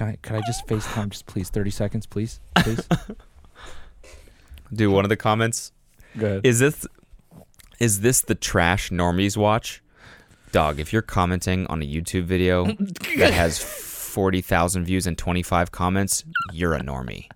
I? 0.00 0.16
Could 0.22 0.36
I 0.36 0.40
just 0.46 0.66
FaceTime, 0.66 1.10
just 1.10 1.26
please, 1.26 1.50
thirty 1.50 1.70
seconds, 1.70 2.06
please, 2.06 2.40
please. 2.56 2.86
Do 4.72 4.90
one 4.90 5.04
of 5.04 5.08
the 5.08 5.16
comments. 5.16 5.72
Go 6.16 6.26
ahead. 6.26 6.46
Is 6.46 6.58
this 6.58 6.86
is 7.80 8.00
this 8.00 8.20
the 8.22 8.34
trash 8.34 8.90
normies 8.90 9.36
watch? 9.36 9.82
Dog, 10.52 10.78
if 10.78 10.92
you're 10.92 11.02
commenting 11.02 11.66
on 11.66 11.82
a 11.82 11.86
YouTube 11.86 12.24
video 12.24 12.66
that 13.18 13.32
has 13.32 13.58
forty 13.58 14.40
thousand 14.40 14.84
views 14.84 15.06
and 15.06 15.18
twenty 15.18 15.42
five 15.42 15.72
comments, 15.72 16.24
you're 16.52 16.74
a 16.74 16.80
normie. 16.80 17.26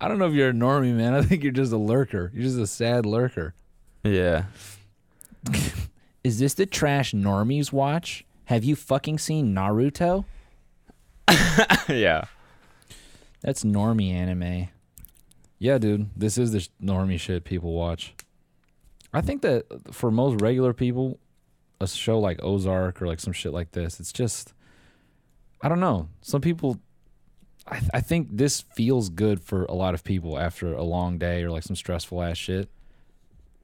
I 0.00 0.08
don't 0.08 0.18
know 0.18 0.26
if 0.26 0.34
you're 0.34 0.50
a 0.50 0.52
normie, 0.52 0.94
man. 0.94 1.14
I 1.14 1.22
think 1.22 1.42
you're 1.42 1.52
just 1.52 1.72
a 1.72 1.78
lurker. 1.78 2.30
You're 2.34 2.44
just 2.44 2.58
a 2.58 2.66
sad 2.66 3.06
lurker. 3.06 3.54
Yeah. 4.04 4.44
Is 6.24 6.38
this 6.38 6.54
the 6.54 6.66
trash 6.66 7.12
normies 7.12 7.72
watch? 7.72 8.24
Have 8.46 8.64
you 8.64 8.76
fucking 8.76 9.18
seen 9.18 9.54
Naruto? 9.54 10.24
yeah. 11.88 12.24
That's 13.40 13.64
normie 13.64 14.12
anime. 14.12 14.68
Yeah, 15.58 15.78
dude. 15.78 16.08
This 16.16 16.38
is 16.38 16.52
the 16.52 16.60
sh- 16.60 16.68
normie 16.82 17.20
shit 17.20 17.44
people 17.44 17.72
watch. 17.72 18.14
I 19.12 19.20
think 19.20 19.42
that 19.42 19.66
for 19.92 20.10
most 20.10 20.40
regular 20.40 20.72
people, 20.72 21.18
a 21.80 21.86
show 21.86 22.18
like 22.18 22.42
Ozark 22.42 23.00
or 23.00 23.06
like 23.06 23.20
some 23.20 23.32
shit 23.32 23.52
like 23.52 23.72
this, 23.72 24.00
it's 24.00 24.12
just, 24.12 24.52
I 25.62 25.68
don't 25.68 25.80
know. 25.80 26.08
Some 26.20 26.40
people, 26.40 26.78
I, 27.66 27.80
I 27.94 28.00
think 28.00 28.28
this 28.32 28.60
feels 28.60 29.08
good 29.08 29.40
for 29.40 29.64
a 29.64 29.74
lot 29.74 29.94
of 29.94 30.04
people 30.04 30.38
after 30.38 30.72
a 30.72 30.82
long 30.82 31.18
day 31.18 31.42
or 31.42 31.50
like 31.50 31.62
some 31.62 31.76
stressful 31.76 32.22
ass 32.22 32.36
shit. 32.36 32.68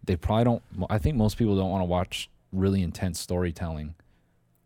They 0.07 0.17
probably 0.17 0.45
don't, 0.45 0.63
I 0.91 0.99
think 0.99 1.17
most 1.17 1.37
people 1.39 1.57
don't 1.57 1.71
want 1.71 1.81
to 1.83 1.87
watch 1.87 2.29
really 2.53 2.83
intense 2.83 3.19
storytelling 3.21 3.95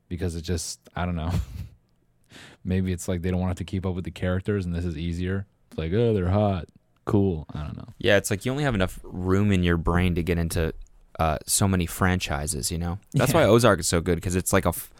because 0.08 0.34
it 0.36 0.42
just, 0.42 0.80
I 0.96 1.04
don't 1.06 1.16
know. 1.16 1.30
Maybe 2.64 2.92
it's 2.92 3.08
like 3.08 3.22
they 3.22 3.30
don't 3.30 3.40
want 3.40 3.48
to 3.48 3.52
have 3.52 3.66
to 3.66 3.70
keep 3.70 3.86
up 3.86 3.94
with 3.94 4.04
the 4.04 4.10
characters 4.10 4.66
and 4.66 4.74
this 4.74 4.84
is 4.84 4.96
easier. 4.96 5.46
It's 5.70 5.78
like, 5.78 5.92
oh, 5.92 6.12
they're 6.12 6.28
hot. 6.30 6.66
Cool. 7.04 7.46
I 7.54 7.62
don't 7.62 7.76
know. 7.76 7.88
Yeah, 7.98 8.16
it's 8.16 8.30
like 8.30 8.44
you 8.44 8.52
only 8.52 8.64
have 8.64 8.74
enough 8.74 8.98
room 9.02 9.50
in 9.52 9.62
your 9.62 9.76
brain 9.76 10.14
to 10.16 10.22
get 10.22 10.38
into 10.38 10.74
uh, 11.18 11.38
so 11.46 11.66
many 11.66 11.86
franchises, 11.86 12.70
you 12.70 12.78
know? 12.78 12.98
That's 13.14 13.32
Yeah. 13.32 13.38
why 13.40 13.44
Ozark 13.46 13.80
is 13.80 13.88
so 13.88 14.00
good 14.00 14.16
because 14.16 14.36
it's 14.36 14.52
like 14.52 14.66
a. 14.66 14.70
F- 14.70 14.90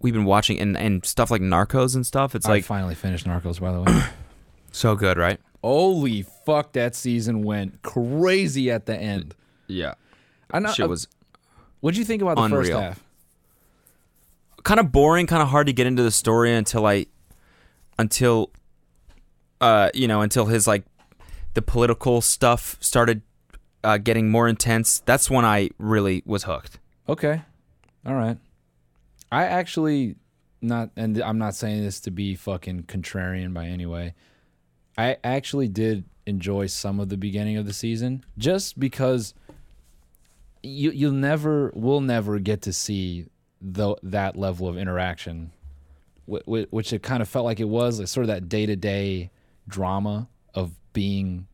we've 0.00 0.14
been 0.14 0.24
watching 0.24 0.60
and, 0.60 0.76
and 0.76 1.04
stuff 1.04 1.30
like 1.30 1.42
Narcos 1.42 1.96
and 1.96 2.06
stuff. 2.06 2.34
It's 2.36 2.46
I 2.46 2.50
like 2.50 2.64
finally 2.64 2.94
finished 2.94 3.26
Narcos, 3.26 3.60
by 3.60 3.72
the 3.72 3.80
way. 3.82 4.04
so 4.72 4.94
good, 4.94 5.16
right? 5.18 5.40
Holy 5.62 6.22
fuck, 6.22 6.72
that 6.72 6.94
season 6.94 7.42
went 7.42 7.82
crazy 7.82 8.70
at 8.70 8.86
the 8.86 8.96
end. 8.96 9.34
Yeah. 9.66 9.94
I 10.50 10.60
know. 10.60 10.72
Shit 10.72 10.88
was 10.88 11.08
what'd 11.80 11.98
you 11.98 12.04
think 12.04 12.22
about 12.22 12.36
the 12.36 12.48
first 12.48 12.72
half? 12.72 13.02
kind 14.64 14.80
of 14.80 14.92
boring, 14.92 15.26
kind 15.26 15.42
of 15.42 15.48
hard 15.48 15.66
to 15.66 15.72
get 15.72 15.86
into 15.86 16.02
the 16.02 16.10
story 16.10 16.54
until 16.54 16.84
I, 16.84 17.06
until, 17.98 18.50
uh, 19.60 19.90
you 19.94 20.06
know, 20.06 20.20
until 20.20 20.46
his 20.46 20.66
like, 20.66 20.84
the 21.54 21.62
political 21.62 22.20
stuff 22.20 22.76
started 22.80 23.22
uh, 23.82 23.98
getting 23.98 24.30
more 24.30 24.46
intense. 24.48 25.00
That's 25.00 25.30
when 25.30 25.44
I 25.44 25.70
really 25.78 26.22
was 26.26 26.44
hooked. 26.44 26.78
Okay. 27.08 27.42
All 28.04 28.14
right. 28.14 28.36
I 29.32 29.44
actually 29.44 30.16
not 30.60 30.90
and 30.96 31.18
I'm 31.22 31.38
not 31.38 31.54
saying 31.54 31.82
this 31.82 32.00
to 32.00 32.10
be 32.10 32.34
fucking 32.34 32.84
contrarian 32.84 33.54
by 33.54 33.66
any 33.66 33.86
way. 33.86 34.14
I 34.98 35.16
actually 35.24 35.68
did 35.68 36.04
enjoy 36.26 36.66
some 36.66 37.00
of 37.00 37.08
the 37.08 37.16
beginning 37.16 37.56
of 37.56 37.64
the 37.64 37.72
season 37.72 38.22
just 38.36 38.78
because 38.78 39.32
you 40.62 40.90
you'll 40.90 41.12
never 41.12 41.72
we'll 41.74 42.00
never 42.00 42.38
get 42.38 42.62
to 42.62 42.72
see 42.72 43.26
the 43.62 43.94
that 44.02 44.36
level 44.36 44.68
of 44.68 44.76
interaction 44.76 45.52
wh- 46.30 46.42
wh- 46.46 46.70
which 46.72 46.92
it 46.92 47.02
kind 47.02 47.22
of 47.22 47.28
felt 47.28 47.44
like 47.44 47.60
it 47.60 47.68
was 47.68 47.98
like 47.98 48.08
sort 48.08 48.24
of 48.24 48.28
that 48.28 48.48
day-to-day 48.48 49.30
drama 49.68 50.28
of 50.54 50.72
being 50.92 51.46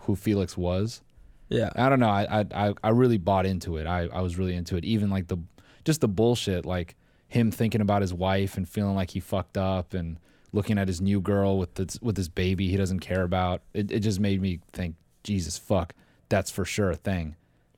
who 0.00 0.14
Felix 0.16 0.56
was. 0.56 1.02
Yeah. 1.48 1.70
I 1.74 1.88
don't 1.88 2.00
know. 2.00 2.08
I 2.08 2.40
I 2.40 2.46
I- 2.68 2.74
I 2.84 2.88
really 2.90 3.18
bought 3.18 3.46
into 3.46 3.76
it. 3.78 3.86
I 3.86 4.02
I 4.12 4.20
was 4.20 4.38
really 4.38 4.54
into 4.54 4.76
it. 4.76 4.84
Even 4.84 5.10
like 5.10 5.28
the 5.28 5.38
just 5.84 6.00
the 6.02 6.08
bullshit, 6.08 6.64
like 6.66 6.94
him 7.28 7.50
thinking 7.50 7.80
about 7.80 8.02
his 8.02 8.12
wife 8.12 8.56
and 8.56 8.68
feeling 8.68 8.94
like 8.94 9.10
he 9.10 9.20
fucked 9.20 9.56
up 9.56 9.94
and 9.94 10.18
looking 10.52 10.78
at 10.78 10.88
his 10.88 11.00
new 11.00 11.20
girl 11.20 11.58
with 11.58 11.74
this 11.74 11.98
with 12.02 12.16
this 12.16 12.28
baby 12.28 12.68
he 12.68 12.76
doesn't 12.76 13.00
care 13.00 13.22
about. 13.22 13.62
It 13.74 13.90
it 13.90 14.00
just 14.00 14.20
made 14.20 14.40
me 14.40 14.60
think, 14.72 14.96
Jesus 15.24 15.58
fuck, 15.58 15.94
that's 16.28 16.50
for 16.50 16.64
sure 16.64 16.90
a 16.90 16.96
thing. 16.96 17.36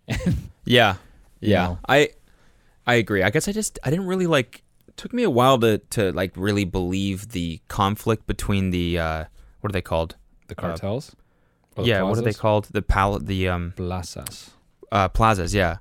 Yeah. 0.64 0.96
You 1.40 1.50
Yeah. 1.52 1.66
know? 1.66 1.78
I 1.88 2.10
I 2.86 2.94
agree. 2.94 3.22
I 3.22 3.30
guess 3.30 3.48
I 3.48 3.52
just 3.52 3.78
I 3.84 3.90
didn't 3.90 4.06
really 4.06 4.26
like 4.26 4.62
it 4.88 4.96
took 4.96 5.12
me 5.12 5.22
a 5.22 5.30
while 5.30 5.58
to 5.60 5.78
to 5.90 6.12
like 6.12 6.32
really 6.36 6.64
believe 6.64 7.30
the 7.30 7.60
conflict 7.68 8.26
between 8.26 8.70
the 8.70 8.98
uh 8.98 9.24
what 9.60 9.70
are 9.70 9.72
they 9.72 9.82
called? 9.82 10.16
The 10.48 10.54
cartels. 10.54 11.14
Or 11.76 11.84
the 11.84 11.88
yeah, 11.90 12.02
what 12.02 12.18
are 12.18 12.22
they 12.22 12.32
called? 12.32 12.66
The 12.70 12.82
pal 12.82 13.18
the 13.18 13.48
um 13.48 13.72
Plazas. 13.76 14.50
uh 14.92 15.08
plazas, 15.08 15.54
yeah. 15.54 15.78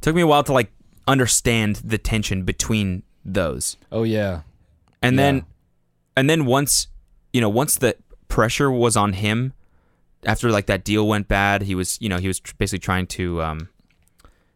took 0.00 0.14
me 0.14 0.22
a 0.22 0.26
while 0.26 0.44
to 0.44 0.52
like 0.52 0.70
understand 1.08 1.76
the 1.76 1.98
tension 1.98 2.44
between 2.44 3.02
those. 3.24 3.76
Oh 3.90 4.04
yeah. 4.04 4.42
And 5.02 5.16
Yeah. 5.16 5.22
then 5.22 5.44
and 6.16 6.28
then 6.28 6.46
once 6.46 6.88
you 7.32 7.40
know, 7.40 7.48
once 7.48 7.76
the 7.76 7.96
pressure 8.28 8.70
was 8.70 8.96
on 8.96 9.12
him 9.14 9.52
after 10.24 10.50
like 10.50 10.66
that 10.66 10.84
deal 10.84 11.06
went 11.06 11.28
bad, 11.28 11.62
he 11.62 11.74
was, 11.74 11.96
you 12.00 12.08
know, 12.08 12.18
he 12.18 12.26
was 12.28 12.40
tr- 12.40 12.54
basically 12.58 12.80
trying 12.80 13.06
to 13.08 13.42
um 13.42 13.68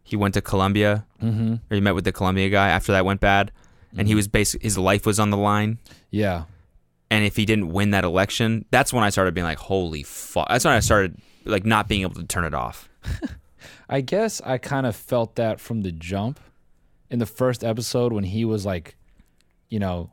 he 0.03 0.15
went 0.15 0.33
to 0.35 0.41
Colombia 0.41 1.05
Mm-hmm. 1.21 1.53
or 1.71 1.75
he 1.75 1.81
met 1.81 1.95
with 1.95 2.03
the 2.03 2.11
Colombia 2.11 2.49
guy 2.49 2.69
after 2.69 2.91
that 2.91 3.05
went 3.05 3.19
bad 3.21 3.51
and 3.97 4.07
he 4.07 4.13
was 4.15 4.27
basically 4.27 4.65
his 4.65 4.77
life 4.77 5.05
was 5.05 5.19
on 5.19 5.29
the 5.31 5.37
line 5.37 5.79
Yeah. 6.11 6.43
and 7.09 7.23
if 7.25 7.35
he 7.37 7.45
didn't 7.45 7.69
win 7.71 7.91
that 7.91 8.03
election, 8.03 8.65
that's 8.69 8.91
when 8.93 9.03
I 9.03 9.09
started 9.09 9.33
being 9.33 9.45
like, 9.45 9.57
"Holy 9.57 10.03
fuck." 10.03 10.49
That's 10.49 10.65
when 10.65 10.73
I 10.73 10.81
started 10.81 11.17
like 11.45 11.65
not 11.65 11.87
being 11.87 12.01
able 12.01 12.15
to 12.15 12.25
turn 12.25 12.43
it 12.43 12.53
off. 12.53 12.89
I 13.89 14.01
guess 14.01 14.41
I 14.41 14.57
kind 14.57 14.85
of 14.85 14.95
felt 14.95 15.35
that 15.35 15.59
from 15.59 15.81
the 15.81 15.91
jump 15.91 16.39
in 17.09 17.19
the 17.19 17.25
first 17.25 17.63
episode 17.63 18.11
when 18.11 18.23
he 18.25 18.43
was 18.43 18.65
like, 18.65 18.95
you 19.69 19.79
know, 19.79 20.11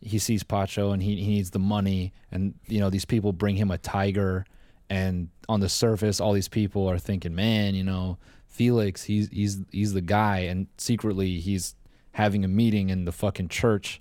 he 0.00 0.18
sees 0.18 0.42
Pacho 0.42 0.92
and 0.92 1.02
he, 1.02 1.16
he 1.16 1.28
needs 1.28 1.50
the 1.50 1.58
money, 1.58 2.12
and 2.30 2.54
you 2.66 2.80
know 2.80 2.90
these 2.90 3.04
people 3.04 3.32
bring 3.32 3.56
him 3.56 3.70
a 3.70 3.78
tiger, 3.78 4.44
and 4.88 5.28
on 5.48 5.60
the 5.60 5.68
surface, 5.68 6.20
all 6.20 6.32
these 6.32 6.48
people 6.48 6.88
are 6.88 6.98
thinking, 6.98 7.34
man, 7.34 7.74
you 7.74 7.84
know, 7.84 8.18
Felix, 8.46 9.04
he's 9.04 9.28
he's 9.30 9.58
he's 9.70 9.92
the 9.92 10.00
guy, 10.00 10.38
and 10.40 10.66
secretly 10.78 11.38
he's 11.40 11.74
having 12.12 12.44
a 12.44 12.48
meeting 12.48 12.90
in 12.90 13.04
the 13.04 13.12
fucking 13.12 13.48
church 13.48 14.00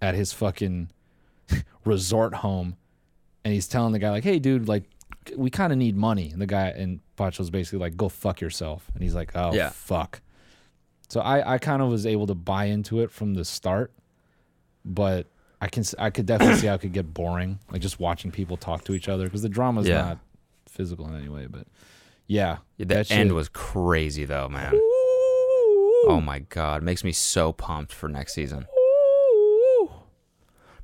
at 0.00 0.14
his 0.14 0.32
fucking 0.32 0.90
resort 1.84 2.34
home, 2.36 2.76
and 3.44 3.52
he's 3.54 3.68
telling 3.68 3.92
the 3.92 3.98
guy 3.98 4.10
like, 4.10 4.24
hey, 4.24 4.38
dude, 4.38 4.68
like 4.68 4.84
we 5.36 5.50
kind 5.50 5.72
of 5.72 5.78
need 5.78 5.96
money. 5.96 6.30
And 6.30 6.40
the 6.40 6.46
guy 6.46 6.68
and 6.68 7.00
Pacho's 7.16 7.50
basically 7.50 7.78
like, 7.78 7.96
go 7.96 8.08
fuck 8.08 8.40
yourself. 8.40 8.90
And 8.94 9.02
he's 9.04 9.14
like, 9.14 9.30
oh 9.36 9.52
Yeah. 9.54 9.70
fuck. 9.70 10.20
So 11.08 11.20
I 11.20 11.54
I 11.54 11.58
kind 11.58 11.80
of 11.82 11.90
was 11.90 12.06
able 12.06 12.26
to 12.26 12.34
buy 12.34 12.64
into 12.66 13.00
it 13.00 13.10
from 13.10 13.34
the 13.34 13.44
start, 13.44 13.92
but 14.84 15.26
I 15.60 15.68
can 15.68 15.84
I 15.98 16.10
could 16.10 16.26
definitely 16.26 16.56
see 16.56 16.66
how 16.66 16.74
it 16.74 16.80
could 16.80 16.92
get 16.92 17.12
boring, 17.14 17.58
like 17.70 17.80
just 17.82 18.00
watching 18.00 18.30
people 18.30 18.56
talk 18.56 18.84
to 18.84 18.94
each 18.94 19.08
other 19.08 19.24
because 19.24 19.42
the 19.42 19.48
drama's 19.48 19.86
Yeah. 19.88 20.02
not 20.02 20.18
physical 20.68 21.06
in 21.08 21.14
any 21.16 21.28
way. 21.28 21.46
But 21.46 21.66
yeah, 22.26 22.58
Yeah, 22.78 22.86
that 22.86 23.08
the 23.08 23.14
end 23.14 23.28
shit- 23.28 23.34
was 23.34 23.48
crazy 23.48 24.24
though, 24.24 24.48
man. 24.48 24.72
Oh 24.74 26.20
my 26.24 26.40
god, 26.40 26.82
makes 26.82 27.04
me 27.04 27.12
so 27.12 27.52
pumped 27.52 27.92
for 27.92 28.08
next 28.08 28.34
season. 28.34 28.66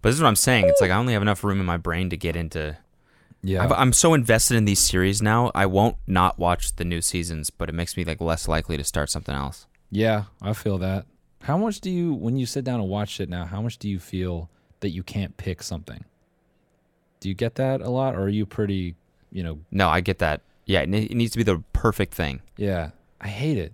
But 0.00 0.10
this 0.10 0.14
is 0.16 0.22
what 0.22 0.28
I'm 0.28 0.36
saying. 0.36 0.66
It's 0.68 0.80
like 0.80 0.92
I 0.92 0.96
only 0.96 1.12
have 1.14 1.22
enough 1.22 1.42
room 1.42 1.58
in 1.58 1.66
my 1.66 1.76
brain 1.76 2.08
to 2.10 2.16
get 2.16 2.36
into. 2.36 2.76
yeah. 3.42 3.64
I've, 3.64 3.72
I'm 3.72 3.92
so 3.92 4.14
invested 4.14 4.56
in 4.56 4.64
these 4.64 4.78
series 4.78 5.20
now. 5.20 5.50
I 5.56 5.66
won't 5.66 5.96
not 6.06 6.38
watch 6.38 6.76
the 6.76 6.84
new 6.84 7.02
seasons, 7.02 7.50
but 7.50 7.68
it 7.68 7.72
makes 7.72 7.96
me 7.96 8.04
like 8.04 8.20
less 8.20 8.46
likely 8.46 8.76
to 8.76 8.84
start 8.84 9.10
something 9.10 9.34
else. 9.34 9.66
Yeah, 9.90 10.24
I 10.40 10.52
feel 10.52 10.78
that. 10.78 11.06
How 11.48 11.56
much 11.56 11.80
do 11.80 11.90
you, 11.90 12.12
when 12.12 12.36
you 12.36 12.44
sit 12.44 12.62
down 12.62 12.78
and 12.78 12.90
watch 12.90 13.20
it 13.20 13.30
now, 13.30 13.46
how 13.46 13.62
much 13.62 13.78
do 13.78 13.88
you 13.88 13.98
feel 13.98 14.50
that 14.80 14.90
you 14.90 15.02
can't 15.02 15.34
pick 15.38 15.62
something? 15.62 16.04
Do 17.20 17.30
you 17.30 17.34
get 17.34 17.54
that 17.54 17.80
a 17.80 17.88
lot, 17.88 18.14
or 18.14 18.24
are 18.24 18.28
you 18.28 18.44
pretty, 18.44 18.96
you 19.32 19.42
know, 19.42 19.58
No, 19.70 19.88
I 19.88 20.02
get 20.02 20.18
that. 20.18 20.42
Yeah, 20.66 20.82
it, 20.82 20.88
needs 20.90 21.32
to 21.32 21.38
be 21.38 21.44
the 21.44 21.64
perfect 21.72 22.12
thing. 22.12 22.42
yeah? 22.58 22.90
I 23.18 23.28
hate 23.28 23.56
it. 23.56 23.72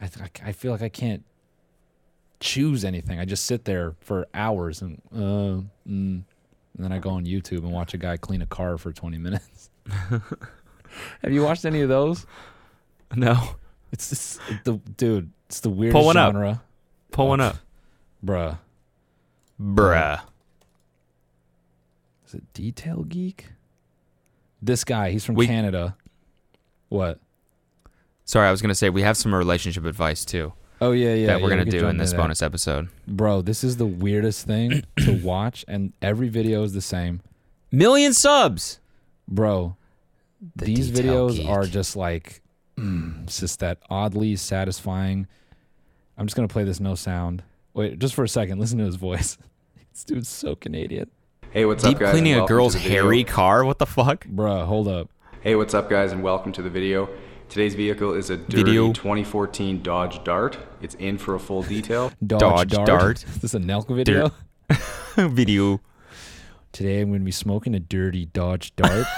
I 0.00 0.06
th- 0.06 0.30
I 0.44 0.52
feel 0.52 0.70
like 0.70 0.80
I 0.80 0.88
can't 0.88 1.24
choose 2.38 2.84
anything. 2.84 3.18
I 3.18 3.24
just 3.24 3.46
sit 3.46 3.64
there 3.64 3.94
for 4.00 4.28
hours 4.32 4.80
and 4.80 5.02
uh, 5.12 5.18
mm, 5.18 5.66
and 5.86 6.24
then 6.78 6.92
I 6.92 6.98
go 7.00 7.10
on 7.10 7.24
YouTube 7.26 7.64
and 7.64 7.72
watch 7.72 7.94
a 7.94 7.98
guy 7.98 8.16
clean 8.16 8.42
a 8.42 8.46
car 8.46 8.78
for 8.78 8.92
twenty 8.92 9.18
minutes. 9.18 9.70
Have 9.90 11.32
you 11.32 11.42
watched 11.42 11.64
any 11.64 11.80
of 11.82 11.88
those? 11.88 12.26
No, 13.16 13.56
It's 13.92 14.08
just, 14.08 14.40
the 14.64 14.74
dude. 14.96 15.32
It's 15.48 15.60
the 15.60 15.68
weirdest 15.68 15.96
Pull 15.96 16.06
one 16.06 16.16
up. 16.16 16.60
Genre, 17.12 17.16
pull 17.16 17.28
one 17.28 17.40
up, 17.40 17.56
bruh. 18.24 18.58
bruh. 19.60 20.20
Is 22.26 22.34
it 22.34 22.52
Detail 22.54 23.02
Geek? 23.04 23.46
This 24.60 24.84
guy, 24.84 25.10
he's 25.10 25.24
from 25.24 25.34
We- 25.34 25.46
Canada. 25.46 25.96
What? 26.88 27.18
Sorry, 28.24 28.46
I 28.46 28.50
was 28.50 28.62
gonna 28.62 28.74
say 28.74 28.88
we 28.90 29.02
have 29.02 29.16
some 29.16 29.34
relationship 29.34 29.84
advice 29.84 30.24
too 30.24 30.52
Oh 30.80 30.92
yeah, 30.92 31.14
yeah. 31.14 31.26
that 31.26 31.42
we're 31.42 31.48
yeah, 31.48 31.56
gonna 31.56 31.60
we 31.60 31.64
could 31.66 31.70
do 31.72 31.80
jump 31.80 31.90
in 31.90 31.96
this 31.98 32.10
that. 32.12 32.16
bonus 32.16 32.42
episode. 32.42 32.88
Bro, 33.06 33.42
this 33.42 33.64
is 33.64 33.76
the 33.76 33.86
weirdest 33.86 34.46
thing 34.46 34.82
to 35.00 35.20
watch, 35.22 35.64
and 35.68 35.92
every 36.02 36.28
video 36.28 36.62
is 36.62 36.72
the 36.72 36.80
same. 36.80 37.20
Million 37.70 38.12
subs. 38.12 38.78
Bro, 39.28 39.76
The 40.56 40.64
these 40.66 40.90
Detail 40.90 41.30
videos 41.30 41.36
Geek. 41.36 41.48
are 41.48 41.64
just 41.66 41.96
like, 41.96 42.42
mm, 42.76 43.22
it's 43.24 43.40
just 43.40 43.60
that 43.60 43.78
oddly 43.90 44.36
satisfying. 44.36 45.26
I'm 46.22 46.28
just 46.28 46.36
gonna 46.36 46.46
play 46.46 46.62
this 46.62 46.78
no 46.78 46.94
sound. 46.94 47.42
Wait, 47.74 47.98
just 47.98 48.14
for 48.14 48.22
a 48.22 48.28
second. 48.28 48.60
Listen 48.60 48.78
to 48.78 48.84
his 48.84 48.94
voice. 48.94 49.36
this 49.92 50.04
dude's 50.04 50.28
so 50.28 50.54
Canadian. 50.54 51.10
Hey, 51.50 51.64
what's 51.64 51.82
deep 51.82 51.96
up, 51.96 51.98
guys? 51.98 52.08
and 52.10 52.18
cleaning 52.20 52.40
a 52.40 52.46
girl's 52.46 52.74
the 52.74 52.78
video. 52.78 53.02
hairy 53.02 53.24
car. 53.24 53.64
What 53.64 53.80
the 53.80 53.86
fuck? 53.86 54.24
Bruh, 54.26 54.64
hold 54.64 54.86
up. 54.86 55.10
Hey, 55.40 55.56
what's 55.56 55.74
up, 55.74 55.90
guys, 55.90 56.12
and 56.12 56.22
welcome 56.22 56.52
to 56.52 56.62
the 56.62 56.70
video. 56.70 57.08
Today's 57.48 57.74
vehicle 57.74 58.14
is 58.14 58.30
a 58.30 58.36
dirty 58.36 58.62
Video. 58.62 58.92
2014 58.92 59.82
Dodge 59.82 60.22
Dart. 60.22 60.58
It's 60.80 60.94
in 60.94 61.18
for 61.18 61.34
a 61.34 61.40
full 61.40 61.64
detail. 61.64 62.12
Dodge, 62.24 62.40
Dodge 62.40 62.70
Dart. 62.70 62.86
Dart. 62.86 63.24
Is 63.28 63.38
this 63.38 63.54
a 63.54 63.58
Nelk 63.58 63.92
video? 63.92 64.30
Video. 65.16 65.80
Today 66.70 67.00
I'm 67.00 67.08
going 67.08 67.22
to 67.22 67.24
be 67.24 67.32
smoking 67.32 67.74
a 67.74 67.80
dirty 67.80 68.26
Dodge 68.26 68.72
Dart. 68.76 69.08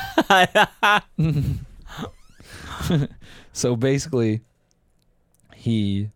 so 3.52 3.76
basically, 3.76 4.40
he, 5.55 6.09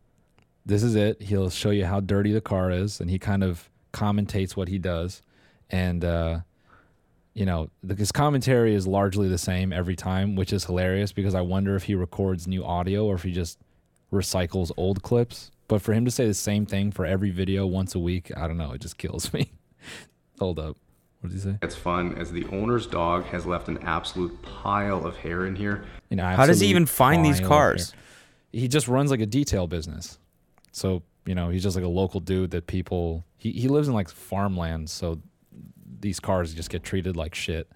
this 0.69 0.83
is 0.83 0.95
it. 0.95 1.23
He'll 1.23 1.51
show 1.51 1.71
you 1.71 1.87
how 1.87 2.01
dirty 2.01 2.31
the 2.31 2.41
car 2.41 2.71
is, 2.71 3.01
and 3.01 3.11
he 3.11 3.19
kind 3.19 3.43
of 3.43 3.69
commentates 3.93 4.55
what 4.55 4.69
he 4.69 4.79
does, 4.79 5.23
and 5.71 6.05
uh, 6.05 6.41
you 7.35 7.47
know, 7.47 7.71
the, 7.83 7.95
his 7.95 8.13
commentary 8.13 8.75
is 8.75 8.87
largely 8.87 9.29
the 9.29 9.39
same 9.39 9.73
every 9.73 9.97
time, 9.97 10.37
which 10.37 10.53
is 10.53 10.65
hilarious 10.65 11.13
because 11.13 11.35
I 11.35 11.41
wonder 11.41 11.75
if 11.75 11.85
he 11.85 11.95
records 11.95 12.47
new 12.47 12.65
audio 12.65 13.07
or 13.07 13.15
if 13.15 13.23
he 13.23 13.33
just 13.33 13.59
recycles 14.13 14.71
old 14.77 15.03
clips. 15.03 15.51
But 15.69 15.81
for 15.81 15.93
him 15.93 16.05
to 16.05 16.11
say 16.11 16.27
the 16.27 16.35
same 16.35 16.67
thing 16.67 16.91
for 16.91 17.07
every 17.07 17.31
video 17.31 17.67
once 17.67 17.95
a 17.95 17.99
week, 17.99 18.33
I 18.37 18.49
don't 18.49 18.57
know. 18.57 18.73
It 18.73 18.81
just 18.81 18.99
kills 18.99 19.33
me. 19.33 19.53
Hold 20.41 20.59
up. 20.59 20.77
What 21.21 21.31
did 21.31 21.37
he 21.37 21.41
say? 21.41 21.59
It's 21.63 21.77
fun 21.77 22.17
as 22.19 22.33
the 22.33 22.45
owner's 22.47 22.87
dog 22.87 23.25
has 23.27 23.47
left 23.47 23.69
an 23.69 23.79
absolute 23.83 24.41
pile 24.43 25.07
of 25.07 25.17
hair 25.17 25.47
in 25.47 25.55
here. 25.55 25.85
An 26.11 26.19
How 26.19 26.45
does 26.45 26.61
he 26.61 26.67
even 26.69 26.87
find 26.87 27.25
these 27.25 27.41
cars? 27.41 27.95
He 28.53 28.67
just 28.67 28.89
runs 28.89 29.11
like 29.11 29.21
a 29.21 29.27
detail 29.27 29.67
business. 29.67 30.19
So, 30.79 31.03
you 31.27 31.35
know, 31.35 31.51
he's 31.51 31.63
just 31.63 31.77
like 31.77 31.85
a 31.85 31.89
local 31.89 32.21
dude 32.21 32.53
that 32.53 32.67
people 32.67 33.25
he, 33.37 33.53
he 33.53 33.69
lives 33.69 33.89
in 33.89 33.95
like 33.95 34.09
farmland, 34.09 34.91
so 34.91 35.21
these 36.01 36.21
cars 36.21 36.55
just 36.55 36.71
get 36.71 36.83
treated 36.83 37.17
like 37.17 37.35
shit. 37.35 37.69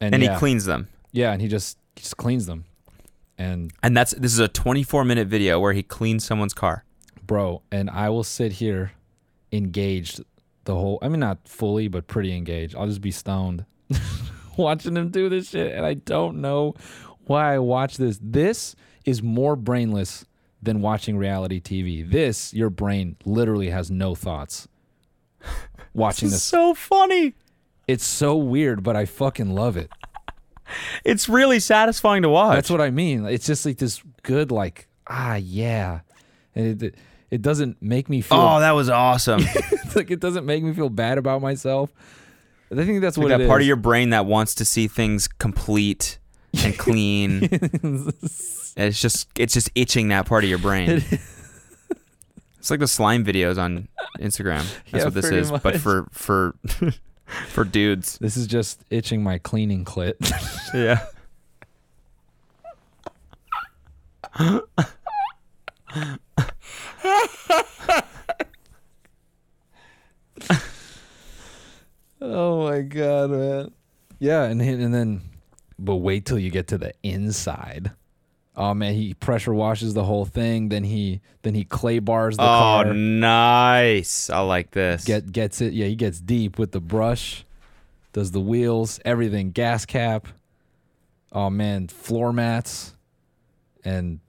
And 0.00 0.20
yeah, 0.20 0.32
he 0.34 0.38
cleans 0.38 0.64
them. 0.64 0.88
Yeah, 1.12 1.32
and 1.32 1.40
he 1.40 1.48
just 1.48 1.78
he 1.96 2.02
just 2.02 2.16
cleans 2.16 2.46
them. 2.46 2.64
And 3.38 3.72
And 3.82 3.96
that's 3.96 4.12
this 4.12 4.32
is 4.32 4.38
a 4.38 4.48
24 4.48 5.04
minute 5.04 5.28
video 5.28 5.58
where 5.58 5.72
he 5.72 5.82
cleans 5.82 6.24
someone's 6.24 6.54
car. 6.54 6.84
bro, 7.26 7.62
and 7.70 7.88
I 7.88 8.08
will 8.10 8.24
sit 8.24 8.52
here 8.52 8.92
engaged 9.50 10.22
the 10.64 10.74
whole 10.74 10.98
I 11.02 11.08
mean 11.08 11.20
not 11.20 11.46
fully, 11.48 11.88
but 11.88 12.06
pretty 12.06 12.36
engaged. 12.36 12.76
I'll 12.76 12.86
just 12.86 13.00
be 13.00 13.10
stoned 13.10 13.64
watching 14.56 14.96
him 14.96 15.10
do 15.10 15.28
this 15.28 15.50
shit 15.50 15.74
and 15.74 15.84
I 15.86 15.94
don't 15.94 16.40
know 16.40 16.74
why 17.26 17.54
I 17.54 17.58
watch 17.58 17.96
this. 17.96 18.18
This 18.22 18.74
is 19.04 19.22
more 19.22 19.56
brainless 19.56 20.24
than 20.62 20.80
watching 20.80 21.16
reality 21.16 21.60
TV. 21.60 22.08
This 22.08 22.54
your 22.54 22.70
brain 22.70 23.16
literally 23.24 23.70
has 23.70 23.90
no 23.90 24.14
thoughts. 24.14 24.68
Watching 25.94 26.30
this. 26.30 26.42
so 26.42 26.72
funny. 26.72 27.34
It's 27.86 28.04
so 28.04 28.36
weird, 28.36 28.82
but 28.82 28.96
I 28.96 29.04
fucking 29.04 29.54
love 29.54 29.76
it. 29.76 29.90
It's 31.04 31.28
really 31.28 31.60
satisfying 31.60 32.22
to 32.22 32.30
watch. 32.30 32.54
That's 32.54 32.70
what 32.70 32.80
I 32.80 32.90
mean. 32.90 33.26
It's 33.26 33.44
just 33.44 33.66
like 33.66 33.76
this 33.76 34.02
good 34.22 34.50
like 34.50 34.88
ah 35.06 35.34
yeah. 35.34 36.00
And 36.54 36.82
it 36.82 36.94
it 37.30 37.42
doesn't 37.42 37.82
make 37.82 38.08
me 38.08 38.22
feel 38.22 38.38
oh, 38.38 38.60
that 38.60 38.70
was 38.70 38.88
awesome. 38.88 39.44
Like 39.94 40.10
it 40.10 40.20
doesn't 40.20 40.46
make 40.46 40.62
me 40.64 40.72
feel 40.72 40.88
bad 40.88 41.18
about 41.18 41.42
myself. 41.42 41.92
I 42.70 42.76
think 42.76 43.02
that's 43.02 43.18
like 43.18 43.24
what 43.24 43.28
that 43.28 43.42
it 43.42 43.48
part 43.48 43.60
of 43.60 43.66
your 43.66 43.76
brain 43.76 44.08
that 44.10 44.24
wants 44.24 44.54
to 44.54 44.64
see 44.64 44.88
things 44.88 45.28
complete 45.28 46.18
and 46.64 46.78
clean. 46.78 47.40
It's 48.76 49.00
just 49.00 49.28
it's 49.36 49.54
just 49.54 49.70
itching 49.74 50.08
that 50.08 50.26
part 50.26 50.44
of 50.44 50.50
your 50.50 50.58
brain. 50.58 51.02
It's 52.58 52.70
like 52.70 52.78
the 52.80 52.86
slime 52.86 53.24
videos 53.24 53.58
on 53.58 53.88
Instagram. 54.20 54.64
That's 54.92 54.92
Yeah, 54.92 55.04
what 55.06 55.14
this 55.14 55.24
is, 55.30 55.50
but 55.50 55.80
for 55.80 56.06
for 56.12 56.54
for 57.48 57.64
dudes. 57.64 58.18
This 58.18 58.36
is 58.36 58.46
just 58.46 58.84
itching 58.88 59.22
my 59.22 59.38
cleaning 59.38 59.84
clit. 59.84 60.14
Yeah. 60.74 61.04
oh 72.20 72.68
my 72.68 72.80
god, 72.82 73.30
man. 73.30 73.72
Yeah, 74.18 74.44
and 74.44 74.60
and 74.62 74.94
then, 74.94 75.22
but 75.78 75.96
wait 75.96 76.24
till 76.26 76.38
you 76.38 76.50
get 76.50 76.68
to 76.68 76.78
the 76.78 76.92
inside. 77.02 77.92
Oh 78.54 78.74
man, 78.74 78.94
he 78.94 79.14
pressure 79.14 79.54
washes 79.54 79.94
the 79.94 80.04
whole 80.04 80.24
thing. 80.26 80.68
Then 80.68 80.84
he 80.84 81.20
then 81.42 81.54
he 81.54 81.64
clay 81.64 81.98
bars 82.00 82.36
the 82.36 82.42
Oh, 82.42 82.46
car. 82.46 82.86
Oh, 82.88 82.92
nice. 82.92 84.28
I 84.28 84.40
like 84.40 84.72
this. 84.72 85.04
Get 85.04 85.32
gets 85.32 85.60
it. 85.60 85.72
Yeah, 85.72 85.86
he 85.86 85.96
gets 85.96 86.20
deep 86.20 86.58
with 86.58 86.72
the 86.72 86.80
brush. 86.80 87.44
Does 88.12 88.30
the 88.32 88.40
wheels, 88.40 89.00
everything, 89.06 89.52
gas 89.52 89.86
cap. 89.86 90.28
Oh 91.32 91.48
man, 91.48 91.88
floor 91.88 92.30
mats, 92.30 92.94
and 93.84 94.20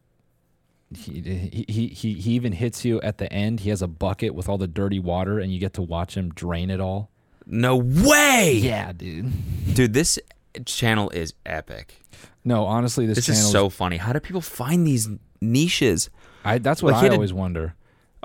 he 0.96 1.20
he 1.20 1.66
he 1.68 1.88
he 1.88 2.14
he 2.14 2.32
even 2.32 2.54
hits 2.54 2.86
you 2.86 3.02
at 3.02 3.18
the 3.18 3.32
end. 3.32 3.60
He 3.60 3.72
has 3.72 3.82
a 3.82 3.88
bucket 3.90 4.34
with 4.34 4.48
all 4.48 4.58
the 4.58 4.68
dirty 4.68 5.00
water, 5.00 5.38
and 5.40 5.52
you 5.52 5.60
get 5.60 5.74
to 5.74 5.82
watch 5.82 6.16
him 6.16 6.30
drain 6.30 6.70
it 6.70 6.80
all. 6.80 7.10
no 7.46 7.76
way. 7.76 8.54
Yeah, 8.64 8.94
dude. 8.94 9.34
Dude, 9.74 9.94
this 9.94 10.18
channel 10.66 11.10
is 11.10 11.34
epic. 11.46 12.00
No, 12.46 12.66
honestly, 12.66 13.06
this, 13.06 13.18
This 13.18 13.26
channel 13.28 13.42
is 13.42 13.52
so 13.52 13.70
funny. 13.70 13.98
How 13.98 14.14
do 14.14 14.20
people 14.20 14.42
find 14.42 14.86
these 14.86 15.08
niches? 15.42 16.10
I 16.44 16.58
that's 16.58 16.84
what 16.84 16.94
like, 16.94 17.00
I 17.02 17.04
had 17.06 17.12
a- 17.12 17.16
always 17.16 17.34
wonder. 17.34 17.76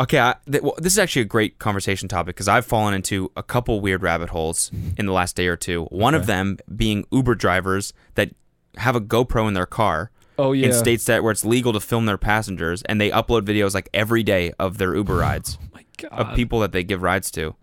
Okay, 0.01 0.21
I, 0.21 0.37
th- 0.49 0.63
well, 0.63 0.75
this 0.79 0.93
is 0.93 0.99
actually 0.99 1.23
a 1.23 1.27
great 1.27 1.59
conversation 1.59 2.09
topic 2.09 2.37
because 2.37 2.47
I've 2.47 2.65
fallen 2.65 2.95
into 2.95 3.33
a 3.37 3.43
couple 3.43 3.81
weird 3.81 4.01
rabbit 4.03 4.29
holes 4.29 4.71
in 4.97 5.07
the 5.07 5.13
last 5.13 5.35
day 5.35 5.49
or 5.49 5.57
two. 5.57 5.87
One 5.87 6.15
of 6.15 6.27
them 6.27 6.59
being 6.77 7.05
Uber 7.11 7.35
drivers 7.35 7.93
that 8.15 8.31
have 8.77 8.95
a 8.95 9.01
GoPro 9.01 9.49
in 9.49 9.55
their 9.55 9.67
car 9.67 10.13
Oh 10.39 10.53
yeah, 10.53 10.67
in 10.67 10.73
states 10.73 11.05
that 11.07 11.25
where 11.25 11.33
it's 11.33 11.45
legal 11.45 11.73
to 11.73 11.81
film 11.81 12.07
their 12.07 12.17
passengers, 12.19 12.83
and 12.83 13.01
they 13.01 13.11
upload 13.11 13.43
videos 13.43 13.75
like 13.75 13.89
every 13.93 14.23
day 14.23 14.53
of 14.61 14.79
their 14.79 14.95
Uber 14.95 15.15
oh 15.17 15.19
rides 15.19 15.59
my 15.75 15.85
God. 15.97 16.13
of 16.13 16.37
people 16.37 16.61
that 16.61 16.71
they 16.71 16.85
give 16.85 17.03
rides 17.03 17.33
to, 17.33 17.57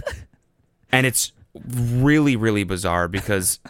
and 0.90 1.06
it's 1.06 1.30
really 1.54 2.34
really 2.34 2.64
bizarre 2.64 3.06
because 3.06 3.60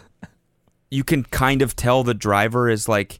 you 0.93 1.03
can 1.03 1.23
kind 1.23 1.61
of 1.61 1.75
tell 1.75 2.03
the 2.03 2.13
driver 2.13 2.69
is 2.69 2.87
like 2.87 3.19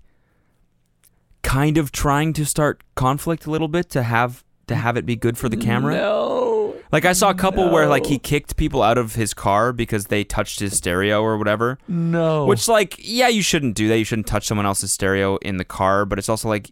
kind 1.41 1.77
of 1.77 1.91
trying 1.91 2.31
to 2.33 2.45
start 2.45 2.83
conflict 2.95 3.45
a 3.45 3.51
little 3.51 3.67
bit 3.67 3.89
to 3.89 4.03
have 4.03 4.43
to 4.67 4.75
have 4.75 4.95
it 4.95 5.05
be 5.05 5.15
good 5.15 5.37
for 5.37 5.49
the 5.49 5.57
camera. 5.57 5.95
No. 5.95 6.75
Like 6.91 7.05
I 7.05 7.13
saw 7.13 7.31
a 7.31 7.33
couple 7.33 7.69
where 7.71 7.87
like 7.87 8.05
he 8.05 8.19
kicked 8.19 8.55
people 8.55 8.83
out 8.83 8.99
of 8.99 9.15
his 9.15 9.33
car 9.33 9.73
because 9.73 10.05
they 10.05 10.23
touched 10.23 10.59
his 10.59 10.77
stereo 10.77 11.21
or 11.21 11.37
whatever. 11.37 11.79
No. 11.87 12.45
Which 12.45 12.67
like 12.67 12.95
yeah, 12.99 13.27
you 13.27 13.41
shouldn't 13.41 13.75
do 13.75 13.87
that. 13.87 13.97
You 13.97 14.05
shouldn't 14.05 14.27
touch 14.27 14.45
someone 14.45 14.67
else's 14.67 14.93
stereo 14.93 15.37
in 15.37 15.57
the 15.57 15.65
car, 15.65 16.05
but 16.05 16.19
it's 16.19 16.29
also 16.29 16.47
like 16.47 16.71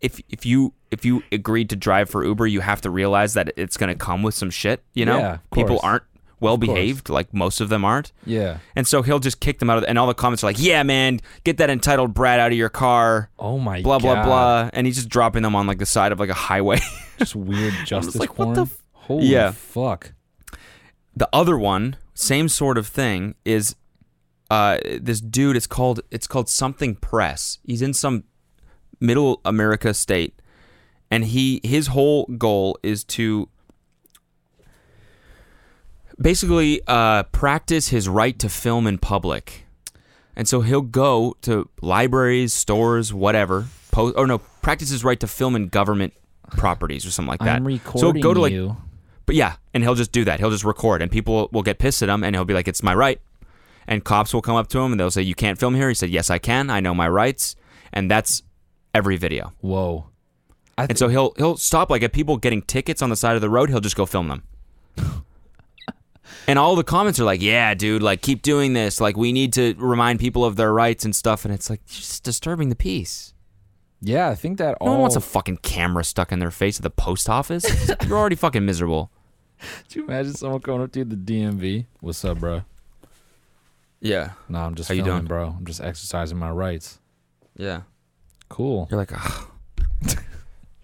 if 0.00 0.20
if 0.28 0.44
you 0.44 0.74
if 0.90 1.04
you 1.04 1.22
agreed 1.30 1.70
to 1.70 1.76
drive 1.76 2.10
for 2.10 2.24
Uber, 2.24 2.48
you 2.48 2.60
have 2.60 2.80
to 2.80 2.90
realize 2.90 3.34
that 3.34 3.52
it's 3.56 3.76
going 3.76 3.88
to 3.88 3.98
come 3.98 4.22
with 4.24 4.34
some 4.34 4.50
shit, 4.50 4.82
you 4.92 5.06
know? 5.06 5.18
Yeah, 5.18 5.38
people 5.52 5.78
aren't 5.82 6.04
well 6.40 6.56
behaved 6.56 7.08
like 7.08 7.32
most 7.32 7.60
of 7.60 7.68
them 7.68 7.84
aren't. 7.84 8.12
Yeah. 8.26 8.58
And 8.76 8.86
so 8.86 9.02
he'll 9.02 9.18
just 9.18 9.40
kick 9.40 9.58
them 9.58 9.70
out 9.70 9.78
of 9.78 9.84
and 9.88 9.98
all 9.98 10.06
the 10.06 10.14
comments 10.14 10.42
are 10.44 10.48
like, 10.48 10.56
"Yeah, 10.58 10.82
man, 10.82 11.20
get 11.44 11.56
that 11.58 11.70
entitled 11.70 12.12
brat 12.14 12.40
out 12.40 12.52
of 12.52 12.58
your 12.58 12.68
car." 12.68 13.30
Oh 13.38 13.58
my 13.58 13.78
God. 13.78 13.84
blah 13.84 13.98
blah 13.98 14.14
God. 14.14 14.24
blah, 14.24 14.70
and 14.72 14.86
he's 14.86 14.96
just 14.96 15.08
dropping 15.08 15.42
them 15.42 15.54
on 15.56 15.66
like 15.66 15.78
the 15.78 15.86
side 15.86 16.12
of 16.12 16.18
like 16.20 16.30
a 16.30 16.34
highway. 16.34 16.80
Just 17.18 17.36
weird 17.36 17.72
justice 17.86 18.16
like, 18.16 18.34
porn. 18.34 18.48
what 18.48 18.54
the 18.56 18.62
f- 18.62 18.82
Holy 18.92 19.26
Yeah. 19.26 19.52
fuck. 19.52 20.14
the 21.16 21.28
other 21.32 21.56
one, 21.56 21.96
same 22.12 22.48
sort 22.48 22.76
of 22.76 22.86
thing, 22.88 23.36
is 23.44 23.76
uh 24.50 24.78
this 25.00 25.20
dude. 25.20 25.56
It's 25.56 25.66
called 25.68 26.00
it's 26.10 26.26
called 26.26 26.48
something 26.48 26.96
press. 26.96 27.58
He's 27.64 27.82
in 27.82 27.94
some 27.94 28.24
middle 29.00 29.40
America 29.44 29.94
state, 29.94 30.40
and 31.10 31.24
he 31.26 31.60
his 31.62 31.86
whole 31.88 32.26
goal 32.26 32.78
is 32.82 33.04
to 33.04 33.48
basically 36.20 36.80
uh, 36.86 37.24
practice 37.24 37.88
his 37.88 38.08
right 38.08 38.38
to 38.38 38.48
film 38.48 38.86
in 38.86 38.98
public. 38.98 39.66
And 40.36 40.48
so 40.48 40.62
he'll 40.62 40.80
go 40.82 41.36
to 41.42 41.68
libraries, 41.80 42.52
stores, 42.52 43.12
whatever. 43.12 43.66
Po- 43.92 44.12
or 44.12 44.26
no, 44.26 44.38
practice 44.38 44.90
his 44.90 45.04
right 45.04 45.18
to 45.20 45.26
film 45.26 45.54
in 45.54 45.68
government 45.68 46.12
properties 46.50 47.06
or 47.06 47.10
something 47.10 47.30
like 47.30 47.40
that. 47.40 47.56
I'm 47.56 47.62
so 47.62 47.66
recording 47.66 48.14
he'll 48.16 48.22
go 48.22 48.34
to 48.34 48.40
like 48.40 48.52
you. 48.52 48.76
but 49.26 49.36
yeah, 49.36 49.56
and 49.72 49.82
he'll 49.82 49.94
just 49.94 50.10
do 50.12 50.24
that. 50.24 50.40
He'll 50.40 50.50
just 50.50 50.64
record, 50.64 51.02
and 51.02 51.10
people 51.10 51.48
will 51.52 51.62
get 51.62 51.78
pissed 51.78 52.02
at 52.02 52.08
him, 52.08 52.24
and 52.24 52.34
he'll 52.34 52.44
be 52.44 52.54
like, 52.54 52.66
"It's 52.66 52.82
my 52.82 52.94
right." 52.94 53.20
And 53.86 54.02
cops 54.02 54.34
will 54.34 54.42
come 54.42 54.56
up 54.56 54.66
to 54.68 54.78
him, 54.80 54.92
and 54.92 54.98
they'll 54.98 55.10
say, 55.10 55.22
"You 55.22 55.34
can't 55.36 55.58
film 55.58 55.74
here." 55.76 55.88
He 55.88 55.94
said, 55.94 56.10
"Yes, 56.10 56.30
I 56.30 56.38
can. 56.38 56.68
I 56.70 56.80
know 56.80 56.94
my 56.94 57.08
rights." 57.08 57.54
And 57.92 58.10
that's 58.10 58.42
every 58.92 59.16
video. 59.16 59.52
Whoa. 59.60 60.06
I 60.76 60.86
and 60.86 60.98
so 60.98 61.06
he'll 61.06 61.32
he'll 61.36 61.56
stop 61.56 61.90
like 61.90 62.02
at 62.02 62.12
people 62.12 62.36
getting 62.38 62.62
tickets 62.62 63.02
on 63.02 63.10
the 63.10 63.16
side 63.16 63.36
of 63.36 63.40
the 63.40 63.50
road. 63.50 63.70
He'll 63.70 63.80
just 63.80 63.96
go 63.96 64.06
film 64.06 64.26
them. 64.26 64.42
And 66.46 66.58
all 66.58 66.76
the 66.76 66.84
comments 66.84 67.18
are 67.20 67.24
like, 67.24 67.42
"Yeah, 67.42 67.74
dude, 67.74 68.02
like 68.02 68.22
keep 68.22 68.42
doing 68.42 68.72
this. 68.72 69.00
Like 69.00 69.16
we 69.16 69.32
need 69.32 69.52
to 69.54 69.74
remind 69.78 70.20
people 70.20 70.44
of 70.44 70.56
their 70.56 70.72
rights 70.72 71.04
and 71.04 71.14
stuff." 71.14 71.44
And 71.44 71.52
it's 71.54 71.68
like 71.70 71.84
just 71.86 72.22
disturbing 72.24 72.68
the 72.68 72.76
peace. 72.76 73.32
Yeah, 74.00 74.28
I 74.28 74.34
think 74.34 74.58
that 74.58 74.76
No 74.80 74.86
all 74.86 74.92
one 74.92 75.00
wants 75.02 75.16
a 75.16 75.20
fucking 75.20 75.58
camera 75.58 76.04
stuck 76.04 76.30
in 76.32 76.38
their 76.38 76.50
face 76.50 76.78
at 76.78 76.82
the 76.82 76.90
post 76.90 77.28
office. 77.30 77.64
You're 78.06 78.18
already 78.18 78.36
fucking 78.36 78.64
miserable. 78.64 79.10
Could 79.84 79.94
you 79.96 80.04
imagine 80.04 80.34
someone 80.34 80.60
going 80.60 80.82
up 80.82 80.92
to 80.92 80.98
you 80.98 81.04
at 81.04 81.10
the 81.10 81.16
DMV? 81.16 81.86
What's 82.00 82.22
up, 82.24 82.38
bro? 82.38 82.62
Yeah. 84.00 84.32
No, 84.50 84.58
I'm 84.58 84.74
just 84.74 84.88
How 84.90 84.94
you 84.94 85.02
filming, 85.02 85.20
doing? 85.22 85.28
bro. 85.28 85.54
I'm 85.58 85.64
just 85.64 85.80
exercising 85.80 86.36
my 86.36 86.50
rights. 86.50 86.98
Yeah. 87.56 87.82
Cool. 88.50 88.88
You're 88.90 88.98
like, 88.98 89.12
Ugh. 89.14 89.46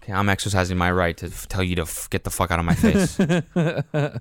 okay, 0.01 0.13
I'm 0.13 0.27
exercising 0.29 0.77
my 0.79 0.91
right 0.91 1.15
to 1.17 1.27
f- 1.27 1.47
tell 1.47 1.61
you 1.61 1.75
to 1.75 1.83
f- 1.83 2.09
get 2.09 2.23
the 2.23 2.31
fuck 2.31 2.49
out 2.49 2.57
of 2.57 2.65
my 2.65 2.73
face. 2.73 3.19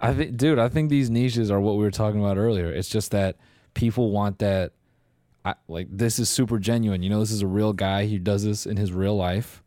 I 0.00 0.12
think, 0.12 0.36
dude, 0.36 0.58
I 0.58 0.68
think 0.68 0.90
these 0.90 1.10
niches 1.10 1.50
are 1.50 1.60
what 1.60 1.76
we 1.76 1.84
were 1.84 1.90
talking 1.90 2.20
about 2.20 2.36
earlier. 2.36 2.70
It's 2.70 2.88
just 2.88 3.10
that 3.12 3.36
people 3.74 4.10
want 4.10 4.38
that. 4.40 4.72
I, 5.44 5.54
like 5.68 5.86
this 5.90 6.18
is 6.18 6.28
super 6.28 6.58
genuine. 6.58 7.02
You 7.02 7.10
know, 7.10 7.20
this 7.20 7.30
is 7.30 7.42
a 7.42 7.46
real 7.46 7.72
guy. 7.72 8.06
He 8.06 8.18
does 8.18 8.44
this 8.44 8.66
in 8.66 8.76
his 8.76 8.92
real 8.92 9.16
life. 9.16 9.62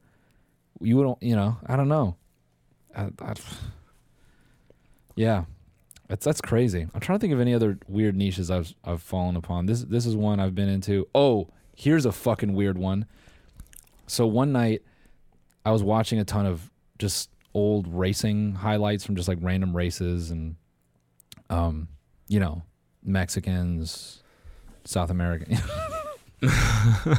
You 0.82 1.01
don't, 1.01 1.21
you 1.23 1.36
know, 1.36 1.57
I 1.65 1.75
don't 1.75 1.88
know. 1.88 2.15
I, 2.95 3.09
I, 3.21 3.34
yeah, 5.15 5.45
that's 6.07 6.25
that's 6.25 6.41
crazy. 6.41 6.88
I'm 6.93 6.99
trying 6.99 7.17
to 7.17 7.21
think 7.21 7.34
of 7.34 7.39
any 7.39 7.53
other 7.53 7.80
weird 7.88 8.15
niches 8.15 8.51
I've 8.51 8.73
I've 8.84 9.01
fallen 9.01 9.36
upon. 9.36 9.67
This 9.67 9.84
this 9.84 10.05
is 10.05 10.15
one 10.15 10.39
I've 10.39 10.55
been 10.55 10.69
into. 10.69 11.07
Oh, 11.15 11.49
here's 11.75 12.05
a 12.05 12.11
fucking 12.11 12.53
weird 12.53 12.77
one. 12.77 13.05
So 14.07 14.25
one 14.25 14.51
night, 14.51 14.82
I 15.65 15.71
was 15.71 15.84
watching 15.84 16.19
a 16.19 16.25
ton 16.25 16.45
of 16.45 16.71
just 16.97 17.30
old 17.54 17.88
racing 17.88 18.54
highlights 18.54 19.06
from 19.06 19.16
just 19.16 19.28
like 19.28 19.38
random 19.41 19.76
races 19.76 20.32
and, 20.32 20.56
um, 21.50 21.88
you 22.28 22.39
know, 22.39 22.64
Mexicans, 23.04 24.22
South 24.86 25.10
American. 25.10 25.58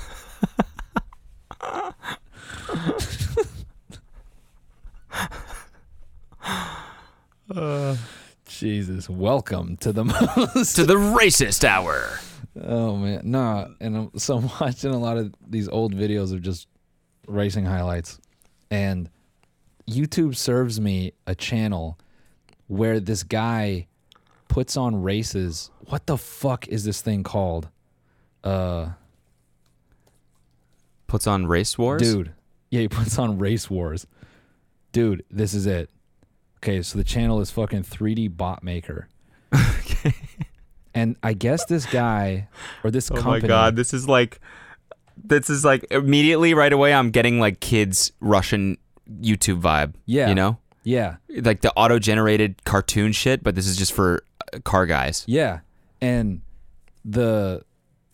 Jesus, 8.47 9.09
welcome 9.09 9.77
to 9.79 9.91
the 9.91 10.05
most 10.55 10.77
to 10.77 10.85
the 10.85 10.95
racist 10.95 11.65
hour. 11.65 12.21
Oh 12.63 12.97
man, 12.97 13.23
nah. 13.25 13.69
And 13.81 13.97
I'm, 13.97 14.19
so 14.19 14.37
I'm 14.37 14.51
watching 14.61 14.93
a 14.93 14.99
lot 14.99 15.17
of 15.17 15.35
these 15.49 15.69
old 15.69 15.95
videos 15.95 16.33
of 16.33 16.43
just 16.43 16.69
racing 17.27 17.65
highlights, 17.65 18.21
and 18.71 19.09
YouTube 19.91 20.37
serves 20.37 20.81
me 20.81 21.13
a 21.27 21.35
channel 21.35 21.99
where 22.67 23.01
this 23.01 23.23
guy 23.23 23.89
puts 24.49 24.77
on 24.77 25.03
races. 25.03 25.71
What 25.87 26.07
the 26.07 26.17
fuck 26.17 26.69
is 26.69 26.85
this 26.85 27.01
thing 27.03 27.23
called? 27.23 27.69
Uh, 28.45 28.91
Puts 31.07 31.27
on 31.27 31.47
race 31.47 31.77
wars, 31.77 32.01
dude. 32.01 32.33
Yeah, 32.71 32.83
he 32.83 32.89
puts 32.89 33.19
on 33.19 33.39
race 33.39 33.69
wars. 33.69 34.07
Dude, 34.93 35.25
this 35.29 35.55
is 35.55 35.67
it. 35.67 35.91
Okay, 36.59 36.83
so 36.83 36.97
the 36.99 37.05
channel 37.05 37.41
is 37.41 37.51
fucking 37.51 37.83
3D 37.83 38.37
bot 38.37 38.63
maker. 38.63 39.09
okay. 39.55 40.15
And 40.95 41.17
I 41.23 41.33
guess 41.33 41.65
this 41.65 41.85
guy 41.87 42.49
or 42.85 42.93
this 42.93 43.11
Oh 43.11 43.17
company 43.17 43.41
my 43.41 43.49
god, 43.49 43.75
this 43.75 43.93
is 43.93 44.09
like, 44.09 44.41
this 45.17 45.51
is 45.51 45.65
like 45.65 45.85
immediately 45.91 46.55
right 46.55 46.73
away. 46.73 46.95
I'm 46.95 47.11
getting 47.11 47.41
like 47.41 47.59
kids 47.59 48.13
Russian 48.21 48.79
YouTube 49.21 49.61
vibe. 49.61 49.95
Yeah. 50.07 50.29
you 50.29 50.35
know, 50.35 50.59
Yeah. 50.85 51.17
like 51.29 51.61
the 51.61 51.73
auto 51.75 51.99
generated 51.99 52.65
cartoon 52.65 53.13
shit. 53.13 53.43
But 53.43 53.55
this 53.55 53.67
is 53.67 53.77
just 53.77 53.93
for 53.93 54.23
uh, 54.53 54.59
car 54.61 54.87
guys. 54.87 55.25
Yeah. 55.27 55.61
And 56.01 56.43
the 57.05 57.63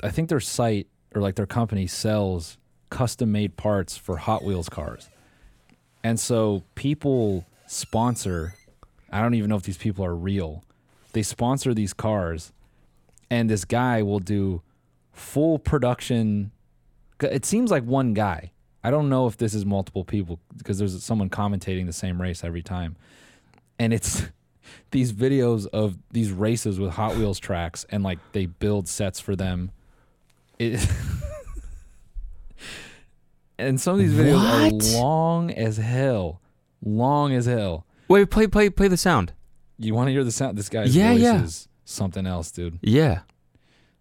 I 0.03 0.11
think 0.11 0.29
their 0.29 0.41
site 0.41 0.87
or 1.15 1.21
like 1.23 1.35
their 1.37 1.47
company 1.47 1.87
sells 1.87 2.59
custom 2.91 3.33
made 3.33 3.57
parts 3.57 3.97
for 3.97 4.17
Hot 4.19 4.45
Wheels 4.45 4.69
cars. 4.69 5.09
And 6.05 6.21
so 6.21 6.63
people 6.75 7.47
sponsor 7.67 8.55
I 9.11 9.21
don't 9.23 9.35
even 9.35 9.49
know 9.51 9.57
if 9.57 9.63
these 9.63 9.79
people 9.79 10.05
are 10.05 10.15
real. 10.15 10.63
They 11.13 11.23
sponsor 11.23 11.73
these 11.75 11.93
cars 11.93 12.53
and 13.31 13.49
this 13.51 13.65
guy 13.65 14.03
will 14.03 14.19
do 14.21 14.63
full 15.13 15.59
production 15.59 16.53
it 17.21 17.45
seems 17.47 17.71
like 17.71 17.83
one 17.85 18.13
guy. 18.15 18.51
I 18.87 18.91
don't 18.91 19.09
know 19.09 19.27
if 19.27 19.37
this 19.37 19.53
is 19.53 19.67
multiple 19.67 20.05
people 20.05 20.39
because 20.57 20.79
there's 20.79 21.03
someone 21.03 21.29
commentating 21.29 21.87
the 21.87 21.93
same 21.93 22.23
race 22.23 22.45
every 22.45 22.63
time. 22.63 22.95
And 23.81 23.93
it's 23.93 24.23
these 24.93 25.13
videos 25.13 25.67
of 25.67 25.99
these 26.13 26.31
races 26.31 26.79
with 26.79 26.93
Hot 26.93 27.17
Wheels 27.17 27.41
tracks 27.41 27.85
and 27.91 28.05
like 28.05 28.21
they 28.31 28.47
build 28.47 28.87
sets 28.87 29.19
for 29.19 29.35
them. 29.35 29.73
It 30.61 30.75
and 33.59 33.81
some 33.81 33.95
of 33.95 33.99
these 33.99 34.15
videos 34.15 34.73
What? 34.73 34.85
are 34.95 35.03
long 35.03 35.51
as 35.51 35.79
hell. 35.79 36.41
Long 36.81 37.33
as 37.33 37.47
hell. 37.47 37.87
Wait, 38.07 38.31
play, 38.31 38.47
play, 38.47 38.71
play 38.71 38.87
the 38.87 38.97
sound. 38.97 39.33
You 39.81 39.95
want 39.95 40.07
to 40.07 40.13
hear 40.13 40.23
the 40.23 40.31
sound? 40.31 40.57
This 40.57 40.69
guy's 40.69 40.95
Yeah, 40.95 41.11
voice 41.13 41.23
yeah. 41.23 41.43
is 41.43 41.69
something 41.85 42.25
else, 42.25 42.53
dude. 42.53 42.79
Yeah. 42.83 43.23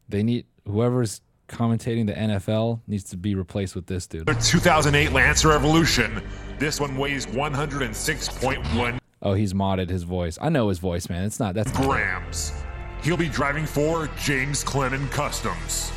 They 0.08 0.22
need 0.22 0.46
whoever's 0.68 1.22
commentating 1.48 2.08
the 2.08 2.14
NFL 2.14 2.82
needs 2.88 3.04
to 3.06 3.18
be 3.18 3.36
replaced 3.36 3.76
with 3.76 3.86
this 3.88 4.08
dude. 4.08 4.26
The 4.26 4.34
2008 4.36 5.12
Lancer 5.12 5.52
Evolution. 5.52 6.22
This 6.60 6.80
one 6.80 6.98
weighs 6.98 7.26
106.1 7.28 9.00
Oh, 9.22 9.34
he's 9.34 9.54
modded 9.54 9.90
his 9.90 10.04
voice. 10.04 10.38
I 10.42 10.50
know 10.50 10.70
his 10.70 10.80
voice, 10.80 11.10
man. 11.10 11.24
It's 11.24 11.40
not 11.40 11.56
that's 11.56 11.72
grams. 11.72 12.54
He'll 13.02 13.18
be 13.18 13.30
driving 13.30 13.66
for 13.66 14.10
James 14.20 14.64
Clennon 14.64 15.10
Customs. 15.12 15.92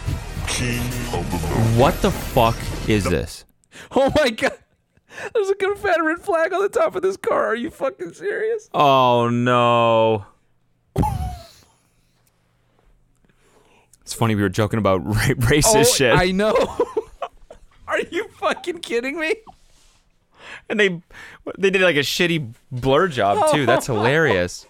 King 0.46 0.80
of 1.12 1.30
the 1.30 1.48
Moon. 1.48 1.78
What 1.78 2.00
the 2.00 2.10
fuck 2.10 2.56
is 2.88 3.04
this? 3.04 3.44
Oh 3.92 4.10
my 4.16 4.30
god. 4.30 4.58
There's 5.32 5.50
a 5.50 5.54
Confederate 5.54 6.20
flag 6.24 6.52
on 6.52 6.62
the 6.62 6.68
top 6.68 6.96
of 6.96 7.02
this 7.02 7.16
car. 7.16 7.46
Are 7.46 7.54
you 7.54 7.70
fucking 7.70 8.12
serious? 8.12 8.68
Oh 8.74 9.28
no. 9.28 10.26
It's 14.08 14.14
funny 14.14 14.34
we 14.34 14.40
were 14.40 14.48
joking 14.48 14.78
about 14.78 15.04
ra- 15.06 15.12
racist 15.50 15.74
Oh, 15.76 15.84
shit. 15.84 16.14
I 16.14 16.30
know. 16.30 16.54
Are 17.86 18.00
you 18.10 18.26
fucking 18.40 18.78
kidding 18.78 19.20
me? 19.20 19.34
and 20.70 20.80
they 20.80 21.02
they 21.58 21.68
did 21.68 21.82
like 21.82 21.96
a 21.96 22.00
shitty 22.00 22.54
blur 22.72 23.08
job 23.08 23.52
too. 23.52 23.66
That's 23.66 23.84
hilarious. 23.92 24.64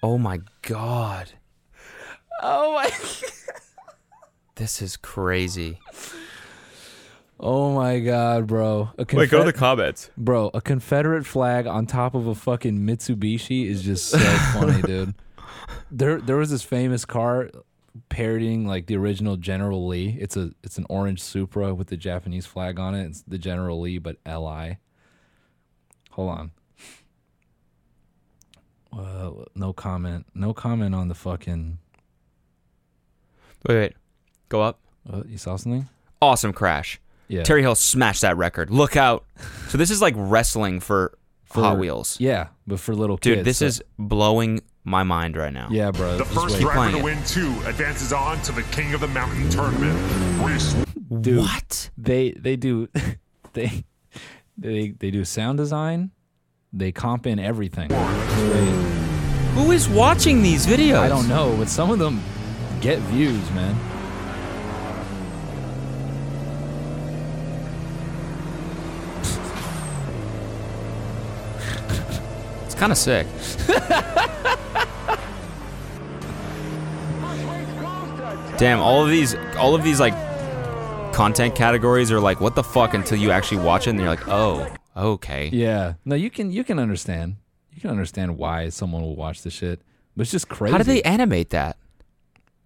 Oh 0.00 0.16
my 0.16 0.42
god. 0.62 1.32
Oh 2.40 2.74
my. 2.74 2.88
This 4.54 4.80
is 4.80 4.96
crazy. 4.96 5.80
Oh 7.40 7.74
my 7.74 7.98
god, 7.98 8.46
bro. 8.46 8.90
A 8.96 9.04
Wait, 9.12 9.28
go 9.28 9.38
to 9.38 9.44
the 9.44 9.52
comments. 9.52 10.08
Bro, 10.16 10.52
a 10.54 10.60
Confederate 10.60 11.26
flag 11.26 11.66
on 11.66 11.86
top 11.86 12.14
of 12.14 12.28
a 12.28 12.36
fucking 12.36 12.78
Mitsubishi 12.78 13.66
is 13.66 13.82
just 13.82 14.08
so 14.10 14.18
funny, 14.18 14.80
dude. 14.82 15.14
There 15.90 16.20
there 16.20 16.36
was 16.36 16.50
this 16.50 16.62
famous 16.62 17.04
car 17.04 17.50
parodying 18.08 18.66
like 18.66 18.86
the 18.86 18.96
original 18.96 19.36
General 19.36 19.86
Lee. 19.86 20.16
It's 20.20 20.36
a 20.36 20.52
it's 20.62 20.78
an 20.78 20.86
orange 20.88 21.22
Supra 21.22 21.74
with 21.74 21.88
the 21.88 21.96
Japanese 21.96 22.46
flag 22.46 22.78
on 22.78 22.94
it. 22.94 23.06
It's 23.06 23.22
the 23.22 23.38
General 23.38 23.80
Lee 23.80 23.98
but 23.98 24.16
LI. 24.26 24.78
Hold 26.12 26.30
on. 26.30 26.50
Uh, 28.92 29.30
no 29.54 29.72
comment. 29.72 30.26
No 30.34 30.52
comment 30.54 30.94
on 30.94 31.08
the 31.08 31.14
fucking. 31.14 31.78
Wait, 33.66 33.74
wait. 33.74 33.92
Go 34.48 34.62
up. 34.62 34.78
Uh, 35.10 35.22
you 35.26 35.38
saw 35.38 35.56
something? 35.56 35.88
Awesome 36.22 36.52
crash. 36.52 37.00
Yeah. 37.28 37.42
Terry 37.42 37.62
Hill 37.62 37.74
smashed 37.74 38.20
that 38.22 38.36
record. 38.36 38.70
Look 38.70 38.96
out. 38.96 39.24
So 39.68 39.78
this 39.78 39.90
is 39.90 40.00
like 40.00 40.14
wrestling 40.16 40.78
for, 40.78 41.18
Hot 41.52 41.74
For- 41.74 41.78
Wheels. 41.78 42.16
Yeah, 42.20 42.48
but 42.66 42.80
for 42.80 42.94
little 42.94 43.16
Dude, 43.16 43.38
kids. 43.38 43.44
this 43.44 43.58
so- 43.58 43.66
is 43.66 43.82
blowing 43.98 44.60
my 44.84 45.02
mind 45.02 45.36
right 45.36 45.52
now. 45.52 45.68
Yeah, 45.70 45.90
bro. 45.92 46.18
The 46.18 46.24
first 46.24 46.56
wait. 46.56 46.62
driver 46.62 46.98
to 46.98 47.02
win 47.04 47.18
two 47.24 47.52
advances 47.66 48.12
on 48.12 48.40
to 48.42 48.52
the 48.52 48.62
King 48.64 48.92
of 48.94 49.00
the 49.00 49.08
Mountain 49.08 49.48
tournament. 49.50 49.98
Race 50.44 50.74
Dude, 51.20 51.38
What? 51.38 51.90
they 51.96 52.32
they 52.32 52.56
do 52.56 52.88
they 53.52 53.84
they 54.58 54.88
they 54.98 55.10
do 55.10 55.24
sound 55.24 55.58
design 55.58 56.10
they 56.72 56.90
comp 56.92 57.26
in 57.26 57.38
everything 57.38 57.88
They- 57.88 59.54
Who 59.54 59.70
is 59.70 59.88
watching 59.88 60.42
these 60.42 60.66
videos? 60.66 60.98
i 60.98 61.08
don't 61.08 61.28
know 61.28 61.54
but 61.56 61.68
some 61.68 61.90
of 61.90 61.98
them 62.00 62.20
get 62.80 62.98
views 63.00 63.48
man 63.52 63.76
kind 72.84 72.92
of 72.92 72.98
sick. 72.98 73.26
Damn, 78.58 78.78
all 78.80 79.02
of 79.02 79.10
these, 79.10 79.34
all 79.58 79.74
of 79.74 79.82
these 79.82 79.98
like 79.98 80.14
content 81.12 81.54
categories 81.54 82.12
are 82.12 82.20
like, 82.20 82.40
what 82.40 82.54
the 82.54 82.62
fuck? 82.62 82.94
Until 82.94 83.18
you 83.18 83.30
actually 83.30 83.62
watch 83.62 83.86
it, 83.86 83.90
and 83.90 83.98
you're 83.98 84.08
like, 84.08 84.28
oh, 84.28 84.68
okay. 84.96 85.48
yeah 85.52 85.94
no 86.04 86.14
you 86.14 86.30
can 86.30 86.52
you 86.52 86.62
can 86.62 86.78
understand 86.78 87.34
you 87.72 87.80
can 87.80 87.90
understand 87.90 88.38
why 88.38 88.68
someone 88.68 89.02
will 89.02 89.16
watch 89.16 89.42
this 89.42 89.52
shit 89.52 89.80
but 90.16 90.22
it's 90.22 90.30
just 90.30 90.48
crazy 90.48 90.70
How 90.70 90.78
did 90.78 90.86
they 90.86 91.02
animate 91.02 91.50
that? 91.50 91.76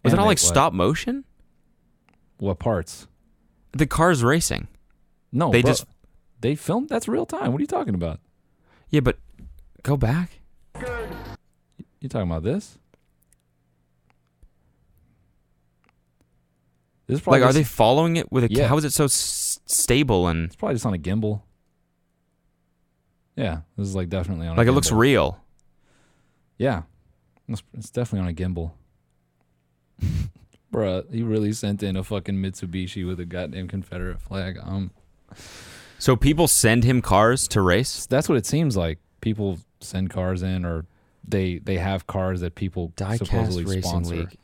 Was 0.04 0.12
it 0.12 0.18
all 0.18 0.26
like 0.26 0.36
what? 0.38 0.40
stop 0.46 0.72
motion? 0.74 1.24
what 2.36 2.58
parts 2.58 3.06
The 3.72 3.86
cars 3.86 4.22
racing. 4.22 4.68
no 5.32 5.50
They 5.50 5.62
bro, 5.62 5.70
just- 5.70 5.86
they 6.40 6.54
filmed 6.54 6.88
that's 6.90 7.08
real 7.08 7.24
time 7.24 7.52
what 7.52 7.58
are 7.58 7.62
you 7.62 7.66
talking 7.66 7.94
about 7.94 8.20
Yeah, 8.90 9.00
but 9.00 9.16
go 9.88 9.96
back. 9.96 10.30
you 12.00 12.08
talking 12.08 12.30
about 12.30 12.42
this 12.44 12.78
this 17.06 17.16
is 17.16 17.20
probably 17.22 17.40
Like, 17.40 17.50
are 17.50 17.52
they 17.54 17.64
following 17.64 18.16
it 18.16 18.30
with 18.30 18.44
a? 18.44 18.48
Yeah. 18.52 18.68
How 18.68 18.76
is 18.76 18.84
it 18.84 18.92
so 18.92 19.04
s- 19.04 19.58
stable 19.66 20.28
and 20.28 20.44
it's 20.46 20.56
probably 20.56 20.74
just 20.74 20.86
on 20.86 20.94
a 20.94 20.98
gimbal 20.98 21.40
yeah 23.34 23.60
this 23.76 23.88
is 23.88 23.94
like 23.94 24.08
definitely 24.08 24.46
on 24.46 24.54
a 24.56 24.58
like 24.58 24.66
it 24.68 24.72
looks 24.72 24.92
real? 24.92 25.38
Yeah, 26.58 26.82
it's, 27.48 27.62
it's 27.72 27.90
definitely 27.90 28.26
on 28.26 28.28
a 28.30 28.34
gimbal. 28.34 28.72
Bruh, 30.72 31.04
he 31.14 31.22
really 31.22 31.52
sent 31.52 31.82
in 31.84 31.94
a 31.96 32.02
fucking 32.02 32.34
Mitsubishi 32.34 33.06
with 33.06 33.20
a 33.20 33.24
goddamn 33.24 33.68
Confederate 33.68 34.20
flag. 34.20 34.58
Um, 34.60 34.90
So 35.98 36.16
people 36.16 36.48
send 36.48 36.82
him 36.84 37.00
cars 37.00 37.46
to 37.48 37.60
race. 37.62 38.06
that's 38.06 38.28
what 38.28 38.36
it 38.38 38.44
seems 38.44 38.76
like. 38.76 38.98
People 39.20 39.58
send 39.80 40.10
cars 40.10 40.42
in, 40.42 40.64
or 40.64 40.86
they 41.26 41.58
they 41.58 41.78
have 41.78 42.06
cars 42.06 42.40
that 42.40 42.54
people 42.54 42.92
Diecast 42.96 43.18
supposedly 43.18 43.64
Racing 43.64 43.82
sponsor. 43.82 44.14
League. 44.16 44.36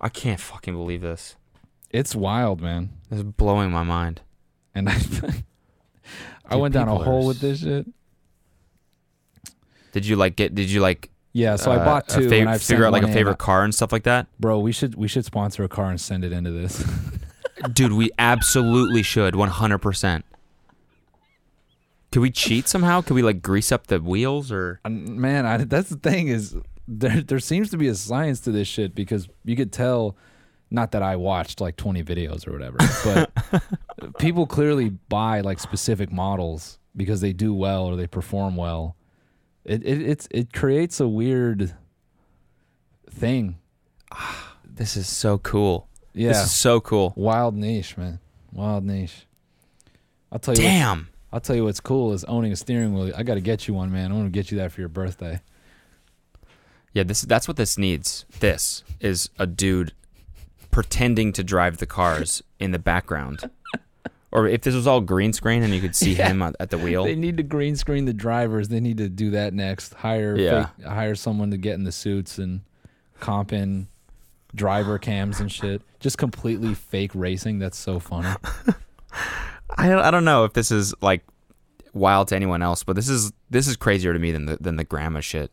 I 0.00 0.08
can't 0.08 0.40
fucking 0.40 0.74
believe 0.74 1.02
this. 1.02 1.36
It's 1.90 2.14
wild, 2.14 2.60
man. 2.60 2.90
It's 3.10 3.22
blowing 3.22 3.70
my 3.70 3.84
mind. 3.84 4.20
And 4.74 4.88
I, 4.88 4.92
I 6.44 6.50
Dude, 6.50 6.60
went 6.60 6.74
down 6.74 6.88
a 6.88 6.96
hole 6.96 7.26
with 7.26 7.40
this 7.40 7.60
shit. 7.60 7.86
Did 9.92 10.06
you 10.06 10.16
like 10.16 10.34
get? 10.34 10.54
Did 10.54 10.70
you 10.70 10.80
like? 10.80 11.10
Yeah, 11.32 11.56
so 11.56 11.70
I 11.70 11.76
uh, 11.76 11.84
bought 11.84 12.08
two. 12.08 12.28
fav- 12.28 12.40
and 12.40 12.50
I've 12.50 12.62
figure 12.62 12.84
out 12.84 12.92
like 12.92 13.04
a 13.04 13.12
favorite 13.12 13.38
car 13.38 13.64
and 13.64 13.74
stuff 13.74 13.92
like 13.92 14.02
that. 14.04 14.26
Bro, 14.40 14.58
we 14.60 14.72
should 14.72 14.96
we 14.96 15.06
should 15.08 15.24
sponsor 15.24 15.62
a 15.62 15.68
car 15.68 15.90
and 15.90 16.00
send 16.00 16.24
it 16.24 16.32
into 16.32 16.50
this. 16.50 16.84
Dude, 17.72 17.92
we 17.92 18.10
absolutely 18.18 19.02
should. 19.02 19.36
One 19.36 19.48
hundred 19.48 19.78
percent. 19.78 20.24
Could 22.14 22.20
we 22.20 22.30
cheat 22.30 22.68
somehow? 22.68 23.00
Could 23.00 23.14
we 23.14 23.22
like 23.22 23.42
grease 23.42 23.72
up 23.72 23.88
the 23.88 23.98
wheels 23.98 24.52
or? 24.52 24.78
And, 24.84 25.16
man, 25.16 25.46
I, 25.46 25.56
that's 25.64 25.88
the 25.88 25.96
thing 25.96 26.28
is 26.28 26.56
there 26.86 27.20
there 27.20 27.40
seems 27.40 27.70
to 27.70 27.76
be 27.76 27.88
a 27.88 27.94
science 27.96 28.38
to 28.42 28.52
this 28.52 28.68
shit 28.68 28.94
because 28.94 29.28
you 29.44 29.56
could 29.56 29.72
tell. 29.72 30.16
Not 30.70 30.92
that 30.92 31.02
I 31.02 31.16
watched 31.16 31.60
like 31.60 31.74
20 31.76 32.04
videos 32.04 32.46
or 32.46 32.52
whatever, 32.52 32.78
but 33.04 34.18
people 34.20 34.46
clearly 34.46 34.90
buy 34.90 35.40
like 35.40 35.58
specific 35.58 36.12
models 36.12 36.78
because 36.94 37.20
they 37.20 37.32
do 37.32 37.52
well 37.52 37.86
or 37.86 37.96
they 37.96 38.06
perform 38.06 38.54
well. 38.54 38.94
It 39.64 39.82
it 39.84 40.00
it's 40.00 40.28
it 40.30 40.52
creates 40.52 41.00
a 41.00 41.08
weird 41.08 41.74
thing. 43.10 43.58
This 44.64 44.96
is 44.96 45.08
so 45.08 45.38
cool. 45.38 45.88
Yeah, 46.12 46.28
This 46.28 46.44
is 46.44 46.52
so 46.52 46.80
cool. 46.80 47.12
wild 47.16 47.56
niche, 47.56 47.96
man. 47.96 48.20
Wild 48.52 48.84
niche. 48.84 49.26
I'll 50.30 50.38
tell 50.38 50.54
you. 50.54 50.62
Damn. 50.62 51.08
I'll 51.34 51.40
tell 51.40 51.56
you 51.56 51.64
what's 51.64 51.80
cool 51.80 52.12
is 52.12 52.22
owning 52.26 52.52
a 52.52 52.56
steering 52.56 52.94
wheel. 52.94 53.12
I 53.16 53.24
got 53.24 53.34
to 53.34 53.40
get 53.40 53.66
you 53.66 53.74
one, 53.74 53.90
man. 53.90 54.12
I 54.12 54.14
want 54.14 54.26
to 54.26 54.30
get 54.30 54.52
you 54.52 54.58
that 54.58 54.70
for 54.70 54.80
your 54.80 54.88
birthday. 54.88 55.40
Yeah, 56.92 57.02
this 57.02 57.22
that's 57.22 57.48
what 57.48 57.56
this 57.56 57.76
needs. 57.76 58.24
This 58.38 58.84
is 59.00 59.30
a 59.36 59.44
dude 59.44 59.92
pretending 60.70 61.32
to 61.32 61.42
drive 61.42 61.78
the 61.78 61.86
cars 61.86 62.40
in 62.60 62.70
the 62.70 62.78
background. 62.78 63.50
Or 64.30 64.46
if 64.46 64.60
this 64.62 64.76
was 64.76 64.86
all 64.86 65.00
green 65.00 65.32
screen 65.32 65.64
and 65.64 65.74
you 65.74 65.80
could 65.80 65.96
see 65.96 66.14
him 66.14 66.40
at 66.40 66.54
at 66.60 66.70
the 66.70 66.78
wheel. 66.78 67.02
They 67.02 67.16
need 67.16 67.36
to 67.38 67.42
green 67.42 67.74
screen 67.74 68.04
the 68.04 68.12
drivers. 68.12 68.68
They 68.68 68.78
need 68.78 68.98
to 68.98 69.08
do 69.08 69.30
that 69.30 69.54
next. 69.54 69.92
Hire 69.94 70.38
Yeah. 70.38 70.66
fake, 70.76 70.86
hire 70.86 71.16
someone 71.16 71.50
to 71.50 71.56
get 71.56 71.74
in 71.74 71.82
the 71.82 71.90
suits 71.90 72.38
and 72.38 72.60
comp 73.18 73.52
in 73.52 73.88
driver 74.54 75.00
cams 75.00 75.40
and 75.40 75.50
shit. 75.50 75.82
Just 75.98 76.16
completely 76.16 76.74
fake 76.74 77.10
racing. 77.12 77.58
That's 77.58 77.76
so 77.76 77.98
funny. 77.98 78.32
I 79.76 79.88
don't, 79.88 79.98
I 80.00 80.10
don't 80.10 80.24
know 80.24 80.44
if 80.44 80.52
this 80.52 80.70
is 80.70 80.94
like 81.00 81.24
wild 81.92 82.28
to 82.28 82.36
anyone 82.36 82.62
else, 82.62 82.82
but 82.84 82.96
this 82.96 83.08
is 83.08 83.32
this 83.50 83.66
is 83.66 83.76
crazier 83.76 84.12
to 84.12 84.18
me 84.18 84.30
than 84.32 84.46
the 84.46 84.56
than 84.60 84.76
the 84.76 84.84
grandma 84.84 85.20
shit. 85.20 85.50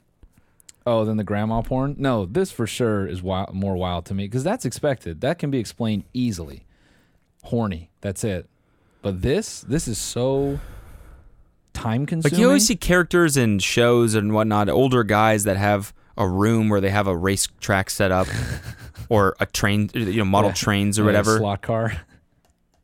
Oh, 0.86 1.06
than 1.06 1.18
the 1.18 1.24
grandma 1.24 1.62
porn? 1.62 1.96
No, 2.00 2.26
this 2.26 2.52
for 2.52 2.66
sure 2.66 3.06
is 3.06 3.22
wild, 3.22 3.54
more 3.54 3.76
wild 3.76 4.06
to 4.08 4.14
me 4.16 4.26
because 4.26 4.44
that's 4.44 4.66
expected. 4.66 5.22
That 5.22 5.38
can 5.38 5.52
be 5.52 5.60
explained 5.60 6.06
easily. 6.14 6.66
Horny. 7.44 7.92
That's 8.02 8.24
it. 8.24 8.50
But 9.04 9.22
this, 9.22 9.62
this 9.62 9.88
is 9.88 9.98
so 10.00 10.60
time 11.74 12.06
consuming. 12.06 12.34
Like 12.34 12.40
you 12.40 12.48
always 12.48 12.66
see 12.68 12.76
characters 12.76 13.38
in 13.38 13.60
shows 13.60 14.16
and 14.16 14.34
whatnot, 14.34 14.70
older 14.70 15.04
guys 15.04 15.44
that 15.44 15.58
have 15.58 15.94
a 16.18 16.28
room 16.28 16.70
where 16.70 16.82
they 16.82 16.90
have 16.90 17.08
a 17.08 17.16
racetrack 17.16 17.90
set 17.90 18.12
up, 18.12 18.28
or 19.10 19.36
a 19.40 19.46
train, 19.46 19.90
you 19.94 20.18
know, 20.18 20.26
model 20.26 20.50
Yeah. 20.50 20.56
trains 20.56 20.98
or 21.00 21.04
Yeah, 21.04 21.06
whatever. 21.08 21.38
slot 21.38 21.62
car. 21.62 21.94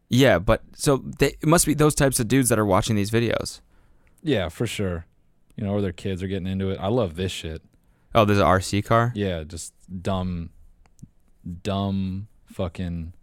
Yeah, 0.09 0.39
but 0.39 0.61
so 0.73 0.97
they, 1.19 1.27
it 1.41 1.45
must 1.45 1.65
be 1.65 1.73
those 1.73 1.95
types 1.95 2.19
of 2.19 2.27
dudes 2.27 2.49
that 2.49 2.59
are 2.59 2.65
watching 2.65 2.95
these 2.95 3.11
videos. 3.11 3.61
Yeah, 4.23 4.49
for 4.49 4.65
sure. 4.67 5.05
You 5.55 5.65
know, 5.65 5.71
or 5.73 5.81
their 5.81 5.91
kids 5.91 6.21
are 6.23 6.27
getting 6.27 6.47
into 6.47 6.69
it. 6.69 6.79
I 6.79 6.87
love 6.87 7.15
this 7.15 7.31
shit. 7.31 7.61
Oh, 8.15 8.25
there's 8.25 8.39
an 8.39 8.45
RC 8.45 8.85
car. 8.85 9.11
Yeah, 9.15 9.43
just 9.43 9.73
dumb, 10.01 10.51
dumb 11.63 12.27
fucking. 12.45 13.13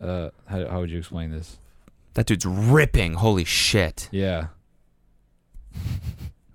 Uh, 0.00 0.30
how 0.46 0.68
how 0.68 0.80
would 0.80 0.90
you 0.90 0.98
explain 0.98 1.30
this? 1.30 1.58
That 2.14 2.26
dude's 2.26 2.46
ripping. 2.46 3.14
Holy 3.14 3.44
shit! 3.44 4.08
Yeah, 4.12 4.48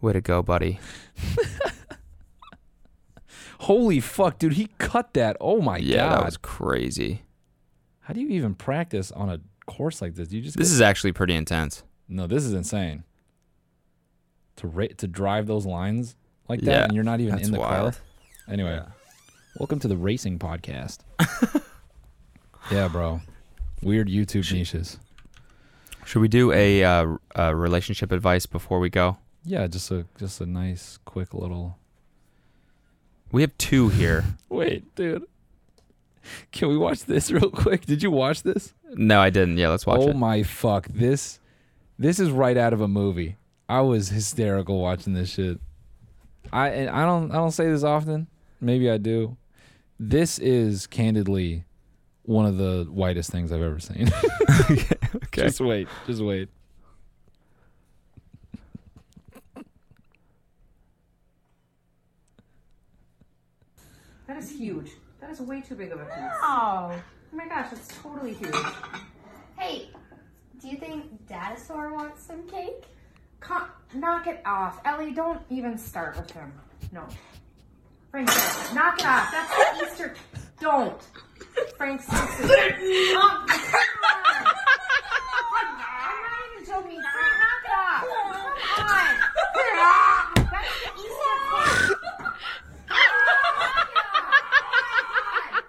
Way 0.02 0.14
to 0.14 0.22
go, 0.22 0.42
buddy. 0.42 0.80
holy 3.62 4.00
fuck, 4.00 4.40
dude, 4.40 4.54
he 4.54 4.70
cut 4.78 5.14
that. 5.14 5.38
Oh 5.40 5.62
my 5.62 5.78
Yeah, 5.78 5.98
god, 6.10 6.18
that 6.20 6.26
was 6.26 6.38
crazy. 6.38 7.24
How 8.04 8.14
do 8.14 8.22
you 8.22 8.30
even 8.30 8.54
practice 8.56 9.12
on 9.12 9.30
a 9.30 9.40
course 9.66 10.02
like 10.02 10.16
this? 10.16 10.32
You 10.32 10.42
just 10.42 10.58
This 10.58 10.70
get- 10.70 10.74
is 10.76 10.82
actually 10.82 11.12
pretty 11.14 11.36
intense. 11.36 11.84
no, 12.08 12.28
this 12.28 12.44
is 12.44 12.54
insane. 12.54 13.04
To 14.58 14.68
ra- 14.68 14.88
to 14.98 15.08
drive 15.08 15.48
those 15.48 15.66
lines 15.66 16.16
like 16.48 16.62
that, 16.62 16.72
Yeah, 16.72 16.84
and 16.86 16.94
you're 16.94 17.04
not 17.04 17.20
even 17.20 17.36
that's 17.36 17.48
in 17.48 17.54
the 17.54 17.60
wild. 17.60 17.94
car. 17.94 18.02
Anyway, 18.48 18.82
welcome 19.60 19.80
to 19.80 19.88
the 19.88 19.98
racing 19.98 20.38
podcast. 20.38 21.00
yeah, 22.72 22.88
bro. 22.88 23.22
Weird 23.82 24.08
YouTube 24.08 24.52
niches. 24.54 25.00
Should 26.06 26.20
we 26.20 26.28
do 26.28 26.52
a, 26.52 26.84
uh, 26.84 27.08
uh 27.38 27.56
relationship 27.56 28.12
advice 28.12 28.46
before 28.46 28.80
we 28.80 28.90
go? 28.90 29.18
Yeah, 29.46 29.68
just 29.68 29.90
a 29.92 30.06
just 30.18 30.40
a 30.42 30.46
nice, 30.46 31.00
quick 31.06 31.34
little. 31.34 31.78
We 33.32 33.42
have 33.42 33.58
two 33.58 33.90
here. 33.90 34.24
Wait, 34.50 34.94
dude. 34.96 35.26
Can 36.52 36.70
we 36.70 36.78
watch 36.78 37.06
this 37.06 37.32
real 37.38 37.50
quick? 37.50 37.86
Did 37.86 38.02
you 38.04 38.12
watch 38.12 38.44
this? 38.44 38.74
No, 38.94 39.20
I 39.20 39.30
didn't. 39.30 39.58
Yeah, 39.58 39.70
let's 39.70 39.86
watch 39.86 40.02
oh 40.02 40.10
it. 40.10 40.16
my 40.16 40.44
fuck. 40.44 40.88
This 40.88 41.40
this 42.00 42.20
is 42.20 42.30
right 42.32 42.58
out 42.58 42.74
of 42.74 42.82
a 42.82 42.88
movie. 42.88 43.38
I 43.70 43.82
was 43.82 44.10
hysterical 44.10 44.80
watching 44.82 45.14
this 45.14 45.30
shit. 45.30 45.60
I 46.52 46.70
and 46.70 46.90
I 46.90 47.06
don't 47.06 47.32
I 47.32 47.36
don't 47.36 47.52
say 47.52 47.70
this 47.70 47.84
often. 47.84 48.28
Maybe 48.62 48.90
I 48.90 48.98
do. 48.98 49.38
This 50.00 50.40
is 50.40 50.88
candidly 50.88 51.66
one 52.24 52.46
of 52.46 52.58
the 52.58 52.88
whitest 52.90 53.32
things 53.32 53.52
I've 53.52 53.62
ever 53.62 53.80
seen. 53.80 54.10
Okay. 55.16 55.44
Just 55.44 55.62
wait. 55.62 55.88
Just 56.08 56.22
wait. 56.22 56.50
That 64.28 64.38
is 64.38 64.50
huge. 64.52 64.92
That 65.24 65.32
is 65.32 65.40
way 65.40 65.62
too 65.62 65.76
big 65.76 65.94
of 65.94 66.02
a 66.02 66.04
piece. 66.04 66.14
Oh. 66.44 66.92
Oh 66.92 67.02
my 67.32 67.48
gosh, 67.48 67.70
that's 67.72 67.88
totally 68.02 68.34
huge. 68.34 68.54
Hey, 69.58 69.88
do 70.60 70.68
you 70.68 70.76
think 70.76 71.06
Dinosaur 71.30 71.94
wants 71.94 72.26
some 72.26 72.46
cake? 72.50 72.84
Con- 73.40 73.70
knock 73.94 74.28
it 74.28 74.42
off. 74.46 74.82
Ellie, 74.84 75.14
don't 75.14 75.42
even 75.50 75.78
start 75.78 76.18
with 76.18 76.30
him. 76.32 76.52
No. 76.92 77.08
Frank, 78.12 78.28
don't. 78.28 78.76
knock 78.76 79.00
it 79.00 79.06
off. 79.06 79.32
That's 79.32 79.80
the 79.80 79.86
Easter. 79.86 80.14
Don't. 80.60 81.02
Frank, 81.78 82.02
seriously. 82.02 82.50
Oh, 83.16 83.46
come 83.48 83.62
on. 84.04 84.44
I'm 85.56 86.20
not 86.20 86.40
even 86.52 86.66
joking. 86.68 87.00
Frank, 87.00 87.34
knock 87.40 87.64
it 87.64 87.72
off. 87.80 88.04
Come 88.76 88.88
on. 88.90 89.14
That's 90.52 90.74
the 90.84 90.90
Easter 91.00 91.36
cake. 91.48 91.98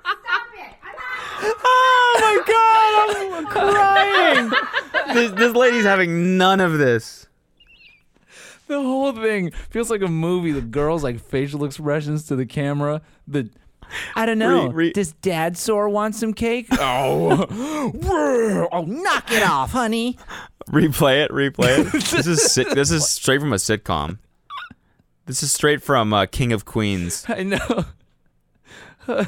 Stop 0.05 0.51
it. 0.55 0.73
I'm 0.83 0.95
not 0.95 1.19
Oh 2.17 3.37
my 3.37 3.37
god, 3.37 3.39
I'm 3.39 3.47
crying. 3.47 5.15
this, 5.15 5.33
this 5.33 5.55
lady's 5.55 5.85
having 5.85 6.39
none 6.39 6.61
of 6.61 6.79
this. 6.79 7.27
The 8.67 8.81
whole 8.81 9.13
thing 9.13 9.51
feels 9.71 9.91
like 9.91 10.01
a 10.01 10.09
movie. 10.09 10.53
The 10.53 10.63
girls 10.63 11.03
like 11.05 11.21
facial 11.21 11.65
expressions 11.65 12.25
to 12.29 12.37
the 12.37 12.47
camera. 12.47 13.03
The 13.29 13.51
I 14.17 14.27
don't 14.27 14.39
know. 14.39 14.69
Re- 14.69 14.87
re- 14.87 14.93
Does 14.93 15.13
Dad 15.13 15.57
Sore 15.59 15.89
want 15.89 16.15
some 16.15 16.33
cake? 16.33 16.67
oh, 16.73 17.47
oh, 18.73 18.85
knock 18.87 19.31
it 19.31 19.43
off, 19.43 19.73
honey. 19.73 20.19
Replay 20.71 21.25
it, 21.25 21.31
replay 21.31 21.81
it. 21.81 21.93
this 22.11 22.27
is 22.27 22.43
si- 22.53 22.65
this 22.65 22.91
is 22.91 23.09
straight 23.09 23.41
from 23.41 23.53
a 23.53 23.57
sitcom. 23.57 24.19
This 25.27 25.43
is 25.43 25.53
straight 25.53 25.83
from 25.83 26.13
uh, 26.13 26.27
King 26.27 26.53
of 26.53 26.65
Queens. 26.65 27.25
I 27.29 27.43
know. 27.43 27.85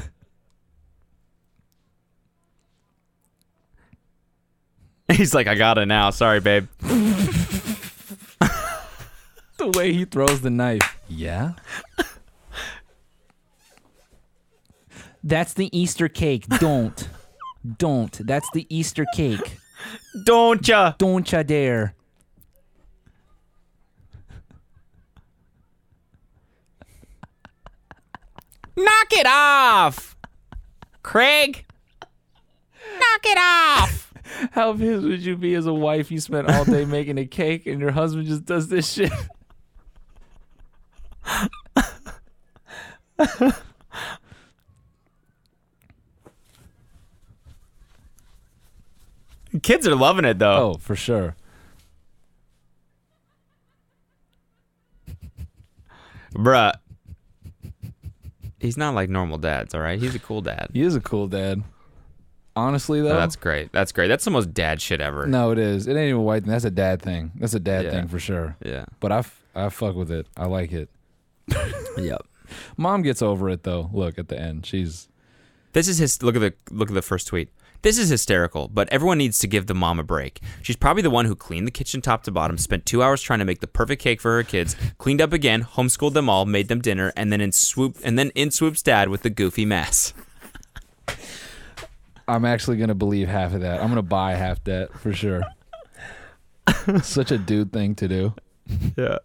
He's 5.11 5.33
like, 5.33 5.47
I 5.47 5.55
got 5.55 5.77
it 5.77 5.85
now. 5.85 6.09
Sorry, 6.09 6.39
babe. 6.39 6.67
the 9.57 9.71
way 9.75 9.93
he 9.93 10.05
throws 10.05 10.41
the 10.41 10.49
knife. 10.49 10.99
Yeah. 11.07 11.53
That's 15.23 15.53
the 15.53 15.75
Easter 15.77 16.07
cake. 16.09 16.47
Don't. 16.59 17.09
Don't. 17.77 18.25
That's 18.25 18.49
the 18.53 18.65
Easter 18.69 19.05
cake. 19.15 19.57
Don't 20.23 20.67
ya? 20.67 20.93
Don't 20.97 21.29
ya 21.31 21.43
dare. 21.43 21.93
Knock 28.75 29.07
it 29.11 29.25
off, 29.27 30.15
Craig. 31.01 31.65
Knock 32.01 33.25
it 33.25 33.37
off. 33.39 34.06
How 34.51 34.73
pissed 34.73 35.03
would 35.03 35.21
you 35.21 35.37
be 35.37 35.55
as 35.55 35.65
a 35.65 35.73
wife? 35.73 36.11
You 36.11 36.19
spent 36.19 36.49
all 36.49 36.65
day 36.65 36.85
making 36.85 37.17
a 37.17 37.25
cake 37.25 37.65
and 37.65 37.79
your 37.79 37.91
husband 37.91 38.27
just 38.27 38.45
does 38.45 38.67
this 38.67 38.91
shit. 38.91 39.11
Kids 49.63 49.87
are 49.87 49.95
loving 49.95 50.25
it 50.25 50.39
though. 50.39 50.73
Oh, 50.73 50.77
for 50.77 50.95
sure. 50.95 51.35
Bruh. 56.33 56.73
He's 58.59 58.77
not 58.77 58.93
like 58.93 59.09
normal 59.09 59.37
dads, 59.37 59.73
all 59.73 59.81
right? 59.81 59.99
He's 59.99 60.15
a 60.15 60.19
cool 60.19 60.41
dad. 60.41 60.69
He 60.73 60.81
is 60.81 60.95
a 60.95 60.99
cool 60.99 61.27
dad. 61.27 61.63
Honestly, 62.57 62.99
oh, 63.01 63.03
though. 63.03 63.11
Oh, 63.11 63.19
that's 63.19 63.35
great. 63.35 63.71
That's 63.71 63.91
great. 63.91 64.07
That's 64.07 64.25
the 64.25 64.31
most 64.31 64.53
dad 64.53 64.81
shit 64.81 64.99
ever. 64.99 65.27
No, 65.27 65.51
it 65.51 65.59
is. 65.59 65.85
It 65.87 65.91
ain't 65.91 66.09
even 66.09 66.15
a 66.21 66.21
white 66.21 66.43
thing. 66.43 66.51
That's 66.51 66.65
a 66.65 66.71
dad 66.71 67.01
thing. 67.01 67.31
That's 67.35 67.53
a 67.53 67.59
dad 67.59 67.85
Yeah. 67.85 67.91
thing 67.91 68.07
for 68.07 68.17
sure. 68.19 68.55
Yeah. 68.65 68.85
But 68.99 69.11
I, 69.11 69.19
f- 69.19 69.43
I 69.53 69.69
fuck 69.69 69.95
with 69.95 70.11
it. 70.11 70.25
I 70.35 70.45
like 70.47 70.71
it. 70.71 70.89
Yep. 71.97 72.25
Mom 72.77 73.01
gets 73.01 73.21
over 73.21 73.49
it 73.49 73.63
though. 73.63 73.89
Look 73.93 74.17
at 74.19 74.27
the 74.27 74.39
end. 74.39 74.65
She's 74.65 75.07
This 75.73 75.87
is 75.87 75.97
his 75.97 76.21
look 76.23 76.35
at 76.35 76.39
the 76.39 76.53
look 76.71 76.89
at 76.89 76.93
the 76.95 77.01
first 77.01 77.27
tweet. 77.27 77.49
This 77.83 77.97
is 77.99 78.09
hysterical, 78.09 78.67
but 78.69 78.89
everyone 78.91 79.17
needs 79.19 79.37
to 79.39 79.47
give 79.47 79.67
the 79.67 79.75
mom 79.75 79.99
a 79.99 80.03
break. 80.03 80.41
She's 80.63 80.75
probably 80.75 81.03
the 81.03 81.09
one 81.11 81.25
who 81.25 81.35
cleaned 81.35 81.67
the 81.67 81.71
kitchen 81.71 82.01
top 82.01 82.23
to 82.23 82.31
bottom, 82.31 82.57
spent 82.57 82.85
two 82.87 83.03
hours 83.03 83.21
trying 83.21 83.39
to 83.39 83.45
make 83.45 83.59
the 83.61 83.67
perfect 83.67 84.01
cake 84.01 84.19
for 84.19 84.31
her 84.35 84.43
kids, 84.43 84.75
cleaned 84.97 85.21
up 85.21 85.31
again, 85.31 85.63
homeschooled 85.63 86.13
them 86.13 86.27
all, 86.29 86.45
made 86.45 86.69
them 86.69 86.81
dinner, 86.81 87.13
and 87.15 87.31
then 87.31 87.39
in 87.41 87.51
swoop 87.51 87.97
and 88.03 88.17
then 88.17 88.31
in 88.33 88.49
swoops 88.51 88.81
dad 88.81 89.09
with 89.09 89.21
the 89.21 89.29
goofy 89.29 89.65
mess. 89.65 90.13
I'm 92.27 92.45
actually 92.45 92.77
gonna 92.77 92.95
believe 92.95 93.27
half 93.27 93.53
of 93.53 93.61
that. 93.61 93.81
I'm 93.81 93.89
gonna 93.89 94.01
buy 94.01 94.33
half 94.33 94.63
that 94.65 94.97
for 94.99 95.13
sure. 95.13 95.43
Such 97.01 97.31
a 97.31 97.37
dude 97.37 97.71
thing 97.71 97.95
to 97.95 98.07
do. 98.07 98.33
Yeah. 98.97 99.19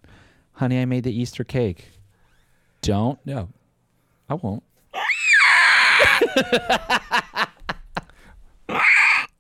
Honey, 0.55 0.81
I 0.81 0.85
made 0.85 1.05
the 1.05 1.13
Easter 1.13 1.45
cake. 1.45 1.89
Don't. 2.83 3.19
No. 3.27 3.49
I 4.29 4.35
won't. 4.35 4.63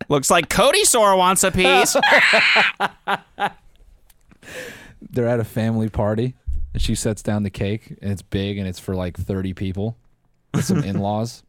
Looks 0.08 0.30
like 0.30 0.48
Cody 0.50 0.84
Sora 0.84 1.16
wants 1.16 1.42
a 1.44 1.50
piece. 1.50 1.96
They're 5.10 5.28
at 5.28 5.40
a 5.40 5.44
family 5.44 5.88
party 5.88 6.34
and 6.74 6.82
she 6.82 6.94
sets 6.94 7.22
down 7.22 7.42
the 7.44 7.50
cake 7.50 7.96
and 8.02 8.12
it's 8.12 8.22
big 8.22 8.58
and 8.58 8.66
it's 8.68 8.78
for 8.78 8.94
like 8.94 9.16
30 9.16 9.54
people. 9.54 9.96
With 10.54 10.64
some 10.64 10.78
in-laws. 10.84 11.42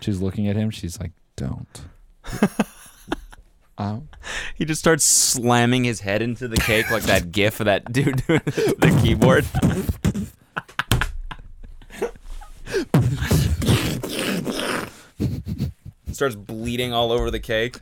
She's 0.00 0.20
looking 0.22 0.48
at 0.48 0.56
him. 0.56 0.70
She's 0.70 0.98
like, 1.00 1.12
"Don't." 1.36 1.84
Um, 3.78 4.08
he 4.54 4.64
just 4.64 4.80
starts 4.80 5.04
slamming 5.04 5.84
his 5.84 6.00
head 6.00 6.22
into 6.22 6.48
the 6.48 6.56
cake 6.56 6.90
like 6.90 7.02
that 7.04 7.30
gif 7.30 7.60
of 7.60 7.66
that 7.66 7.92
dude 7.92 8.24
doing 8.26 8.40
the 8.44 8.98
keyboard. 9.02 9.44
starts 16.12 16.34
bleeding 16.34 16.94
all 16.94 17.12
over 17.12 17.30
the 17.30 17.38
cake. 17.40 17.78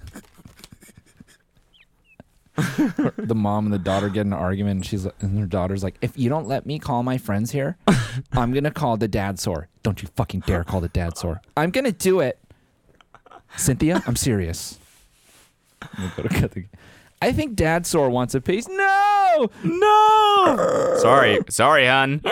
the 2.56 3.34
mom 3.34 3.66
and 3.66 3.72
the 3.72 3.78
daughter 3.78 4.08
get 4.08 4.22
in 4.22 4.32
an 4.32 4.38
argument 4.38 4.76
and 4.76 4.86
she's 4.86 5.06
and 5.20 5.38
her 5.38 5.46
daughter's 5.46 5.82
like 5.82 5.96
if 6.00 6.16
you 6.16 6.28
don't 6.28 6.46
let 6.46 6.64
me 6.66 6.78
call 6.78 7.02
my 7.02 7.18
friends 7.18 7.50
here 7.50 7.76
i'm 8.32 8.52
gonna 8.52 8.70
call 8.70 8.96
the 8.96 9.08
dad 9.08 9.40
sore 9.40 9.66
don't 9.82 10.02
you 10.02 10.08
fucking 10.14 10.38
dare 10.46 10.62
call 10.62 10.80
the 10.80 10.88
dad 10.88 11.18
sore 11.18 11.40
i'm 11.56 11.70
gonna 11.72 11.90
do 11.90 12.20
it 12.20 12.38
cynthia 13.56 14.02
i'm 14.06 14.16
serious 14.16 14.78
I'm 15.98 16.10
gonna 16.16 16.28
go 16.40 16.46
to 16.48 16.64
i 17.22 17.32
think 17.32 17.54
dad 17.54 17.86
sore 17.86 18.10
wants 18.10 18.34
a 18.34 18.40
piece 18.40 18.66
no 18.68 19.50
no 19.62 20.96
Sorry, 21.00 21.38
sorry, 21.50 21.86
hon. 21.86 22.20
I 22.24 22.30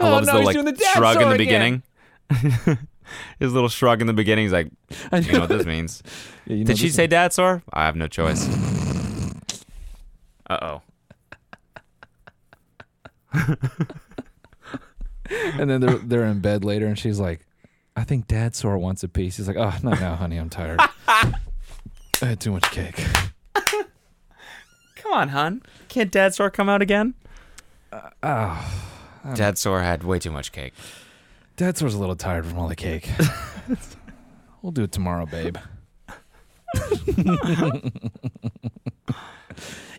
Oh, 0.00 0.10
love 0.10 0.20
his 0.20 0.28
no, 0.28 0.40
little 0.40 0.44
like 0.64 0.64
the 0.64 0.72
dad 0.72 0.96
shrug 0.96 1.16
in 1.22 1.28
the 1.28 1.34
again. 1.34 1.82
beginning. 2.30 2.78
his 3.38 3.52
little 3.52 3.68
shrug 3.68 4.00
in 4.00 4.06
the 4.06 4.12
beginning. 4.12 4.44
He's 4.46 4.52
like, 4.52 4.68
I 5.12 5.18
you 5.18 5.32
know 5.32 5.40
what 5.40 5.48
this 5.50 5.66
means. 5.66 6.02
Yeah, 6.46 6.56
you 6.56 6.64
know 6.64 6.66
Did 6.68 6.78
she 6.78 6.86
this 6.88 6.96
say 6.96 7.06
dad 7.06 7.32
sore? 7.32 7.62
I 7.72 7.86
have 7.86 7.96
no 7.96 8.06
choice. 8.06 8.46
Uh 10.50 10.58
oh. 10.62 10.82
And 15.30 15.70
then 15.70 15.80
they're 15.80 15.98
they're 15.98 16.24
in 16.24 16.40
bed 16.40 16.64
later 16.64 16.86
and 16.86 16.98
she's 16.98 17.18
like 17.18 17.46
i 17.96 18.04
think 18.04 18.26
dad 18.26 18.54
sore 18.54 18.76
wants 18.78 19.02
a 19.02 19.08
piece 19.08 19.36
he's 19.36 19.48
like 19.48 19.56
oh 19.56 19.72
not 19.82 20.00
now 20.00 20.14
honey 20.14 20.36
i'm 20.36 20.50
tired 20.50 20.80
i 21.08 21.32
had 22.20 22.40
too 22.40 22.50
much 22.52 22.70
cake 22.70 23.02
Come 24.96 25.12
on, 25.12 25.28
hon. 25.28 25.62
Can't 25.88 26.10
dad 26.10 26.34
sore 26.34 26.50
come 26.50 26.68
out 26.70 26.80
again? 26.80 27.12
Uh, 27.92 28.08
oh 28.22 29.34
Dad 29.34 29.58
sore 29.58 29.80
had 29.82 30.02
way 30.02 30.18
too 30.18 30.30
much 30.30 30.50
cake. 30.50 30.72
Dad 31.56 31.76
sore's 31.76 31.94
a 31.94 31.98
little 31.98 32.16
tired 32.16 32.46
from 32.46 32.58
all 32.58 32.68
the 32.68 32.74
cake. 32.74 33.08
we'll 34.62 34.72
do 34.72 34.82
it 34.82 34.92
tomorrow, 34.92 35.26
babe. 35.26 35.56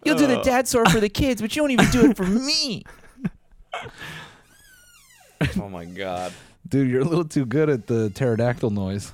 You'll 0.04 0.18
do 0.18 0.28
the 0.28 0.42
dad 0.44 0.68
sore 0.68 0.86
for 0.88 1.00
the 1.00 1.08
kids, 1.08 1.42
but 1.42 1.56
you 1.56 1.62
don't 1.62 1.72
even 1.72 1.90
do 1.92 2.10
it 2.10 2.18
for 2.18 2.26
me. 2.26 2.84
Oh 5.60 5.70
my 5.70 5.86
god. 5.86 6.34
Dude, 6.68 6.90
you're 6.90 7.02
a 7.02 7.06
little 7.06 7.26
too 7.26 7.46
good 7.46 7.70
at 7.70 7.88
the 7.88 8.10
pterodactyl 8.10 8.72
noise. 8.72 9.14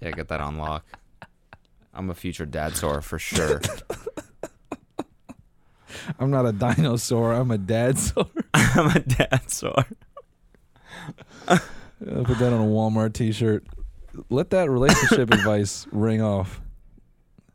Yeah, 0.00 0.10
get 0.10 0.28
that 0.28 0.40
on 0.40 0.56
lock. 0.56 0.84
I'm 1.94 2.08
a 2.10 2.14
future 2.14 2.46
dad 2.46 2.74
sore 2.74 3.02
for 3.02 3.18
sure. 3.18 3.60
I'm 6.18 6.30
not 6.30 6.46
a 6.46 6.52
dinosaur. 6.52 7.34
I'm 7.34 7.50
a 7.50 7.58
dad 7.58 7.98
sore. 7.98 8.30
I'm 8.54 8.96
a 8.96 9.00
dad 9.00 9.50
sore. 9.50 9.84
I'll 11.48 11.58
put 12.24 12.38
that 12.38 12.52
on 12.52 12.60
a 12.60 12.66
Walmart 12.66 13.12
T-shirt. 13.12 13.64
Let 14.30 14.50
that 14.50 14.70
relationship 14.70 15.32
advice 15.32 15.86
ring 15.92 16.22
off. 16.22 16.60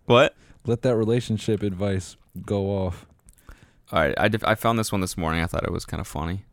What? 0.06 0.36
Let 0.66 0.84
that 0.84 0.96
relationship 0.96 1.64
advice 1.64 2.16
go 2.46 2.68
off. 2.68 3.07
All 3.92 4.00
right, 4.00 4.14
I, 4.18 4.28
def- 4.28 4.44
I 4.44 4.56
found 4.56 4.78
this 4.78 4.92
one 4.92 5.02
this 5.02 5.18
morning. 5.18 5.42
I 5.42 5.46
thought 5.46 5.64
it 5.64 5.72
was 5.72 5.86
kind 5.86 6.02
of 6.02 6.08
funny. 6.08 6.44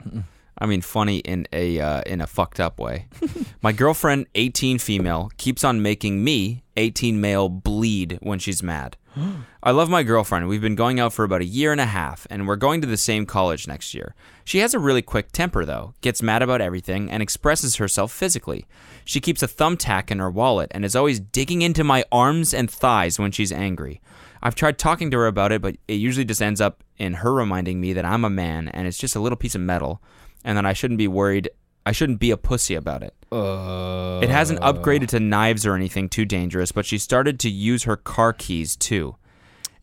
I 0.57 0.67
mean, 0.67 0.83
funny 0.83 1.19
in 1.19 1.49
a 1.53 1.81
uh, 1.81 2.03
in 2.07 2.21
a 2.21 2.29
fucked 2.29 2.61
up 2.61 2.79
way. 2.79 3.09
My 3.63 3.73
girlfriend, 3.73 4.27
18 4.37 4.79
female, 4.79 5.33
keeps 5.37 5.65
on 5.65 5.83
making 5.83 6.23
me, 6.23 6.63
18 6.77 7.21
male, 7.21 7.49
bleed 7.49 8.19
when 8.23 8.39
she's 8.39 8.63
mad. 8.63 8.97
I 9.63 9.71
love 9.71 9.89
my 9.89 10.03
girlfriend. 10.03 10.49
We've 10.49 10.61
been 10.61 10.75
going 10.75 11.01
out 11.01 11.13
for 11.13 11.25
about 11.25 11.41
a 11.41 11.47
year 11.47 11.73
and 11.73 11.81
a 11.81 11.87
half, 11.87 12.27
and 12.31 12.47
we're 12.47 12.57
going 12.57 12.81
to 12.83 12.87
the 12.87 12.97
same 12.97 13.27
college 13.27 13.67
next 13.67 13.95
year. 13.95 14.15
She 14.45 14.59
has 14.59 14.75
a 14.75 14.79
really 14.79 15.03
quick 15.03 15.33
temper, 15.33 15.65
though, 15.65 15.95
gets 16.03 16.23
mad 16.23 16.43
about 16.43 16.61
everything, 16.61 17.11
and 17.11 17.23
expresses 17.23 17.77
herself 17.77 18.13
physically. 18.13 18.67
She 19.05 19.21
keeps 19.21 19.43
a 19.43 19.49
thumbtack 19.49 20.11
in 20.11 20.19
her 20.19 20.31
wallet 20.31 20.71
and 20.73 20.85
is 20.85 20.95
always 20.95 21.19
digging 21.19 21.63
into 21.63 21.83
my 21.83 22.05
arms 22.13 22.53
and 22.55 22.71
thighs 22.71 23.19
when 23.19 23.33
she's 23.33 23.51
angry. 23.51 24.01
I've 24.43 24.55
tried 24.55 24.79
talking 24.79 25.11
to 25.11 25.17
her 25.17 25.27
about 25.27 25.53
it, 25.53 25.63
but 25.63 25.77
it 25.89 25.95
usually 25.95 26.27
just 26.27 26.43
ends 26.43 26.61
up 26.61 26.84
in 26.99 27.15
her 27.15 27.33
reminding 27.33 27.81
me 27.81 27.93
that 27.93 28.05
I'm 28.05 28.25
a 28.25 28.31
man 28.31 28.69
and 28.69 28.87
it's 28.87 28.99
just 28.99 29.17
a 29.17 29.21
little 29.21 29.37
piece 29.37 29.55
of 29.55 29.61
metal, 29.61 30.01
and 30.45 30.57
that 30.59 30.67
I 30.67 30.73
shouldn't 30.73 30.99
be 30.99 31.09
worried. 31.09 31.51
I 31.87 31.93
shouldn't 31.93 32.19
be 32.21 32.31
a 32.31 32.37
pussy 32.37 32.75
about 32.75 33.03
it. 33.03 33.15
Uh, 33.31 34.21
It 34.23 34.31
hasn't 34.31 34.61
upgraded 34.61 35.09
to 35.09 35.21
knives 35.21 35.67
or 35.67 35.75
anything 35.75 36.09
too 36.09 36.25
dangerous, 36.25 36.73
but 36.73 36.87
she 36.87 36.97
started 36.99 37.39
to 37.41 37.51
use 37.51 37.83
her 37.83 37.97
car 37.97 38.33
keys 38.33 38.75
too. 38.77 39.17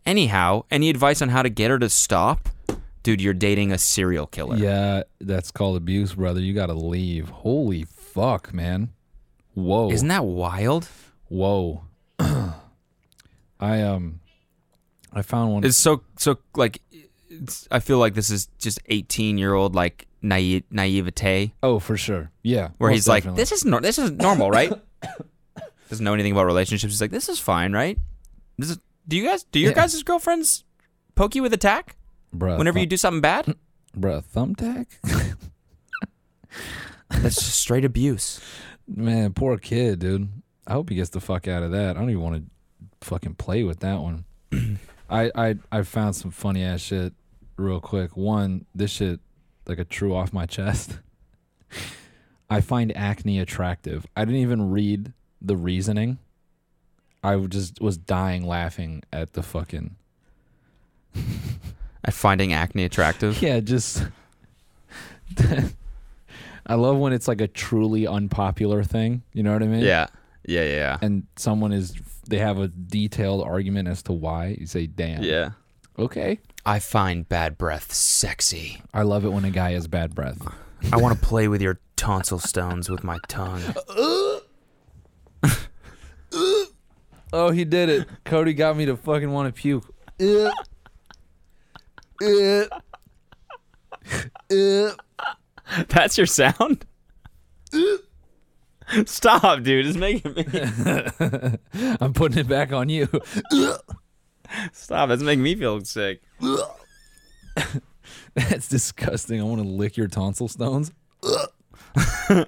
Anyhow, 0.06 0.64
any 0.72 0.90
advice 0.90 1.22
on 1.22 1.30
how 1.30 1.44
to 1.44 1.50
get 1.50 1.70
her 1.70 1.78
to 1.78 1.90
stop? 1.90 2.50
Dude, 3.04 3.22
you're 3.22 3.34
dating 3.36 3.72
a 3.72 3.78
serial 3.78 4.26
killer. 4.28 4.56
Yeah, 4.58 5.04
that's 5.20 5.52
called 5.52 5.78
abuse, 5.78 6.16
brother. 6.16 6.40
You 6.40 6.54
got 6.54 6.68
to 6.68 6.74
leave. 6.74 7.30
Holy 7.30 7.84
fuck, 7.84 8.52
man. 8.54 8.90
Whoa. 9.54 9.92
Isn't 9.92 10.08
that 10.08 10.26
wild? 10.26 10.88
Whoa. 11.28 11.84
I 13.60 13.82
um 13.82 14.20
I 15.14 15.22
found 15.22 15.54
one 15.54 15.64
It's 15.64 15.78
so 15.78 16.02
so 16.18 16.38
like 16.56 16.82
I 17.72 17.80
feel 17.80 17.98
like 17.98 18.14
this 18.14 18.30
is 18.30 18.48
just 18.58 18.80
18 18.88 19.38
year 19.38 19.54
old 19.54 19.76
like 19.76 20.08
naive 20.22 20.64
naivete 20.72 21.54
Oh, 21.64 21.80
for 21.80 21.98
sure. 21.98 22.32
Yeah. 22.44 22.70
where 22.78 22.92
he's 22.92 23.08
like 23.08 23.24
this 23.36 23.52
is 23.52 23.66
nor- 23.66 23.82
this 23.82 23.98
is 23.98 24.12
normal, 24.12 24.50
right? 24.52 24.72
Doesn't 25.90 26.04
know 26.06 26.14
anything 26.14 26.32
about 26.32 26.46
relationships. 26.46 26.94
He's 26.94 27.02
like 27.02 27.12
this 27.12 27.30
is 27.30 27.40
fine, 27.40 27.74
right? 27.74 27.98
This 28.58 28.70
is 28.72 28.80
do 29.08 29.18
you 29.18 29.26
guys 29.26 29.44
do 29.46 29.60
your 29.60 29.72
Yeah. 29.72 29.76
guys' 29.76 30.04
girlfriends 30.04 30.64
poke 31.16 31.36
you 31.36 31.42
with 31.42 31.54
a 31.54 31.58
tack 31.58 31.96
Bruh, 32.36 32.58
whenever 32.58 32.80
you 32.80 32.86
do 32.86 32.98
something 32.98 33.22
bad? 33.22 33.56
Bruh, 33.98 34.24
thumbtack? 34.24 34.88
That's 37.10 37.36
just 37.36 37.60
straight 37.60 37.86
abuse. 37.86 38.40
Man, 38.88 39.34
poor 39.34 39.58
kid, 39.58 40.00
dude. 40.00 40.30
I 40.68 40.74
hope 40.74 40.90
he 40.90 40.96
gets 40.96 41.10
the 41.10 41.20
fuck 41.20 41.48
out 41.48 41.64
of 41.64 41.72
that. 41.72 41.96
I 41.96 42.00
don't 42.00 42.10
even 42.10 42.22
want 42.22 42.36
to 42.38 43.08
fucking 43.08 43.36
play 43.36 43.64
with 43.64 43.80
that 43.82 44.00
one. 44.00 44.26
I 45.10 45.32
I 45.36 45.56
I 45.72 45.82
found 45.84 46.16
some 46.16 46.32
funny 46.32 46.64
ass 46.64 46.80
shit 46.82 47.14
real 47.58 47.80
quick. 47.80 48.16
One, 48.16 48.66
this 48.74 48.92
shit 48.92 49.20
like 49.66 49.80
a 49.80 49.86
true 49.86 50.16
off 50.16 50.34
my 50.34 50.46
chest. 50.46 51.00
I 52.50 52.62
find 52.62 52.96
acne 52.98 53.40
attractive. 53.40 54.06
I 54.16 54.26
didn't 54.26 54.42
even 54.42 54.72
read 54.72 55.14
the 55.42 55.56
reasoning. 55.56 56.20
I 57.24 57.38
just 57.38 57.80
was 57.80 57.98
dying 57.98 58.46
laughing 58.46 59.04
at 59.14 59.34
the 59.34 59.44
fucking 59.44 59.96
At 62.04 62.14
finding 62.14 62.52
acne 62.52 62.84
attractive. 62.84 63.42
yeah, 63.42 63.60
just. 63.60 64.04
I 66.66 66.76
love 66.76 66.98
when 66.98 67.14
it's 67.14 67.28
like 67.28 67.42
a 67.42 67.48
truly 67.48 68.08
unpopular 68.08 68.84
thing. 68.84 69.22
You 69.34 69.44
know 69.44 69.54
what 69.54 69.64
I 69.64 69.68
mean? 69.68 69.82
Yeah. 69.84 70.08
Yeah, 70.46 70.64
yeah, 70.64 70.76
yeah. 70.76 70.98
And 71.02 71.28
someone 71.36 71.72
is, 71.72 71.94
they 72.28 72.40
have 72.40 72.60
a 72.60 72.68
detailed 72.68 73.44
argument 73.44 73.88
as 73.88 74.02
to 74.04 74.14
why. 74.14 74.56
You 74.60 74.66
say, 74.66 74.88
damn. 74.88 75.24
Yeah. 75.24 75.52
Okay. 76.00 76.40
I 76.66 76.80
find 76.80 77.28
bad 77.28 77.58
breath 77.58 77.94
sexy. 77.94 78.82
I 78.94 79.02
love 79.04 79.26
it 79.26 79.32
when 79.32 79.46
a 79.46 79.52
guy 79.52 79.72
has 79.72 79.88
bad 79.88 80.14
breath. 80.14 80.40
I 80.92 80.98
want 80.98 81.20
to 81.20 81.26
play 81.26 81.48
with 81.48 81.62
your 81.62 81.80
tonsil 81.96 82.40
stones 82.40 82.90
with 82.90 83.04
my 83.04 83.18
tongue. 83.28 83.62
Oh, 87.34 87.50
he 87.52 87.64
did 87.64 87.88
it. 87.90 88.10
Cody 88.26 88.54
got 88.54 88.76
me 88.76 88.86
to 88.86 88.98
fucking 88.98 89.32
want 89.32 89.56
to 89.56 89.62
puke. 89.62 89.86
That's 95.88 96.18
your 96.18 96.28
sound? 96.28 96.86
Stop, 99.06 99.64
dude. 99.64 99.86
It's 99.86 99.98
making 99.98 100.34
me 100.34 100.46
I'm 102.02 102.12
putting 102.14 102.40
it 102.40 102.50
back 102.50 102.74
on 102.74 102.90
you. 102.90 103.08
Stop. 104.74 105.10
That's 105.10 105.22
making 105.22 105.44
me 105.44 105.56
feel 105.56 105.84
sick. 105.84 106.22
That's 108.34 108.68
disgusting. 108.68 109.40
I 109.40 109.44
want 109.44 109.62
to 109.62 109.68
lick 109.68 109.98
your 109.98 110.08
tonsil 110.08 110.48
stones. 110.48 110.92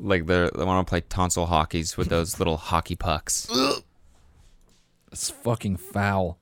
Like 0.00 0.26
the 0.26 0.50
I 0.56 0.62
want 0.64 0.86
to 0.86 0.88
play 0.88 1.00
tonsil 1.00 1.46
hockeys 1.46 1.96
with 1.96 2.08
those 2.08 2.38
little 2.38 2.56
hockey 2.56 2.94
pucks. 2.94 3.48
It's 5.10 5.30
fucking 5.30 5.78
foul. 5.78 6.38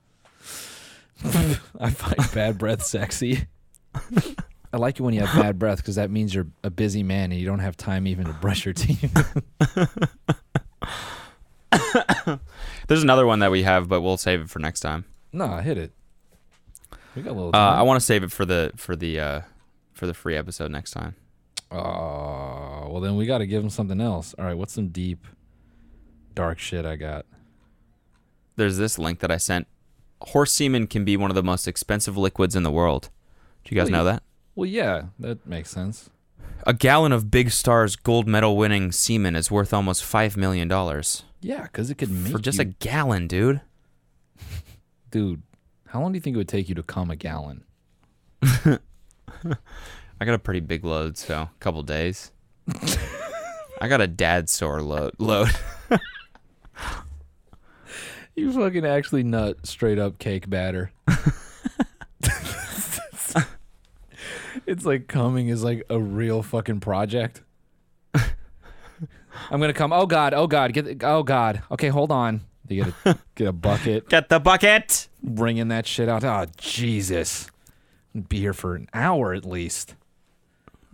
I 1.81 1.91
find 1.91 2.35
bad 2.35 2.59
breath 2.59 2.83
sexy. 2.83 3.47
I 3.95 4.77
like 4.77 5.01
it 5.01 5.03
when 5.03 5.15
you 5.15 5.21
have 5.23 5.43
bad 5.43 5.59
breath 5.59 5.79
because 5.79 5.95
that 5.95 6.11
means 6.11 6.35
you're 6.35 6.49
a 6.63 6.71
busy 6.71 7.03
man 7.03 7.33
and 7.33 7.41
you 7.41 7.47
don't 7.47 7.61
have 7.61 7.79
time 7.79 8.07
even 8.07 8.27
to 8.27 8.35
brush 8.35 8.67
your 8.67 8.75
teeth. 8.75 9.11
There's 12.89 13.03
another 13.03 13.27
one 13.27 13.41
that 13.41 13.51
we 13.51 13.63
have, 13.63 13.89
but 13.89 14.01
we'll 14.01 14.17
save 14.17 14.41
it 14.41 14.51
for 14.51 14.59
next 14.59 14.81
time. 14.81 15.05
nah, 15.33 15.61
hit 15.61 15.79
it. 15.79 15.93
We 17.15 17.23
got 17.23 17.31
a 17.31 17.35
little 17.35 17.51
Uh. 17.55 17.59
I 17.59 17.83
want 17.83 17.99
to 18.01 18.05
save 18.05 18.23
it 18.23 18.31
for 18.33 18.45
the 18.45 18.73
for 18.77 18.95
the 18.97 19.19
uh, 19.21 19.41
for 19.95 20.07
the 20.07 20.15
free 20.15 20.37
episode 20.37 20.71
next 20.71 20.91
time. 20.93 21.15
Oh, 21.71 22.89
well 22.91 23.01
then 23.01 23.17
we 23.17 23.27
got 23.27 23.39
to 23.39 23.47
give 23.47 23.63
him 23.63 23.71
something 23.71 24.01
else. 24.01 24.35
All 24.39 24.45
right, 24.45 24.57
what's 24.57 24.73
some 24.75 24.89
deep, 24.89 25.27
dark 26.35 26.59
shit 26.59 26.85
I 26.85 26.97
got? 26.97 27.27
There's 28.57 28.77
this 28.77 28.99
link 28.99 29.19
that 29.21 29.31
I 29.31 29.37
sent. 29.37 29.67
Horse 30.23 30.53
semen 30.53 30.87
can 30.87 31.05
be 31.05 31.17
one 31.17 31.31
of 31.31 31.35
the 31.35 31.43
most 31.43 31.67
expensive 31.69 32.17
liquids 32.17 32.57
in 32.57 32.63
the 32.63 32.71
world. 32.71 33.11
Do 33.65 33.75
you 33.75 33.81
guys 33.81 33.91
know 33.91 34.05
that? 34.05 34.23
Well, 34.55 34.67
yeah, 34.69 35.07
that 35.19 35.47
makes 35.47 35.71
sense. 35.71 36.09
A 36.67 36.73
gallon 36.73 37.13
of 37.13 37.31
Big 37.31 37.51
Star's 37.51 37.97
gold 37.97 38.27
medal 38.27 38.57
winning 38.57 38.93
semen 38.93 39.37
is 39.37 39.51
worth 39.51 39.75
almost 39.75 40.03
five 40.05 40.37
million 40.37 40.69
dollars 40.69 41.25
Yeah, 41.41 41.63
because 41.63 41.91
it 41.91 41.97
could 41.97 42.11
make 42.11 42.33
for 42.33 42.39
just 42.39 42.59
you, 42.59 42.63
a 42.63 42.65
gallon, 42.65 43.27
dude. 43.27 43.61
dude. 45.11 45.43
How 45.89 46.01
long 46.01 46.13
do 46.13 46.17
you 46.17 46.21
think 46.21 46.35
it 46.35 46.39
would 46.39 46.49
take 46.49 46.69
you 46.69 46.75
to 46.75 46.83
come 46.83 47.11
a 47.11 47.17
gallon? 47.17 47.65
I 48.43 48.79
got 50.25 50.35
a 50.35 50.39
pretty 50.39 50.61
big 50.61 50.85
load, 50.85 51.17
so 51.17 51.43
a 51.43 51.51
couple 51.61 51.83
days. 51.83 52.33
I 53.81 53.89
got 53.89 54.01
a 54.01 54.07
dad 54.07 54.49
sore 54.49 54.83
load. 54.83 55.15
Load. 55.19 55.51
You 58.37 58.53
fucking 58.53 58.85
actually 58.85 59.23
nut 59.23 59.67
straight 59.67 59.99
up 59.99 60.19
cake 60.19 60.49
batter. 60.51 60.93
it's 64.67 64.85
like 64.85 65.09
coming 65.09 65.49
is 65.49 65.65
like 65.65 65.85
a 65.89 65.99
real 65.99 66.43
fucking 66.43 66.81
project. 66.81 67.41
I'm 69.51 69.61
gonna 69.61 69.73
come. 69.73 69.93
Oh 69.93 70.07
god. 70.07 70.35
Oh 70.35 70.47
god. 70.47 70.73
Get. 70.73 70.99
The, 70.99 71.07
oh 71.07 71.23
god. 71.23 71.63
Okay, 71.71 71.89
hold 71.89 72.11
on. 72.13 72.43
You 72.69 72.85
get 72.85 72.95
a 73.05 73.19
get 73.35 73.47
a 73.49 73.53
bucket. 73.53 74.09
Get 74.09 74.29
the 74.29 74.41
bucket. 74.41 75.09
Bringing 75.23 75.69
that 75.69 75.87
shit 75.87 76.09
out. 76.09 76.25
Oh 76.25 76.47
Jesus. 76.57 77.51
Be 78.29 78.39
here 78.39 78.53
for 78.55 78.75
an 78.75 78.89
hour 78.95 79.33
at 79.35 79.45
least. 79.45 79.95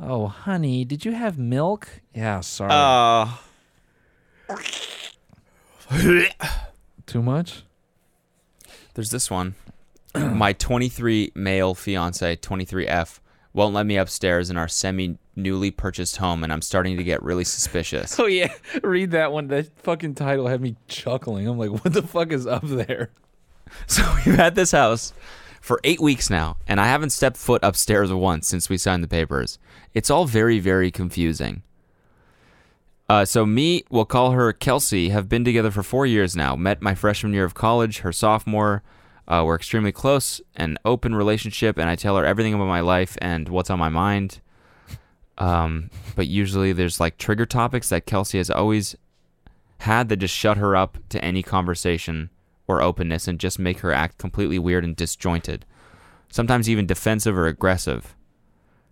Oh 0.01 0.27
honey, 0.27 0.85
did 0.85 1.05
you 1.05 1.13
have 1.13 1.39
milk? 1.39 1.89
Yeah. 2.15 2.41
Sorry. 2.41 2.71
Uh, 2.73 3.37
Too 7.07 7.23
much. 7.23 7.63
there's 8.95 9.11
this 9.11 9.31
one. 9.31 9.55
My 10.15 10.53
23 10.53 11.33
male 11.35 11.75
fiance, 11.75 12.37
23F, 12.37 13.21
won't 13.55 13.75
let 13.75 13.87
me 13.87 13.97
upstairs 13.97 14.51
in 14.51 14.57
our 14.59 14.69
semi 14.69 15.17
newly 15.37 15.71
purchased 15.71 16.19
home, 16.19 16.45
and 16.45 16.53
I'm 16.53 16.63
starting 16.63 16.97
to 16.97 17.05
get 17.05 17.23
really 17.23 17.45
suspicious. 17.45 18.19
Oh 18.23 18.27
yeah, 18.27 18.53
read 18.83 19.13
that 19.13 19.33
one. 19.33 19.49
That 19.49 19.77
fucking 19.79 20.15
title 20.15 20.47
had 20.47 20.61
me 20.61 20.77
chuckling. 20.87 21.47
I'm 21.49 21.59
like, 21.59 21.71
what 21.71 21.93
the 21.93 22.03
fuck 22.03 22.33
is 22.33 22.47
up 22.47 22.63
there? 22.65 23.11
So 23.87 24.03
we've 24.27 24.35
had 24.35 24.55
this 24.55 24.73
house 24.73 25.15
for 25.63 25.81
eight 25.83 25.99
weeks 25.99 26.29
now, 26.29 26.59
and 26.69 26.79
I 26.79 26.89
haven't 26.89 27.09
stepped 27.09 27.39
foot 27.39 27.63
upstairs 27.65 28.13
once 28.13 28.47
since 28.47 28.69
we 28.69 28.77
signed 28.77 29.03
the 29.03 29.09
papers. 29.09 29.59
It's 29.95 30.11
all 30.11 30.27
very, 30.27 30.59
very 30.59 30.91
confusing. 30.91 31.63
Uh, 33.09 33.25
so 33.25 33.47
me, 33.47 33.83
we'll 33.91 34.05
call 34.05 34.33
her 34.33 34.53
Kelsey, 34.53 35.09
have 35.09 35.29
been 35.29 35.45
together 35.45 35.71
for 35.71 35.83
four 35.83 36.05
years 36.05 36.37
now. 36.37 36.55
Met 36.55 36.83
my 36.83 36.95
freshman 36.95 37.33
year 37.33 37.45
of 37.45 37.55
college, 37.55 38.01
her 38.01 38.13
sophomore. 38.13 38.83
Uh, 39.29 39.43
we're 39.47 39.55
extremely 39.55 39.93
close, 39.93 40.41
an 40.57 40.77
open 40.85 41.15
relationship, 41.15 41.79
and 41.79 41.89
I 41.89 41.97
tell 41.97 42.17
her 42.17 42.27
everything 42.27 42.55
about 42.55 42.67
my 42.67 42.81
life 42.81 43.17
and 43.23 43.49
what's 43.49 43.71
on 43.71 43.79
my 43.79 43.89
mind. 43.89 44.41
Um, 45.39 45.91
but 46.15 46.27
usually 46.27 46.73
there's 46.73 47.01
like 47.01 47.19
trigger 47.19 47.47
topics 47.47 47.89
that 47.89 48.07
Kelsey 48.07 48.39
has 48.39 48.51
always 48.51 48.97
had 49.79 50.09
that 50.09 50.17
just 50.17 50.35
shut 50.35 50.59
her 50.59 50.77
up 50.77 50.99
to 51.09 51.25
any 51.25 51.43
conversation 51.43 52.31
or 52.69 52.83
openness 52.83 53.27
and 53.27 53.41
just 53.41 53.59
make 53.59 53.81
her 53.81 53.93
act 53.93 54.19
completely 54.19 54.59
weird 54.59 54.85
and 54.85 54.95
disjointed. 54.95 55.65
Sometimes 56.31 56.69
even 56.69 56.87
defensive 56.87 57.37
or 57.37 57.47
aggressive. 57.47 58.15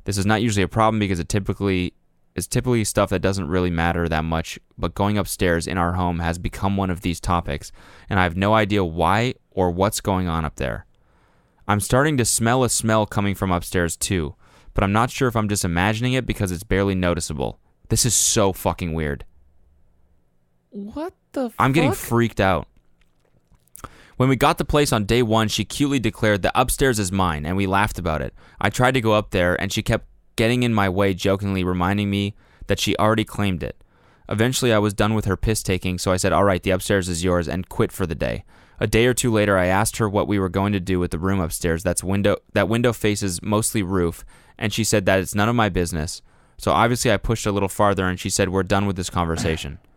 This 0.04 0.18
is 0.18 0.26
not 0.26 0.42
usually 0.42 0.62
a 0.62 0.68
problem 0.68 0.98
because 0.98 1.20
it 1.20 1.28
typically 1.28 1.94
is 2.34 2.46
typically 2.46 2.84
stuff 2.84 3.10
that 3.10 3.20
doesn't 3.20 3.48
really 3.48 3.70
matter 3.70 4.08
that 4.08 4.24
much, 4.24 4.58
but 4.78 4.94
going 4.94 5.18
upstairs 5.18 5.66
in 5.66 5.78
our 5.78 5.92
home 5.92 6.20
has 6.20 6.38
become 6.38 6.76
one 6.76 6.90
of 6.90 7.00
these 7.00 7.20
topics, 7.20 7.72
and 8.08 8.20
I 8.20 8.24
have 8.24 8.36
no 8.36 8.54
idea 8.54 8.84
why 8.84 9.34
or 9.50 9.70
what's 9.70 10.00
going 10.00 10.28
on 10.28 10.44
up 10.44 10.56
there. 10.56 10.86
I'm 11.66 11.80
starting 11.80 12.16
to 12.16 12.24
smell 12.24 12.64
a 12.64 12.70
smell 12.70 13.06
coming 13.06 13.34
from 13.34 13.52
upstairs 13.52 13.96
too, 13.96 14.34
but 14.74 14.84
I'm 14.84 14.92
not 14.92 15.10
sure 15.10 15.28
if 15.28 15.36
I'm 15.36 15.48
just 15.48 15.64
imagining 15.64 16.12
it 16.12 16.26
because 16.26 16.52
it's 16.52 16.62
barely 16.62 16.94
noticeable. 16.94 17.58
This 17.88 18.04
is 18.04 18.14
so 18.14 18.52
fucking 18.52 18.94
weird. 18.94 19.24
What 20.70 21.14
the 21.32 21.50
I'm 21.58 21.72
getting 21.72 21.90
fuck? 21.90 21.98
freaked 21.98 22.40
out. 22.40 22.66
When 24.16 24.28
we 24.28 24.36
got 24.36 24.58
the 24.58 24.64
place 24.64 24.92
on 24.92 25.06
day 25.06 25.22
one, 25.22 25.48
she 25.48 25.64
cutely 25.64 25.98
declared 25.98 26.42
that 26.42 26.52
upstairs 26.54 26.98
is 26.98 27.10
mine, 27.10 27.46
and 27.46 27.56
we 27.56 27.66
laughed 27.66 27.98
about 27.98 28.20
it. 28.20 28.34
I 28.60 28.68
tried 28.68 28.94
to 28.94 29.00
go 29.00 29.14
up 29.14 29.30
there, 29.30 29.58
and 29.60 29.72
she 29.72 29.82
kept 29.82 30.06
getting 30.36 30.62
in 30.62 30.74
my 30.74 30.88
way, 30.88 31.14
jokingly 31.14 31.64
reminding 31.64 32.10
me 32.10 32.34
that 32.66 32.78
she 32.78 32.94
already 32.96 33.24
claimed 33.24 33.62
it. 33.62 33.82
Eventually, 34.28 34.72
I 34.72 34.78
was 34.78 34.94
done 34.94 35.14
with 35.14 35.24
her 35.24 35.36
piss 35.36 35.62
taking, 35.62 35.98
so 35.98 36.12
I 36.12 36.18
said, 36.18 36.32
All 36.32 36.44
right, 36.44 36.62
the 36.62 36.70
upstairs 36.70 37.08
is 37.08 37.24
yours, 37.24 37.48
and 37.48 37.68
quit 37.68 37.90
for 37.90 38.06
the 38.06 38.14
day. 38.14 38.44
A 38.78 38.86
day 38.86 39.06
or 39.06 39.14
two 39.14 39.32
later, 39.32 39.58
I 39.58 39.66
asked 39.66 39.96
her 39.96 40.08
what 40.08 40.28
we 40.28 40.38
were 40.38 40.48
going 40.48 40.72
to 40.74 40.80
do 40.80 41.00
with 41.00 41.10
the 41.10 41.18
room 41.18 41.40
upstairs. 41.40 41.82
That's 41.82 42.04
window 42.04 42.36
that 42.52 42.68
window 42.68 42.92
faces 42.92 43.42
mostly 43.42 43.82
roof, 43.82 44.24
and 44.60 44.72
she 44.72 44.84
said 44.84 45.06
that 45.06 45.18
it's 45.18 45.34
none 45.34 45.48
of 45.48 45.56
my 45.56 45.68
business. 45.68 46.22
So 46.58 46.70
obviously, 46.70 47.10
I 47.10 47.16
pushed 47.16 47.46
a 47.46 47.52
little 47.52 47.68
farther, 47.68 48.06
and 48.06 48.20
she 48.20 48.30
said, 48.30 48.50
"We're 48.50 48.62
done 48.62 48.86
with 48.86 48.94
this 48.96 49.10
conversation." 49.10 49.78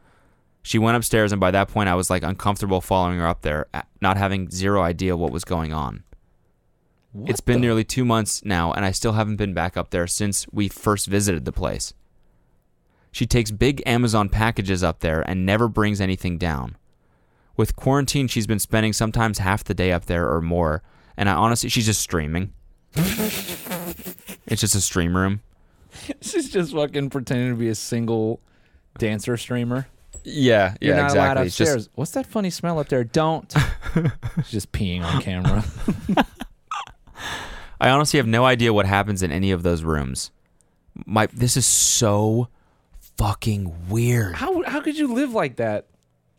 She 0.65 0.79
went 0.79 0.95
upstairs, 0.95 1.33
and 1.33 1.41
by 1.41 1.51
that 1.51 1.67
point, 1.67 1.89
I 1.89 1.95
was 1.95 2.09
like 2.09 2.23
uncomfortable 2.23 2.79
following 2.79 3.19
her 3.19 3.27
up 3.27 3.41
there, 3.41 3.67
not 3.99 4.15
having 4.15 4.49
zero 4.49 4.81
idea 4.81 5.17
what 5.17 5.33
was 5.33 5.43
going 5.43 5.73
on. 5.73 6.05
it's 7.25 7.41
been 7.41 7.59
nearly 7.59 7.83
two 7.83 8.05
months 8.05 8.45
now, 8.45 8.71
and 8.71 8.85
I 8.85 8.91
still 8.91 9.11
haven't 9.11 9.35
been 9.35 9.53
back 9.53 9.75
up 9.75 9.89
there 9.89 10.07
since 10.07 10.47
we 10.53 10.69
first 10.69 11.07
visited 11.07 11.43
the 11.43 11.51
place. 11.51 11.93
She 13.11 13.25
takes 13.25 13.51
big 13.51 13.83
Amazon 13.85 14.29
packages 14.29 14.83
up 14.83 15.01
there 15.01 15.21
and 15.29 15.45
never 15.45 15.67
brings 15.67 15.99
anything 15.99 16.37
down. 16.37 16.77
With 17.57 17.75
quarantine, 17.75 18.29
she's 18.29 18.47
been 18.47 18.57
spending 18.57 18.93
sometimes 18.93 19.39
half 19.39 19.65
the 19.65 19.73
day 19.73 19.91
up 19.91 20.05
there 20.05 20.31
or 20.33 20.41
more, 20.41 20.81
and 21.17 21.27
I 21.27 21.33
honestly, 21.33 21.69
she's 21.69 21.87
just 21.87 22.01
streaming. 22.01 22.53
It's 22.95 24.61
just 24.61 24.75
a 24.75 24.81
stream 24.81 25.15
room. 25.15 25.41
She's 26.21 26.49
just 26.49 26.73
fucking 26.73 27.09
pretending 27.09 27.49
to 27.49 27.55
be 27.55 27.69
a 27.69 27.75
single 27.75 28.39
dancer 28.97 29.37
streamer. 29.37 29.87
Yeah, 30.23 30.75
You're 30.79 30.95
yeah, 30.95 31.01
not 31.01 31.11
allowed 31.15 31.37
exactly. 31.37 31.47
It's 31.47 31.57
just- 31.57 31.89
What's 31.95 32.11
that 32.11 32.25
funny 32.25 32.49
smell 32.49 32.79
up 32.79 32.87
there? 32.89 33.03
Don't. 33.03 33.53
She's 34.37 34.51
just 34.51 34.71
peeing 34.71 35.03
on 35.03 35.21
camera. 35.21 35.63
I 37.81 37.89
honestly 37.89 38.17
have 38.17 38.27
no 38.27 38.45
idea 38.45 38.71
what 38.73 38.85
happens 38.85 39.21
in 39.21 39.31
any 39.31 39.51
of 39.51 39.63
those 39.63 39.83
rooms. 39.83 40.31
My 41.05 41.25
this 41.33 41.57
is 41.57 41.65
so 41.65 42.47
fucking 43.17 43.89
weird. 43.89 44.35
How 44.35 44.63
how 44.63 44.79
could 44.79 44.97
you 44.97 45.13
live 45.13 45.33
like 45.33 45.57
that? 45.57 45.87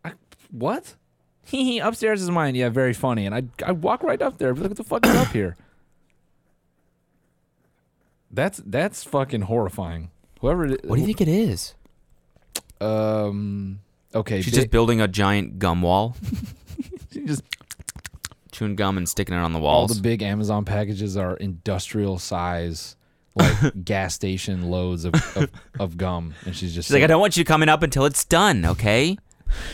I, 0.03 0.13
what? 0.49 0.95
Hee 1.43 1.79
upstairs 1.79 2.21
is 2.23 2.31
mine. 2.31 2.55
Yeah, 2.55 2.69
very 2.69 2.93
funny. 2.93 3.27
And 3.27 3.35
I 3.35 3.43
I 3.63 3.73
walk 3.73 4.01
right 4.01 4.19
up 4.21 4.39
there. 4.39 4.55
Look 4.55 4.69
what 4.69 4.77
the 4.77 4.83
fuck 4.83 5.05
is 5.05 5.15
up 5.15 5.27
here. 5.27 5.55
That's 8.35 8.61
that's 8.65 9.03
fucking 9.03 9.41
horrifying. 9.41 10.11
Whoever. 10.41 10.65
It, 10.65 10.85
What 10.85 10.95
do 10.95 11.01
you 11.01 11.07
think 11.07 11.21
it 11.21 11.27
is? 11.27 11.73
Um. 12.81 13.79
Okay. 14.13 14.41
She's 14.41 14.53
big- 14.53 14.61
just 14.61 14.71
building 14.71 15.01
a 15.01 15.07
giant 15.07 15.59
gum 15.59 15.81
wall, 15.81 16.15
she 17.11 17.21
just 17.25 17.41
chewing 18.51 18.75
gum 18.75 18.97
and 18.97 19.07
sticking 19.09 19.35
it 19.35 19.39
on 19.39 19.51
the 19.53 19.59
walls. 19.59 19.91
all 19.91 19.95
the 19.95 20.01
big 20.01 20.21
Amazon 20.21 20.63
packages 20.65 21.17
are 21.17 21.35
industrial 21.37 22.17
size, 22.19 22.95
like 23.35 23.53
gas 23.85 24.13
station 24.13 24.69
loads 24.71 25.03
of, 25.05 25.13
of, 25.35 25.49
of 25.79 25.97
gum, 25.97 26.33
and 26.45 26.55
she's 26.55 26.73
just 26.73 26.87
She's 26.87 26.93
like, 26.93 27.03
I 27.03 27.07
don't 27.07 27.19
want 27.19 27.35
you 27.35 27.43
coming 27.43 27.67
up 27.69 27.83
until 27.83 28.05
it's 28.05 28.23
done, 28.25 28.65
okay? 28.65 29.17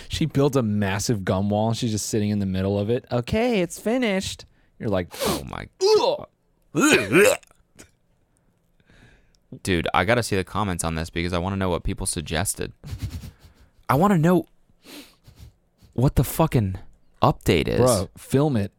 She 0.10 0.26
built 0.26 0.56
a 0.58 0.62
massive 0.62 1.24
gum 1.24 1.50
wall. 1.50 1.70
and 1.70 1.78
She's 1.78 1.92
just 1.92 2.08
sitting 2.08 2.30
in 2.30 2.38
the 2.40 2.46
middle 2.46 2.78
of 2.78 2.90
it. 2.92 3.06
Okay, 3.12 3.62
it's 3.62 3.80
finished. 3.80 4.46
You're 4.78 4.90
like, 4.90 5.08
oh 5.26 5.44
my, 5.46 5.68
dude, 9.64 9.88
I 9.94 10.06
gotta 10.06 10.24
see 10.24 10.36
the 10.36 10.44
comments 10.44 10.84
on 10.84 10.96
this 10.96 11.10
because 11.10 11.34
I 11.34 11.38
want 11.40 11.54
to 11.54 11.58
know 11.58 11.70
what 11.70 11.84
people 11.84 12.06
suggested. 12.06 12.74
I 13.90 13.96
want 13.96 14.14
to 14.14 14.18
know 14.18 14.46
what 15.94 16.16
the 16.16 16.24
fucking 16.24 16.78
update 17.22 17.68
is. 17.68 17.80
bro, 17.80 18.10
film 18.18 18.56
it. 18.56 18.72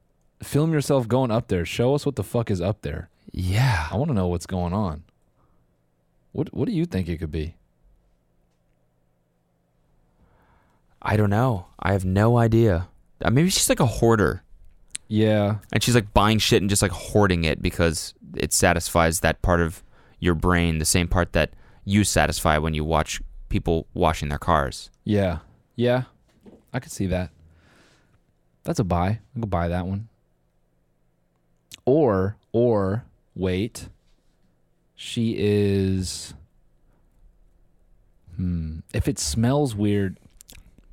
Film 0.43 0.73
yourself 0.73 1.07
going 1.07 1.31
up 1.31 1.49
there. 1.49 1.65
Show 1.65 1.95
us 1.95 2.05
what 2.05 2.17
the 2.17 2.25
fuck 2.25 2.51
is 2.51 2.61
up 2.61 2.83
there. 2.83 3.09
Yeah, 3.31 3.87
I 3.91 3.97
want 3.97 4.09
to 4.11 4.15
know 4.15 4.27
what's 4.27 4.47
going 4.47 4.73
on. 4.73 5.05
What 6.33 6.53
What 6.55 6.67
do 6.67 6.73
you 6.75 6.87
think 6.87 7.09
it 7.09 7.19
could 7.19 7.31
be? 7.33 7.55
I 11.01 11.17
don't 11.17 11.31
know. 11.31 11.67
I 11.79 11.93
have 11.93 12.05
no 12.05 12.39
idea. 12.39 12.89
Uh, 13.25 13.31
Maybe 13.31 13.51
she's 13.51 13.69
like 13.69 13.81
a 13.81 13.87
hoarder. 13.87 14.43
Yeah, 15.09 15.57
and 15.73 15.83
she's 15.83 15.95
like 15.95 16.15
buying 16.15 16.39
shit 16.39 16.63
and 16.63 16.71
just 16.71 16.81
like 16.81 16.91
hoarding 16.93 17.45
it 17.45 17.61
because 17.61 18.15
it 18.35 18.53
satisfies 18.53 19.21
that 19.21 19.43
part 19.43 19.61
of 19.61 19.83
your 20.23 20.37
brain, 20.37 20.79
the 20.79 20.85
same 20.85 21.09
part 21.09 21.33
that 21.33 21.51
you 21.85 22.05
satisfy 22.05 22.57
when 22.57 22.75
you 22.75 22.85
watch 22.85 23.21
people 23.49 23.89
washing 23.93 24.29
their 24.29 24.39
cars. 24.39 24.89
yeah, 25.05 25.39
yeah. 25.75 26.05
I 26.73 26.79
could 26.79 26.93
see 26.93 27.07
that. 27.09 27.31
That's 28.63 28.79
a 28.79 28.85
buy. 28.85 29.19
I 29.37 29.41
could 29.41 29.51
buy 29.51 29.67
that 29.69 29.85
one. 29.87 30.09
Or 31.85 32.37
or 32.53 33.05
wait. 33.35 33.89
She 34.95 35.35
is. 35.37 36.35
Hmm. 38.37 38.79
If 38.95 39.09
it 39.09 39.19
smells 39.19 39.75
weird, 39.75 40.19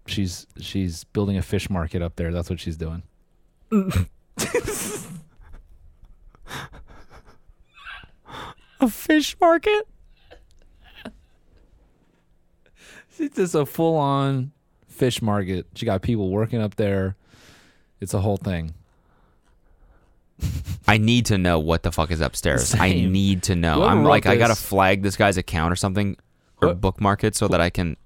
she's 0.08 0.48
she's 0.60 1.04
building 1.06 1.38
a 1.38 1.42
fish 1.44 1.70
market 1.70 2.02
up 2.02 2.16
there. 2.16 2.34
That's 2.34 2.50
what 2.50 2.60
she's 2.60 2.78
doing. 2.78 3.04
A 8.80 8.90
fish 8.90 9.36
market? 9.42 9.88
It's 13.18 13.36
just 13.36 13.54
a 13.56 13.66
full 13.66 13.98
on 13.98 14.52
fish 14.88 15.22
market. 15.22 15.68
She 15.76 15.86
got 15.86 16.02
people 16.02 16.30
working 16.30 16.62
up 16.62 16.76
there. 16.76 17.18
It's 18.00 18.14
a 18.14 18.22
whole 18.22 18.38
thing. 18.38 18.74
I 20.88 20.98
need 20.98 21.26
to 21.28 21.38
know 21.38 21.60
what 21.60 21.84
the 21.84 21.92
fuck 21.92 22.12
is 22.12 22.22
upstairs. 22.22 22.74
I 22.80 22.94
need 22.94 23.44
to 23.44 23.56
know. 23.56 23.76
Whoever 23.76 23.90
I'm 23.92 23.98
wrote 24.04 24.10
like, 24.10 24.26
I 24.26 24.38
gotta 24.38 24.56
flag 24.56 25.04
this 25.04 25.18
guy's 25.18 25.36
account 25.36 25.74
or 25.74 25.76
something, 25.76 26.16
or 26.62 26.74
bookmark 26.74 27.24
it 27.26 27.36
so 27.36 27.48
that 27.50 27.60
I 27.60 27.70
can. 27.70 27.98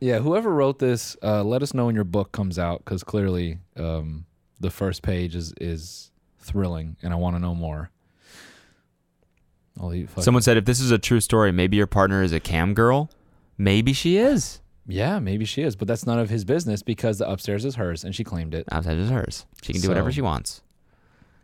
Yeah, 0.00 0.18
whoever 0.18 0.52
wrote 0.52 0.78
this, 0.78 1.16
uh, 1.22 1.44
let 1.44 1.62
us 1.62 1.74
know 1.74 1.86
when 1.86 1.94
your 1.94 2.04
book 2.04 2.32
comes 2.32 2.58
out 2.58 2.84
because 2.84 3.04
clearly 3.04 3.58
um, 3.76 4.24
the 4.58 4.70
first 4.70 5.02
page 5.02 5.36
is 5.36 5.52
is 5.60 6.10
thrilling, 6.40 6.96
and 7.02 7.12
I 7.12 7.16
want 7.16 7.36
to 7.36 7.40
know 7.40 7.54
more. 7.54 7.90
The 9.76 10.06
fucking- 10.06 10.22
Someone 10.22 10.42
said 10.42 10.56
if 10.56 10.64
this 10.64 10.80
is 10.80 10.90
a 10.90 10.98
true 10.98 11.20
story, 11.20 11.50
maybe 11.52 11.76
your 11.76 11.86
partner 11.86 12.22
is 12.22 12.32
a 12.32 12.40
cam 12.40 12.74
girl. 12.74 13.10
Maybe 13.58 13.92
she 13.92 14.16
is. 14.16 14.60
yeah, 14.86 15.18
maybe 15.18 15.44
she 15.44 15.62
is, 15.62 15.76
but 15.76 15.86
that's 15.88 16.04
none 16.06 16.18
of 16.18 16.28
his 16.30 16.44
business 16.44 16.82
because 16.82 17.18
the 17.18 17.28
upstairs 17.30 17.64
is 17.64 17.76
hers, 17.76 18.02
and 18.04 18.14
she 18.14 18.24
claimed 18.24 18.54
it. 18.54 18.66
Outside 18.72 18.98
is 18.98 19.10
hers. 19.10 19.46
She 19.62 19.72
can 19.72 19.80
do 19.82 19.88
whatever 19.88 20.10
she 20.12 20.20
wants. 20.20 20.60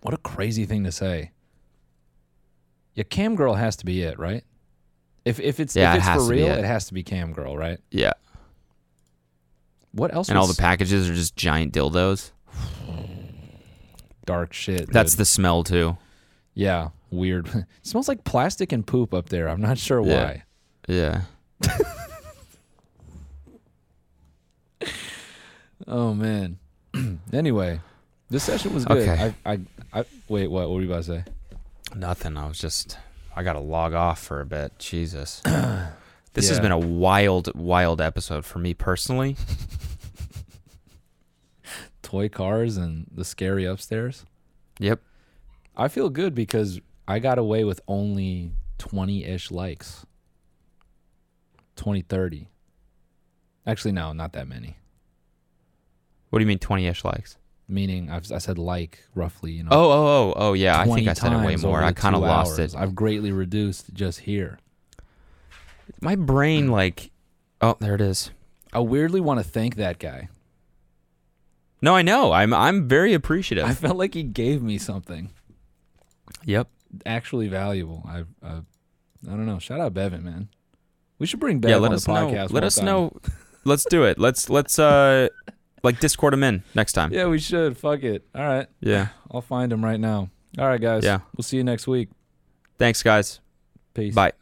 What 0.03 0.13
a 0.15 0.19
crazy 0.19 0.65
thing 0.67 0.85
to 0.85 0.93
say. 0.93 1.31
Yeah, 2.95 3.05
cam 3.05 3.37
girl 3.37 3.55
has 3.55 3.77
to 3.77 3.85
be 3.87 4.03
it, 4.03 4.19
right? 4.19 4.45
If 5.25 5.39
if 5.41 5.61
it's 5.61 5.77
Yeah, 5.77 5.91
if 5.93 5.95
it 5.95 5.99
it's 5.99 6.07
has 6.07 6.23
for 6.23 6.29
to 6.31 6.35
be 6.37 6.43
real, 6.43 6.53
it. 6.53 6.59
it 6.61 6.65
has 6.65 6.87
to 6.87 6.95
be 6.95 7.03
cam 7.03 7.33
girl, 7.33 7.57
right? 7.57 7.79
Yeah. 7.91 8.13
What 9.93 10.13
else? 10.15 10.29
And 10.29 10.37
all 10.39 10.47
the 10.47 10.55
packages 10.61 11.09
are 11.09 11.15
just 11.15 11.37
giant 11.37 11.73
dildos. 11.73 12.31
dark 14.27 14.53
shit. 14.53 14.91
That's 14.93 15.13
dude. 15.13 15.19
the 15.21 15.25
smell 15.25 15.65
too. 15.65 15.97
yeah 16.55 16.89
weird. 17.11 17.47
it 17.55 17.67
smells 17.83 18.09
like 18.09 18.25
plastic 18.25 18.73
and 18.73 18.87
poop 18.87 19.13
up 19.15 19.29
there. 19.29 19.49
I'm 19.49 19.61
not 19.61 19.79
sure 19.79 20.03
why. 20.03 20.45
Yeah. 20.87 21.23
Oh 25.87 26.13
man. 26.13 26.59
anyway, 27.33 27.81
This 28.29 28.45
session 28.45 28.75
was 28.75 28.85
good. 28.85 29.09
Okay. 29.09 29.33
I, 29.47 29.53
I, 29.53 29.61
I 29.93 30.05
wait. 30.29 30.51
What? 30.51 30.69
What 30.69 30.75
were 30.75 30.83
you 30.83 30.87
about 30.91 31.05
to 31.05 31.23
say? 31.23 31.25
Nothing. 31.95 32.37
I 32.37 32.47
was 32.47 32.59
just. 32.59 32.99
I 33.35 33.43
gotta 33.43 33.61
log 33.61 33.95
off 33.95 34.19
for 34.21 34.41
a 34.41 34.47
bit. 34.47 34.79
Jesus. 34.79 35.43
This 36.35 36.51
has 36.51 36.61
been 36.61 36.71
a 36.71 36.79
wild, 36.79 37.53
wild 37.59 38.01
episode 38.01 38.45
for 38.45 38.61
me 38.61 38.73
personally. 38.73 39.37
Toy 42.03 42.29
cars 42.29 42.77
and 42.77 43.07
the 43.13 43.25
scary 43.25 43.65
upstairs. 43.65 44.25
Yep. 44.79 45.01
I 45.77 45.89
feel 45.89 46.11
good 46.11 46.37
because 46.37 46.81
I 47.09 47.19
got 47.19 47.39
away 47.39 47.65
with 47.65 47.81
only 47.89 48.53
20 48.79 49.25
ish 49.25 49.51
likes. 49.51 50.07
20, 51.77 52.03
30. 52.03 52.49
Actually, 53.67 53.93
no, 53.93 54.13
not 54.13 54.33
that 54.33 54.47
many. 54.49 54.77
What 56.31 56.39
do 56.39 56.43
you 56.43 56.47
mean, 56.47 56.59
twenty-ish 56.59 57.05
likes? 57.05 57.37
Meaning, 57.69 58.11
I've, 58.11 58.31
I 58.33 58.39
said 58.39 58.59
like 58.59 59.05
roughly, 59.15 59.53
you 59.53 59.63
know. 59.63 59.71
Oh, 59.71 59.91
oh, 59.91 60.07
oh, 60.07 60.35
oh, 60.37 60.53
yeah. 60.55 60.79
I 60.81 60.87
think 60.87 61.07
I 61.07 61.13
said 61.13 61.33
it 61.33 61.45
way 61.45 61.57
more. 61.57 61.83
I 61.83 61.93
kind 61.93 62.17
of 62.17 62.23
lost 62.23 62.59
hours. 62.59 62.75
it. 62.75 62.79
I've 62.79 62.95
greatly 62.95 63.31
reduced 63.31 63.93
just 63.93 64.21
here. 64.21 64.59
My 66.01 66.17
brain, 66.17 66.71
like, 66.71 67.11
oh, 67.61 67.77
there 67.79 67.95
it 67.95 68.01
is. 68.01 68.31
I 68.73 68.81
weirdly 68.81 69.21
want 69.21 69.41
to 69.41 69.45
thank 69.45 69.77
that 69.77 69.99
guy. 69.99 70.29
No, 71.81 71.95
I 71.95 72.03
know. 72.03 72.33
I'm, 72.33 72.53
I'm 72.53 72.89
very 72.89 73.15
appreciative. 73.15 73.65
I 73.67 73.73
felt 73.73 73.97
like 73.97 74.15
he 74.15 74.23
gave 74.23 74.63
me 74.63 74.79
something 74.79 75.31
yep. 76.45 76.69
Actually 77.07 77.49
valuable. 77.49 78.03
I, 78.07 78.25
I, 78.43 78.53
I 78.57 79.31
don't 79.31 79.47
know. 79.47 79.59
Shout 79.59 79.81
out 79.81 79.95
Bevan, 79.95 80.25
man. 80.25 80.49
We 81.19 81.27
should 81.27 81.41
bring 81.41 81.59
Bev 81.61 81.71
yeah. 81.71 81.77
Let 81.77 81.89
on 81.91 81.95
us 81.95 82.05
the 82.05 82.15
know. 82.15 82.47
Let 82.51 82.65
us 82.65 82.77
time. 82.77 82.85
know. 82.85 83.17
Let's 83.65 83.85
do 83.85 84.05
it. 84.05 84.19
Let's 84.19 84.49
let's 84.49 84.79
uh, 84.79 85.29
like 85.83 86.01
Discord 86.01 86.33
him 86.33 86.45
in 86.45 86.63
next 86.75 86.93
time. 86.93 87.13
Yeah, 87.13 87.27
we 87.27 87.39
should. 87.39 87.77
Fuck 87.77 88.03
it. 88.03 88.27
All 88.35 88.47
right. 88.47 88.67
Yeah. 88.81 89.09
I'll 89.31 89.43
find 89.43 89.73
him 89.73 89.85
right 89.85 90.01
now. 90.01 90.31
All 90.59 90.67
right, 90.67 90.81
guys. 90.81 91.05
Yeah. 91.05 91.21
We'll 91.37 91.43
see 91.43 91.57
you 91.57 91.65
next 91.65 91.87
week. 91.87 92.09
Thanks, 92.79 93.03
guys. 93.03 93.41
Peace. 93.95 94.15
Bye. 94.15 94.33